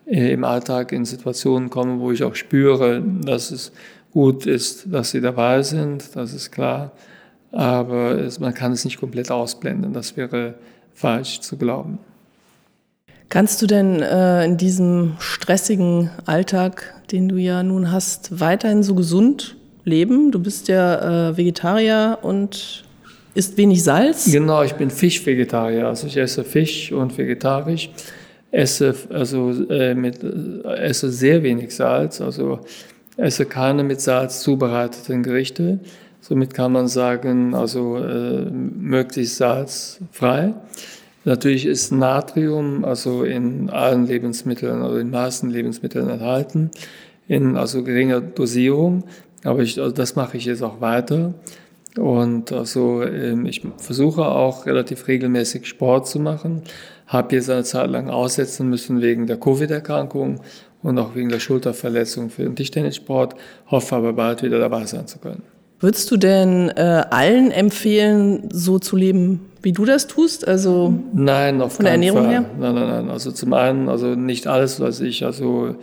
äh, 0.06 0.32
im 0.32 0.42
Alltag 0.42 0.90
in 0.90 1.04
Situationen 1.04 1.70
komme, 1.70 2.00
wo 2.00 2.10
ich 2.10 2.24
auch 2.24 2.34
spüre, 2.34 3.00
dass 3.24 3.52
es 3.52 3.72
gut 4.12 4.46
ist, 4.46 4.92
dass 4.92 5.10
sie 5.10 5.20
dabei 5.20 5.62
sind, 5.62 6.14
das 6.14 6.32
ist 6.32 6.50
klar. 6.50 6.92
Aber 7.50 8.18
es, 8.18 8.40
man 8.40 8.54
kann 8.54 8.72
es 8.72 8.84
nicht 8.84 8.98
komplett 8.98 9.30
ausblenden. 9.30 9.92
Das 9.92 10.16
wäre 10.16 10.54
falsch 10.94 11.40
zu 11.40 11.56
glauben. 11.56 11.98
Kannst 13.28 13.62
du 13.62 13.66
denn 13.66 14.02
äh, 14.02 14.44
in 14.44 14.56
diesem 14.58 15.14
stressigen 15.18 16.10
Alltag, 16.26 16.94
den 17.12 17.28
du 17.28 17.36
ja 17.36 17.62
nun 17.62 17.90
hast, 17.90 18.40
weiterhin 18.40 18.82
so 18.82 18.94
gesund 18.94 19.56
leben? 19.84 20.30
Du 20.30 20.38
bist 20.38 20.68
ja 20.68 21.30
äh, 21.30 21.36
Vegetarier 21.36 22.18
und 22.20 22.84
isst 23.34 23.56
wenig 23.56 23.82
Salz. 23.82 24.30
Genau, 24.30 24.62
ich 24.62 24.74
bin 24.74 24.90
Fischvegetarier. 24.90 25.86
Also 25.86 26.06
ich 26.06 26.16
esse 26.16 26.44
Fisch 26.44 26.92
und 26.92 27.16
vegetarisch. 27.16 27.90
Esse, 28.50 28.94
also, 29.08 29.50
äh, 29.70 29.94
mit, 29.94 30.22
äh, 30.22 30.68
esse 30.82 31.10
sehr 31.10 31.42
wenig 31.42 31.74
Salz. 31.74 32.20
Also 32.20 32.60
esse 33.16 33.46
keine 33.46 33.84
mit 33.84 34.00
Salz 34.00 34.40
zubereiteten 34.42 35.22
Gerichte. 35.22 35.80
Somit 36.20 36.54
kann 36.54 36.72
man 36.72 36.88
sagen, 36.88 37.54
also 37.54 37.96
äh, 37.96 38.50
möglichst 38.50 39.36
salzfrei. 39.36 40.54
Natürlich 41.24 41.66
ist 41.66 41.92
Natrium 41.92 42.84
also 42.84 43.24
in 43.24 43.70
allen 43.70 44.06
Lebensmitteln 44.06 44.82
oder 44.82 44.98
in 44.98 45.10
meisten 45.10 45.50
Lebensmitteln 45.50 46.08
enthalten, 46.08 46.70
in 47.28 47.56
also 47.56 47.84
geringer 47.84 48.20
Dosierung. 48.20 49.04
Aber 49.44 49.60
ich, 49.62 49.80
also 49.80 49.92
das 49.92 50.16
mache 50.16 50.36
ich 50.36 50.44
jetzt 50.44 50.62
auch 50.62 50.80
weiter. 50.80 51.34
Und 51.98 52.52
also 52.52 53.02
ähm, 53.02 53.46
ich 53.46 53.62
versuche 53.76 54.24
auch 54.24 54.66
relativ 54.66 55.08
regelmäßig 55.08 55.66
Sport 55.66 56.08
zu 56.08 56.18
machen. 56.18 56.62
Habe 57.06 57.34
jetzt 57.36 57.50
eine 57.50 57.64
Zeit 57.64 57.90
lang 57.90 58.08
aussetzen 58.08 58.68
müssen 58.68 59.02
wegen 59.02 59.26
der 59.26 59.38
Covid-Erkrankung 59.38 60.40
und 60.82 60.98
auch 60.98 61.14
wegen 61.14 61.28
der 61.28 61.40
Schulterverletzung 61.40 62.30
für 62.30 62.42
den 62.42 62.56
Tischtennissport. 62.56 63.34
Hoffe 63.70 63.96
aber 63.96 64.12
bald 64.12 64.42
wieder 64.42 64.58
dabei 64.58 64.84
sein 64.86 65.06
zu 65.06 65.18
können. 65.18 65.42
Würdest 65.80 66.10
du 66.10 66.16
denn 66.16 66.68
äh, 66.70 67.04
allen 67.10 67.50
empfehlen, 67.50 68.48
so 68.52 68.78
zu 68.78 68.96
leben, 68.96 69.50
wie 69.62 69.72
du 69.72 69.84
das 69.84 70.06
tust? 70.06 70.46
Also 70.46 70.94
nein, 71.12 71.60
auf 71.60 71.74
von 71.74 71.84
der 71.84 71.94
Ernährung 71.94 72.24
Fall. 72.24 72.32
her? 72.32 72.44
Nein, 72.58 72.74
nein, 72.74 72.88
nein. 72.88 73.10
Also 73.10 73.32
zum 73.32 73.52
einen, 73.52 73.88
also 73.88 74.14
nicht 74.14 74.46
alles, 74.46 74.78
was 74.78 75.00
ich 75.00 75.24
also 75.24 75.74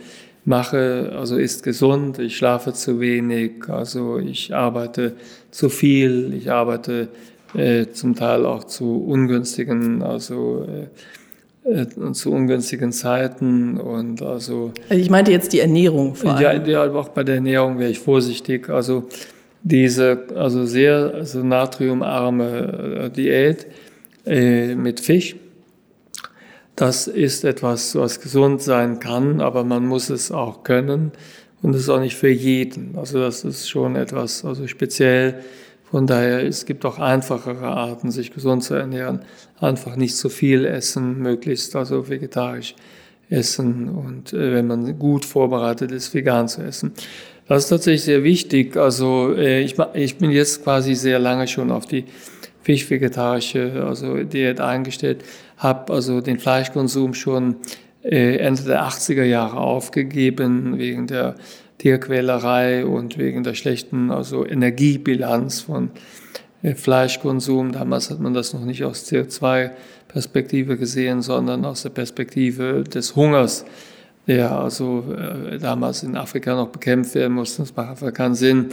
mache, 0.44 1.12
also 1.18 1.36
ist 1.36 1.62
gesund. 1.62 2.18
Ich 2.18 2.36
schlafe 2.36 2.72
zu 2.72 2.98
wenig, 3.00 3.68
also 3.68 4.18
ich 4.18 4.54
arbeite 4.54 5.16
zu 5.50 5.68
viel, 5.68 6.32
ich 6.34 6.50
arbeite 6.50 7.08
äh, 7.54 7.86
zum 7.92 8.14
Teil 8.14 8.46
auch 8.46 8.64
zu 8.64 9.04
ungünstigen, 9.04 10.02
also 10.02 10.66
äh, 10.68 10.86
zu 12.12 12.32
ungünstigen 12.32 12.92
Zeiten 12.92 13.78
und 13.78 14.22
also. 14.22 14.72
Also 14.88 15.02
ich 15.02 15.10
meinte 15.10 15.30
jetzt 15.30 15.52
die 15.52 15.60
Ernährung 15.60 16.14
vor 16.14 16.32
allem. 16.32 16.66
Ja, 16.66 16.84
ja, 16.84 16.92
auch 16.92 17.10
bei 17.10 17.22
der 17.22 17.36
Ernährung 17.36 17.78
wäre 17.78 17.90
ich 17.90 17.98
vorsichtig. 17.98 18.70
Also 18.70 19.08
diese 19.62 20.26
also 20.34 20.64
sehr 20.64 21.12
also 21.14 21.44
natriumarme 21.44 23.04
äh, 23.04 23.10
Diät 23.10 23.66
äh, 24.26 24.74
mit 24.74 25.00
Fisch, 25.00 25.36
das 26.76 27.08
ist 27.08 27.44
etwas, 27.44 27.94
was 27.94 28.20
gesund 28.20 28.62
sein 28.62 29.00
kann, 29.00 29.40
aber 29.40 29.64
man 29.64 29.84
muss 29.84 30.08
es 30.08 30.32
auch 30.32 30.64
können 30.64 31.12
und 31.60 31.74
es 31.74 31.82
ist 31.82 31.88
auch 31.90 32.00
nicht 32.00 32.16
für 32.16 32.30
jeden. 32.30 32.96
Also 32.96 33.20
das 33.20 33.44
ist 33.44 33.68
schon 33.68 33.96
etwas 33.96 34.44
also 34.44 34.66
speziell. 34.66 35.40
Von 35.90 36.06
daher 36.06 36.46
es 36.46 36.66
gibt 36.66 36.84
auch 36.84 36.98
einfachere 36.98 37.66
Arten, 37.66 38.10
sich 38.10 38.32
gesund 38.32 38.62
zu 38.62 38.74
ernähren. 38.74 39.22
Einfach 39.58 39.96
nicht 39.96 40.16
zu 40.16 40.28
viel 40.28 40.64
essen, 40.64 41.18
möglichst 41.18 41.74
also 41.74 42.08
vegetarisch 42.08 42.76
essen 43.28 43.88
und 43.88 44.32
äh, 44.32 44.54
wenn 44.54 44.66
man 44.66 44.98
gut 44.98 45.24
vorbereitet 45.24 45.92
ist, 45.92 46.12
vegan 46.14 46.48
zu 46.48 46.62
essen. 46.62 46.92
Das 47.46 47.64
ist 47.64 47.68
tatsächlich 47.70 48.04
sehr 48.04 48.24
wichtig. 48.24 48.76
Also 48.76 49.34
äh, 49.36 49.60
ich, 49.62 49.76
ich 49.94 50.18
bin 50.18 50.30
jetzt 50.30 50.64
quasi 50.64 50.94
sehr 50.94 51.18
lange 51.18 51.48
schon 51.48 51.70
auf 51.70 51.86
die 51.86 52.04
fischvegetarische 52.62 53.84
also 53.86 54.22
Diät 54.24 54.60
eingestellt, 54.60 55.24
habe 55.56 55.92
also 55.92 56.20
den 56.20 56.38
Fleischkonsum 56.38 57.14
schon 57.14 57.56
äh, 58.02 58.36
Ende 58.36 58.62
der 58.62 58.84
80er 58.84 59.24
Jahre 59.24 59.58
aufgegeben 59.58 60.78
wegen 60.78 61.06
der 61.06 61.34
Tierquälerei 61.80 62.86
und 62.86 63.18
wegen 63.18 63.42
der 63.42 63.54
schlechten 63.54 64.10
also 64.10 64.46
Energiebilanz 64.46 65.62
von 65.62 65.90
äh, 66.62 66.74
Fleischkonsum. 66.74 67.72
Damals 67.72 68.10
hat 68.10 68.20
man 68.20 68.34
das 68.34 68.54
noch 68.54 68.64
nicht 68.64 68.84
aus 68.84 69.10
CO2-Perspektive 69.10 70.76
gesehen, 70.76 71.22
sondern 71.22 71.64
aus 71.64 71.82
der 71.82 71.90
Perspektive 71.90 72.84
des 72.84 73.16
Hungers 73.16 73.64
der 74.26 74.52
also 74.52 75.04
äh, 75.12 75.58
damals 75.58 76.04
in 76.04 76.16
Afrika 76.16 76.54
noch 76.54 76.68
bekämpft 76.68 77.14
werden 77.14 77.32
musste. 77.32 77.62
Es 77.62 77.74
macht 77.74 77.90
einfach 77.90 78.12
keinen 78.12 78.34
Sinn, 78.36 78.66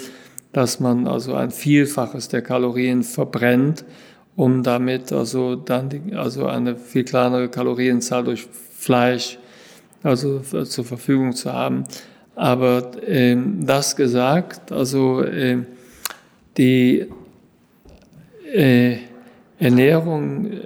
dass 0.52 0.80
man 0.80 1.08
also 1.08 1.34
ein 1.34 1.52
Vielfaches 1.52 2.28
der 2.30 2.42
Kalorien 2.42 3.04
verbrennt, 3.04 3.86
um 4.36 4.62
damit 4.62 5.12
also 5.12 5.56
dann 5.56 5.90
die, 5.90 6.14
also 6.14 6.46
eine 6.46 6.76
viel 6.76 7.04
kleinere 7.04 7.50
Kalorienzahl 7.50 8.24
durch 8.24 8.48
Fleisch 8.78 9.40
also 10.04 10.40
zur 10.40 10.86
Verfügung 10.86 11.34
zu 11.34 11.52
haben. 11.52 11.86
Aber 12.38 12.92
ähm, 13.06 13.66
das 13.66 13.96
gesagt, 13.96 14.72
also 14.72 15.22
äh, 15.24 15.58
die 16.58 17.08
äh, 18.54 18.98
Ernährung, 19.60 20.46
äh, 20.46 20.60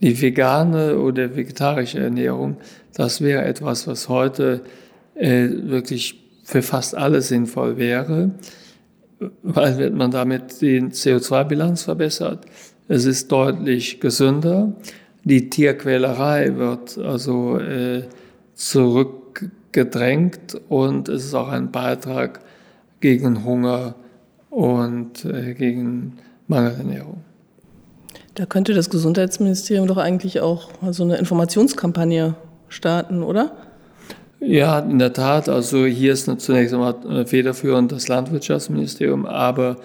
die 0.00 0.20
vegane 0.20 0.98
oder 0.98 1.36
vegetarische 1.36 1.98
Ernährung 1.98 2.56
das 2.96 3.20
wäre 3.20 3.44
etwas, 3.44 3.86
was 3.86 4.08
heute 4.08 4.62
äh, 5.14 5.48
wirklich 5.50 6.18
für 6.44 6.62
fast 6.62 6.96
alle 6.96 7.20
sinnvoll 7.20 7.76
wäre, 7.76 8.30
weil 9.42 9.90
man 9.90 10.10
damit 10.10 10.62
die 10.62 10.80
CO2-Bilanz 10.80 11.82
verbessert. 11.82 12.46
Es 12.88 13.04
ist 13.04 13.30
deutlich 13.30 14.00
gesünder. 14.00 14.72
Die 15.24 15.50
Tierquälerei 15.50 16.56
wird 16.56 16.96
also 16.96 17.58
äh, 17.58 18.04
zurückgedrängt 19.76 20.60
und 20.68 21.08
es 21.08 21.26
ist 21.26 21.34
auch 21.34 21.48
ein 21.48 21.70
Beitrag 21.70 22.40
gegen 23.00 23.44
Hunger 23.44 23.94
und 24.50 25.24
äh, 25.24 25.54
gegen 25.54 26.18
Mangelernährung. 26.48 27.22
Da 28.34 28.46
könnte 28.46 28.74
das 28.74 28.90
Gesundheitsministerium 28.90 29.86
doch 29.86 29.98
eigentlich 29.98 30.40
auch 30.40 30.70
so 30.90 31.04
eine 31.04 31.16
Informationskampagne 31.16 32.34
starten, 32.68 33.22
oder? 33.22 33.52
Ja, 34.40 34.78
in 34.80 34.98
der 34.98 35.12
Tat. 35.12 35.48
Also 35.48 35.86
hier 35.86 36.12
ist 36.12 36.30
zunächst 36.40 36.74
einmal 36.74 37.26
federführend 37.26 37.92
das 37.92 38.08
Landwirtschaftsministerium, 38.08 39.24
aber 39.26 39.76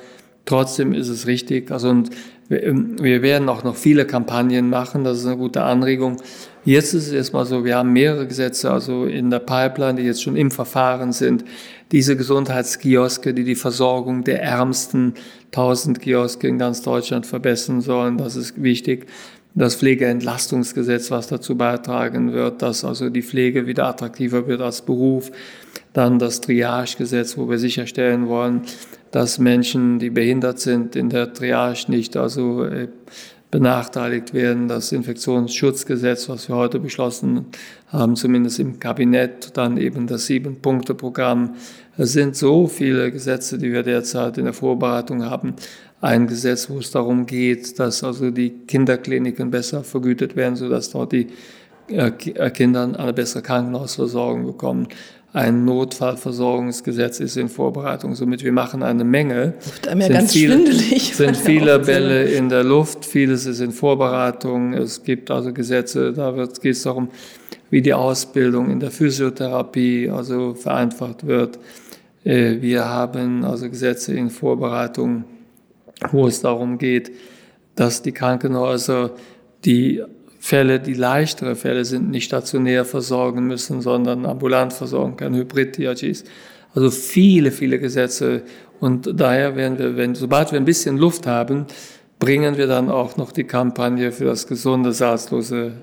trotzdem 0.46 0.94
ist 0.94 1.08
es 1.08 1.28
richtig. 1.28 1.72
Also 1.72 1.90
und 1.90 2.10
wir 2.52 3.22
werden 3.22 3.48
auch 3.48 3.64
noch 3.64 3.78
viele 3.78 4.06
Kampagnen 4.06 4.70
machen. 4.70 5.06
Das 5.06 5.20
ist 5.20 5.26
eine 5.26 5.38
gute 5.38 5.64
Anregung. 5.64 6.18
Jetzt 6.66 6.94
ist 6.94 7.08
es 7.08 7.14
erstmal 7.14 7.46
so, 7.46 7.64
wir 7.64 7.78
haben 7.78 7.94
mehrere 7.94 8.28
Gesetze 8.28 8.70
also 8.70 9.06
in 9.06 9.30
der 9.30 9.40
Pipeline, 9.40 9.96
die 9.96 10.04
jetzt 10.06 10.22
schon 10.22 10.36
im 10.36 10.52
Verfahren 10.52 11.14
sind. 11.14 11.46
Diese 11.94 12.18
Gesundheitskioske, 12.18 13.34
die 13.34 13.46
die 13.46 13.56
Versorgung 13.56 14.26
der 14.26 14.44
ärmsten 14.44 15.14
1000 15.48 16.02
Kioske 16.02 16.48
in 16.48 16.58
ganz 16.58 16.82
Deutschland 16.82 17.26
verbessern 17.26 17.80
sollen, 17.80 18.18
das 18.18 18.36
ist 18.36 18.62
wichtig 18.62 19.08
das 19.54 19.76
Pflegeentlastungsgesetz, 19.76 21.12
was 21.12 21.28
dazu 21.28 21.58
beitragen 21.58 22.32
wird, 22.32 22.62
dass 22.62 22.86
also 22.86 23.10
die 23.10 23.22
Pflege 23.22 23.68
wieder 23.68 23.86
attraktiver 23.86 24.48
wird 24.48 24.62
als 24.62 24.82
Beruf. 24.82 25.32
Dann 25.94 26.20
das 26.20 26.40
Triagegesetz, 26.40 27.38
wo 27.38 27.50
wir 27.50 27.60
sicherstellen 27.60 28.28
wollen, 28.28 28.62
dass 29.12 29.40
Menschen, 29.40 30.00
die 30.00 30.10
behindert 30.10 30.60
sind, 30.60 30.96
in 30.96 31.10
der 31.10 31.34
Triage 31.34 31.86
nicht 31.90 32.18
also 32.18 32.64
äh, 32.64 32.88
benachteiligt 33.52 34.34
werden. 34.34 34.68
Das 34.68 34.92
Infektionsschutzgesetz, 34.92 36.30
was 36.30 36.48
wir 36.48 36.56
heute 36.56 36.80
beschlossen 36.80 37.48
haben, 37.88 38.16
zumindest 38.16 38.60
im 38.60 38.80
Kabinett, 38.80 39.58
dann 39.58 39.78
eben 39.78 40.08
das 40.08 40.26
Sieben-Punkte-Programm. 40.28 41.56
Es 41.98 42.14
sind 42.14 42.36
so 42.36 42.68
viele 42.68 43.12
Gesetze, 43.12 43.58
die 43.58 43.72
wir 43.72 43.84
derzeit 43.84 44.38
in 44.38 44.46
der 44.46 44.54
Vorbereitung 44.54 45.26
haben 45.26 45.56
ein 46.02 46.26
Gesetz, 46.28 46.70
wo 46.70 46.80
es 46.80 46.92
darum 46.92 47.26
geht, 47.26 47.80
dass 47.80 48.04
also 48.04 48.32
die 48.32 48.50
Kinderkliniken 48.50 49.52
besser 49.52 49.84
vergütet 49.84 50.36
werden, 50.36 50.56
sodass 50.56 50.90
dort 50.90 51.12
die 51.12 51.28
äh, 51.88 52.08
äh, 52.08 52.50
Kinder 52.50 52.92
eine 52.98 53.14
bessere 53.14 53.44
Krankenhausversorgung 53.44 54.46
bekommen. 54.46 54.88
Ein 55.34 55.64
Notfallversorgungsgesetz 55.64 57.22
ist 57.22 57.38
in 57.38 57.48
Vorbereitung. 57.48 58.16
Somit 58.16 58.44
wir 58.44 58.52
machen 58.52 58.84
eine 58.84 59.04
Menge. 59.06 59.54
Oft 59.60 59.88
einem 59.88 60.02
ja 60.02 60.10
ganz 60.10 60.34
viele, 60.34 60.56
schwindelig. 60.56 61.16
sind 61.16 61.38
viele 61.38 61.80
Bälle 61.80 62.26
in 62.26 62.50
der 62.50 62.64
Luft, 62.64 63.06
vieles 63.06 63.46
ist 63.46 63.62
in 63.62 63.72
Vorbereitung. 63.72 64.74
Es 64.74 65.04
gibt 65.04 65.32
also 65.32 65.54
Gesetze, 65.54 66.12
da 66.12 66.32
geht 66.32 66.76
es 66.76 66.84
darum, 66.84 67.10
wie 67.70 67.82
die 67.82 67.94
Ausbildung 67.94 68.70
in 68.70 68.82
der 68.82 68.92
Physiotherapie 68.92 70.10
also 70.10 70.54
vereinfacht 70.54 71.26
wird. 71.26 71.60
Äh, 72.26 72.62
wir 72.62 72.86
haben 72.86 73.46
also 73.46 73.70
Gesetze 73.70 74.14
in 74.14 74.30
Vorbereitung 74.30 75.24
wo 76.12 76.28
es 76.28 76.42
darum 76.42 76.78
geht, 76.78 77.12
dass 77.76 78.02
die 78.02 78.12
Krankenhäuser 78.12 79.12
die 79.66 80.04
Fälle, 80.44 80.80
die 80.80 80.96
leichtere 80.96 81.56
Fälle 81.56 81.86
sind, 81.86 82.10
nicht 82.10 82.26
stationär 82.26 82.84
versorgen 82.84 83.46
müssen, 83.46 83.80
sondern 83.80 84.26
ambulant 84.26 84.74
versorgen 84.74 85.16
können, 85.16 85.36
Hybrid-DRGs. 85.36 86.24
Also 86.74 86.90
viele, 86.90 87.52
viele 87.52 87.78
Gesetze. 87.78 88.42
Und 88.80 89.20
daher 89.20 89.56
werden 89.56 89.78
wir, 89.78 89.96
wenn, 89.98 90.16
sobald 90.16 90.52
wir 90.52 90.60
ein 90.60 90.66
bisschen 90.66 90.98
Luft 90.98 91.28
haben, 91.28 91.68
bringen 92.18 92.58
wir 92.58 92.66
dann 92.66 92.90
auch 92.90 93.18
noch 93.18 93.32
die 93.32 93.44
Kampagne 93.44 94.12
für 94.12 94.26
das 94.26 94.48
gesunde, 94.48 94.94
salzlose 94.94 95.74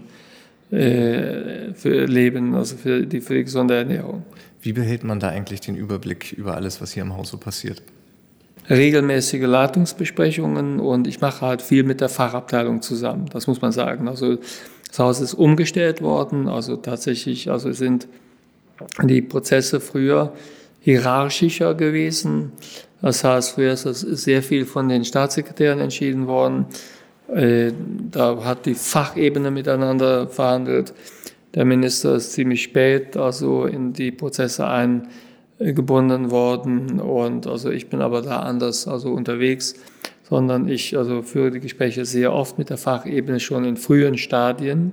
äh, 0.72 1.72
für 1.74 2.06
Leben, 2.06 2.56
also 2.56 2.76
für 2.76 3.06
die, 3.06 3.20
für 3.20 3.34
die 3.34 3.44
gesunde 3.44 3.76
Ernährung. 3.76 4.24
Wie 4.60 4.72
behält 4.72 5.04
man 5.04 5.20
da 5.20 5.28
eigentlich 5.28 5.60
den 5.60 5.76
Überblick 5.76 6.32
über 6.32 6.56
alles, 6.56 6.80
was 6.80 6.90
hier 6.90 7.04
im 7.04 7.16
Haus 7.16 7.28
so 7.30 7.36
passiert? 7.36 7.80
Regelmäßige 8.70 9.42
Leitungsbesprechungen 9.42 10.80
und 10.80 11.06
ich 11.06 11.20
mache 11.20 11.46
halt 11.46 11.62
viel 11.62 11.84
mit 11.84 12.00
der 12.00 12.08
Fachabteilung 12.08 12.82
zusammen. 12.82 13.26
Das 13.32 13.46
muss 13.46 13.62
man 13.62 13.72
sagen. 13.72 14.08
Also 14.08 14.38
das 14.88 14.98
Haus 14.98 15.20
ist 15.20 15.34
umgestellt 15.34 16.02
worden. 16.02 16.48
Also 16.48 16.76
tatsächlich, 16.76 17.50
also 17.50 17.72
sind 17.72 18.08
die 19.02 19.22
Prozesse 19.22 19.80
früher 19.80 20.32
hierarchischer 20.80 21.74
gewesen. 21.74 22.52
Das 23.00 23.24
heißt, 23.24 23.52
früher 23.52 23.72
ist 23.72 23.82
sehr 23.82 24.42
viel 24.42 24.64
von 24.64 24.88
den 24.88 25.04
Staatssekretären 25.04 25.80
entschieden 25.80 26.26
worden. 26.26 26.66
Äh, 27.34 27.72
da 28.10 28.42
hat 28.44 28.66
die 28.66 28.74
Fachebene 28.74 29.50
miteinander 29.50 30.28
verhandelt. 30.28 30.94
Der 31.54 31.64
Minister 31.64 32.16
ist 32.16 32.32
ziemlich 32.32 32.62
spät 32.62 33.16
also 33.16 33.64
in 33.64 33.92
die 33.92 34.10
Prozesse 34.10 34.66
eingebunden 35.60 36.30
worden 36.30 37.00
und 37.00 37.46
also 37.46 37.70
ich 37.70 37.88
bin 37.88 38.00
aber 38.00 38.22
da 38.22 38.40
anders 38.40 38.86
also 38.86 39.12
unterwegs, 39.12 39.74
sondern 40.28 40.68
ich 40.68 40.96
also 40.96 41.22
führe 41.22 41.50
die 41.50 41.60
Gespräche 41.60 42.04
sehr 42.04 42.32
oft 42.32 42.58
mit 42.58 42.70
der 42.70 42.78
Fachebene 42.78 43.40
schon 43.40 43.64
in 43.64 43.76
frühen 43.76 44.18
Stadien 44.18 44.92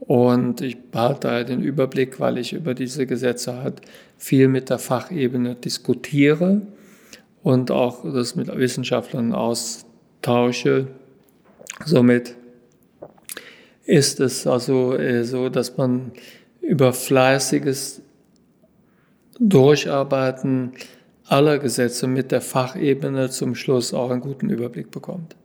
und 0.00 0.60
ich 0.60 0.90
behalte 0.90 1.28
da 1.28 1.44
den 1.44 1.62
Überblick, 1.62 2.18
weil 2.18 2.38
ich 2.38 2.52
über 2.52 2.74
diese 2.74 3.06
Gesetze 3.06 3.56
halt 3.62 3.82
viel 4.18 4.48
mit 4.48 4.70
der 4.70 4.78
Fachebene 4.78 5.54
diskutiere 5.54 6.62
und 7.42 7.70
auch 7.70 8.04
das 8.04 8.34
mit 8.34 8.48
Wissenschaftlern 8.56 9.32
austausche. 9.32 10.88
Somit 11.84 12.34
ist 13.84 14.20
es 14.20 14.46
also 14.46 14.94
äh, 14.94 15.24
so, 15.24 15.48
dass 15.48 15.76
man 15.76 16.12
über 16.60 16.92
fleißiges 16.92 18.02
Durcharbeiten 19.48 20.72
aller 21.26 21.58
Gesetze 21.58 22.06
mit 22.06 22.30
der 22.30 22.40
Fachebene 22.40 23.30
zum 23.30 23.54
Schluss 23.54 23.94
auch 23.94 24.10
einen 24.10 24.20
guten 24.20 24.50
Überblick 24.50 24.90
bekommt. 24.90 25.36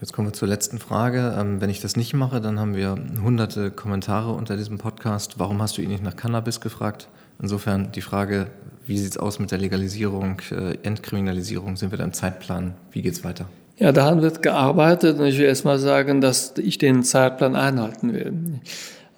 Jetzt 0.00 0.12
kommen 0.12 0.28
wir 0.28 0.32
zur 0.34 0.48
letzten 0.48 0.78
Frage. 0.78 1.34
Ähm, 1.38 1.60
wenn 1.60 1.70
ich 1.70 1.80
das 1.80 1.96
nicht 1.96 2.12
mache, 2.12 2.40
dann 2.40 2.60
haben 2.60 2.76
wir 2.76 2.96
hunderte 3.22 3.70
Kommentare 3.70 4.32
unter 4.32 4.56
diesem 4.56 4.76
Podcast. 4.76 5.38
Warum 5.38 5.62
hast 5.62 5.78
du 5.78 5.82
ihn 5.82 5.88
nicht 5.88 6.02
nach 6.02 6.16
Cannabis 6.16 6.60
gefragt? 6.60 7.08
Insofern 7.40 7.92
die 7.92 8.02
Frage, 8.02 8.48
wie 8.86 8.98
sieht 8.98 9.12
es 9.12 9.16
aus 9.16 9.38
mit 9.38 9.50
der 9.50 9.58
Legalisierung, 9.58 10.42
äh, 10.50 10.76
Entkriminalisierung? 10.82 11.76
Sind 11.76 11.92
wir 11.92 11.98
da 11.98 12.04
im 12.04 12.12
Zeitplan? 12.12 12.74
Wie 12.92 13.00
geht 13.00 13.14
es 13.14 13.24
weiter? 13.24 13.46
Ja, 13.78 13.92
daran 13.92 14.22
wird 14.22 14.42
gearbeitet 14.42 15.18
und 15.18 15.26
ich 15.26 15.38
will 15.38 15.46
erst 15.46 15.64
mal 15.64 15.78
sagen, 15.78 16.20
dass 16.20 16.54
ich 16.58 16.78
den 16.78 17.02
Zeitplan 17.02 17.56
einhalten 17.56 18.12
will. 18.12 18.32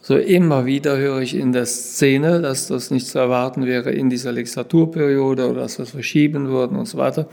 So 0.09 0.17
immer 0.17 0.65
wieder 0.65 0.97
höre 0.97 1.21
ich 1.21 1.35
in 1.35 1.53
der 1.53 1.67
Szene, 1.67 2.41
dass 2.41 2.69
das 2.69 2.91
nicht 2.91 3.07
zu 3.07 3.19
erwarten 3.19 3.67
wäre 3.67 3.91
in 3.91 4.09
dieser 4.09 4.33
Legislaturperiode 4.33 5.51
oder 5.51 5.61
dass 5.61 5.79
wir 5.79 5.83
es 5.83 5.91
verschieben 5.91 6.49
würden 6.49 6.79
und 6.79 6.87
so 6.87 6.97
weiter. 6.97 7.29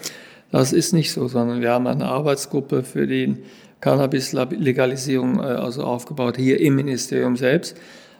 Das 0.52 0.74
ist 0.74 0.92
nicht 0.92 1.14
so, 1.14 1.30
sondern 1.30 1.62
wir 1.62 1.72
haben 1.72 1.88
eine 1.88 2.04
Arbeitsgruppe 2.04 2.84
für 2.84 3.08
die 3.08 3.38
Cannabis-Legalisierung 3.80 5.40
äh, 5.40 5.44
also 5.44 5.86
aufgebaut 5.86 6.36
hier 6.36 6.60
im 6.60 6.76
Ministerium 6.76 7.38
selbst. 7.38 7.78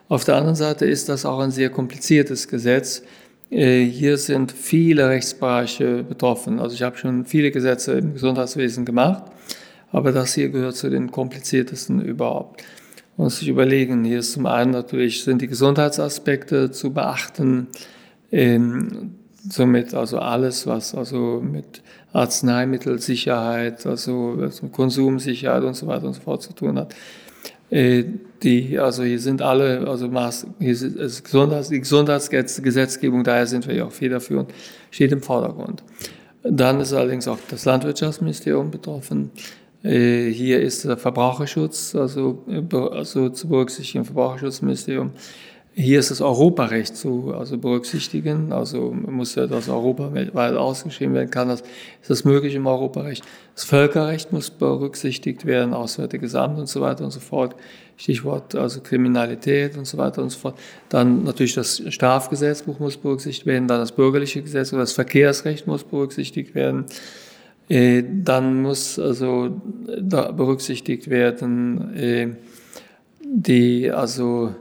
Auf 0.08 0.24
der 0.24 0.38
anderen 0.38 0.56
Seite 0.56 0.86
ist 0.86 1.10
das 1.10 1.26
auch 1.26 1.40
ein 1.40 1.52
sehr 1.52 1.70
kompliziertes 1.70 2.48
Gesetz. 2.48 3.04
Äh, 3.50 3.84
hier 3.84 4.18
sind 4.18 4.54
viele 4.54 5.10
Rechtsbereiche 5.10 6.02
betroffen. 6.04 6.62
Also 6.62 6.76
ich 6.76 6.82
habe 6.82 6.96
schon 6.96 7.26
viele 7.26 7.52
Gesetze 7.52 7.92
im 7.98 8.14
Gesundheitswesen 8.14 8.86
gemacht, 8.86 9.26
aber 9.92 10.14
das 10.14 10.34
hier 10.34 10.48
gehört 10.48 10.78
zu 10.78 10.90
den 10.90 11.12
kompliziertesten 11.12 12.00
überhaupt. 12.00 12.64
Muss 13.18 13.40
sich 13.40 13.48
überlegen, 13.48 14.04
hier 14.04 14.20
ist 14.20 14.34
zum 14.34 14.46
einen 14.46 14.72
natürlich 14.72 15.24
sind 15.24 15.42
die 15.42 15.48
Gesundheitsaspekte 15.48 16.72
zu 16.72 16.92
beachten, 16.92 17.68
ähm, 18.32 19.16
somit 19.50 19.94
also 19.94 20.20
alles, 20.20 20.68
was 20.68 20.94
also 20.94 21.42
mit 21.42 21.82
Arzneimittelsicherheit, 22.12 23.86
also 23.86 24.50
Konsumsicherheit 24.72 25.64
und 25.64 25.76
so 25.76 25.88
weiter 25.88 26.08
und 26.08 26.14
so 26.14 26.22
fort 26.22 26.42
zu 26.42 26.54
tun 26.54 26.78
hat. 26.78 26.94
Äh, 27.70 28.04
die, 28.44 28.78
also 28.78 29.04
hier 29.04 29.20
sind 29.20 29.42
alle, 29.42 29.88
also 29.88 30.08
Maß, 30.08 30.48
hier 30.60 30.72
ist 30.72 31.24
Gesundheits, 31.24 31.70
die 31.70 31.80
Gesundheitsgesetzgebung, 31.80 33.24
daher 33.24 33.48
sind 33.48 33.68
wir 33.68 33.76
ja 33.76 33.86
auch 33.86 33.92
federführend, 33.92 34.52
steht 34.92 35.12
im 35.12 35.22
Vordergrund. 35.22 35.84
Dann 36.44 36.80
ist 36.80 36.94
allerdings 36.94 37.28
auch 37.28 37.40
das 37.50 37.66
Landwirtschaftsministerium 37.66 38.70
betroffen. 38.70 39.32
Äh, 39.86 40.32
hier 40.32 40.62
ist 40.62 40.84
der 40.84 40.98
Verbraucherschutz, 40.98 41.94
also, 41.96 42.44
also 42.92 43.30
zu 43.30 43.48
berücksichtigen, 43.48 44.04
Verbraucherschutzministerium. 44.04 45.12
Hier 45.78 46.00
ist 46.00 46.10
das 46.10 46.22
Europarecht 46.22 46.96
zu 46.96 47.34
also 47.38 47.58
berücksichtigen. 47.58 48.54
Also 48.54 48.92
muss 48.94 49.36
ja 49.36 49.46
das 49.46 49.68
Europa 49.68 50.14
weltweit 50.14 50.56
ausgeschrieben 50.56 51.14
werden. 51.14 51.30
Kann 51.30 51.50
das, 51.50 51.62
ist 52.02 52.10
das 52.10 52.24
möglich 52.24 52.56
im 52.56 52.66
Europarecht? 52.66 53.26
Das 53.54 53.66
Völkerrecht 53.66 54.32
muss 54.32 54.50
berücksichtigt 54.50 55.46
werden, 55.46 55.74
Auswärtiges 55.74 56.34
Amt 56.34 56.60
und 56.60 56.70
so 56.70 56.80
weiter 56.80 57.04
und 57.04 57.12
so 57.12 57.20
fort. 57.20 57.56
Stichwort 57.98 58.56
also 58.56 58.80
Kriminalität 58.80 59.78
und 59.78 59.86
so 59.86 59.98
weiter 59.98 60.24
und 60.24 60.30
so 60.30 60.40
fort. 60.40 60.58
Dann 60.88 61.26
natürlich 61.26 61.56
das 61.56 61.84
Strafgesetzbuch 61.90 62.80
muss 62.80 62.96
berücksichtigt 62.96 63.46
werden, 63.46 63.68
dann 63.68 63.82
das 63.82 63.92
bürgerliche 63.92 64.42
Gesetz 64.42 64.72
oder 64.72 64.82
das 64.84 64.94
Verkehrsrecht 64.94 65.68
muss 65.68 65.84
berücksichtigt 65.84 66.56
werden. 66.56 66.86
Äh, 67.68 68.04
dann 68.24 68.62
muss 68.62 69.00
also 69.00 69.62
da 70.00 70.32
berücksichtigt 70.32 71.10
werden 71.10 71.96
äh, 71.96 72.28
die 73.20 73.92
also 73.92 74.54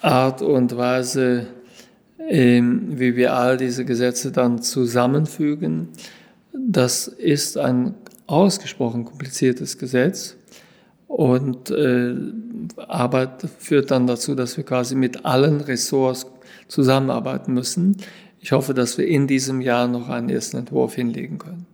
Art 0.00 0.42
und 0.42 0.76
Weise, 0.76 1.46
ähm, 2.28 2.98
wie 2.98 3.16
wir 3.16 3.34
all 3.34 3.56
diese 3.56 3.84
Gesetze 3.84 4.32
dann 4.32 4.62
zusammenfügen. 4.62 5.88
Das 6.52 7.08
ist 7.08 7.58
ein 7.58 7.94
ausgesprochen 8.26 9.04
kompliziertes 9.04 9.78
Gesetz 9.78 10.36
und 11.08 11.70
äh, 11.70 12.14
Arbeit 12.76 13.46
führt 13.58 13.90
dann 13.90 14.06
dazu, 14.06 14.34
dass 14.34 14.56
wir 14.56 14.64
quasi 14.64 14.94
mit 14.94 15.24
allen 15.24 15.60
Ressorts 15.60 16.26
zusammenarbeiten 16.68 17.52
müssen. 17.52 17.96
Ich 18.40 18.52
hoffe, 18.52 18.72
dass 18.72 18.98
wir 18.98 19.06
in 19.06 19.26
diesem 19.26 19.60
Jahr 19.60 19.88
noch 19.88 20.08
einen 20.08 20.30
ersten 20.30 20.56
Entwurf 20.58 20.94
hinlegen 20.94 21.38
können. 21.38 21.66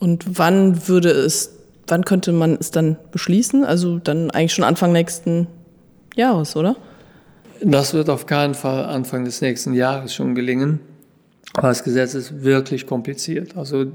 Und 0.00 0.38
wann 0.38 0.88
würde 0.88 1.10
es, 1.10 1.52
wann 1.86 2.04
könnte 2.04 2.32
man 2.32 2.56
es 2.58 2.72
dann 2.72 2.96
beschließen? 3.12 3.64
Also 3.64 3.98
dann 3.98 4.30
eigentlich 4.32 4.54
schon 4.54 4.64
Anfang 4.64 4.90
nächsten 4.92 5.46
Jahres, 6.16 6.56
oder? 6.56 6.76
Das 7.62 7.94
wird 7.94 8.08
auf 8.08 8.26
keinen 8.26 8.54
Fall 8.54 8.86
Anfang 8.86 9.24
des 9.24 9.42
nächsten 9.42 9.74
Jahres 9.74 10.14
schon 10.14 10.34
gelingen, 10.34 10.80
weil 11.54 11.70
das 11.70 11.84
Gesetz 11.84 12.14
ist 12.14 12.42
wirklich 12.42 12.86
kompliziert. 12.86 13.56
Also 13.56 13.92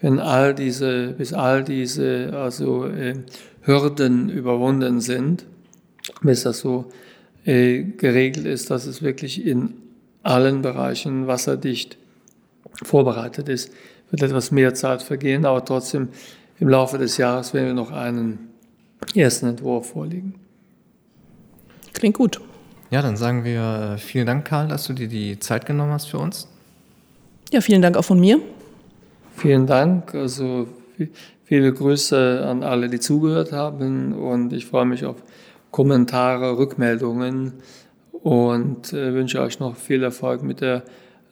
wenn 0.00 0.20
all 0.20 0.54
diese, 0.54 1.14
bis 1.16 1.32
all 1.32 1.64
diese 1.64 2.32
also, 2.34 2.86
äh, 2.86 3.14
Hürden 3.62 4.28
überwunden 4.28 5.00
sind, 5.00 5.46
bis 6.22 6.42
das 6.42 6.60
so 6.60 6.86
äh, 7.44 7.82
geregelt 7.82 8.46
ist, 8.46 8.70
dass 8.70 8.86
es 8.86 9.02
wirklich 9.02 9.46
in 9.46 9.74
allen 10.22 10.62
Bereichen 10.62 11.26
wasserdicht 11.26 11.96
vorbereitet 12.82 13.48
ist, 13.48 13.72
wird 14.10 14.22
etwas 14.22 14.50
mehr 14.50 14.74
Zeit 14.74 15.02
vergehen, 15.02 15.44
aber 15.44 15.64
trotzdem 15.64 16.08
im 16.58 16.68
Laufe 16.68 16.98
des 16.98 17.16
Jahres 17.16 17.54
werden 17.54 17.66
wir 17.68 17.74
noch 17.74 17.92
einen 17.92 18.50
ersten 19.14 19.46
Entwurf 19.46 19.90
vorlegen. 19.90 20.34
Klingt 21.92 22.16
gut. 22.16 22.40
Ja, 22.90 23.02
dann 23.02 23.16
sagen 23.16 23.44
wir 23.44 23.94
äh, 23.94 23.98
vielen 23.98 24.26
Dank, 24.26 24.46
Karl, 24.46 24.68
dass 24.68 24.86
du 24.86 24.92
dir 24.92 25.08
die 25.08 25.38
Zeit 25.38 25.66
genommen 25.66 25.92
hast 25.92 26.06
für 26.06 26.18
uns. 26.18 26.48
Ja, 27.52 27.60
vielen 27.60 27.82
Dank 27.82 27.96
auch 27.96 28.04
von 28.04 28.18
mir. 28.18 28.40
Vielen 29.36 29.66
Dank. 29.66 30.14
Also 30.14 30.68
viele 31.44 31.72
Grüße 31.72 32.44
an 32.46 32.62
alle, 32.62 32.88
die 32.88 32.98
zugehört 32.98 33.52
haben 33.52 34.12
und 34.12 34.52
ich 34.52 34.66
freue 34.66 34.86
mich 34.86 35.04
auf 35.04 35.16
Kommentare, 35.70 36.58
Rückmeldungen 36.58 37.54
und 38.12 38.92
äh, 38.92 39.14
wünsche 39.14 39.40
euch 39.40 39.60
noch 39.60 39.76
viel 39.76 40.02
Erfolg 40.02 40.42
mit 40.42 40.60
der 40.60 40.82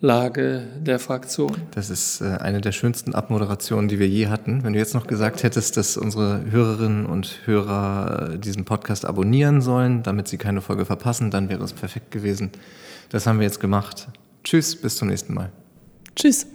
Lage 0.06 0.62
der 0.78 1.00
Fraktion. 1.00 1.56
Das 1.72 1.90
ist 1.90 2.20
äh, 2.20 2.36
eine 2.38 2.60
der 2.60 2.70
schönsten 2.70 3.14
Abmoderationen, 3.14 3.88
die 3.88 3.98
wir 3.98 4.08
je 4.08 4.28
hatten. 4.28 4.62
Wenn 4.62 4.72
du 4.72 4.78
jetzt 4.78 4.94
noch 4.94 5.08
gesagt 5.08 5.42
hättest, 5.42 5.76
dass 5.76 5.96
unsere 5.96 6.42
Hörerinnen 6.48 7.06
und 7.06 7.40
Hörer 7.44 8.38
diesen 8.38 8.64
Podcast 8.64 9.04
abonnieren 9.04 9.60
sollen, 9.60 10.04
damit 10.04 10.28
sie 10.28 10.38
keine 10.38 10.60
Folge 10.60 10.84
verpassen, 10.84 11.32
dann 11.32 11.48
wäre 11.48 11.64
es 11.64 11.72
perfekt 11.72 12.12
gewesen. 12.12 12.52
Das 13.10 13.26
haben 13.26 13.40
wir 13.40 13.46
jetzt 13.46 13.58
gemacht. 13.58 14.06
Tschüss, 14.44 14.76
bis 14.76 14.96
zum 14.96 15.08
nächsten 15.08 15.34
Mal. 15.34 15.50
Tschüss. 16.14 16.46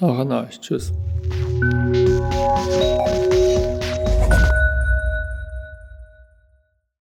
Auch 0.00 0.18
an 0.18 0.30
euch. 0.30 0.60
Tschüss. 0.60 0.92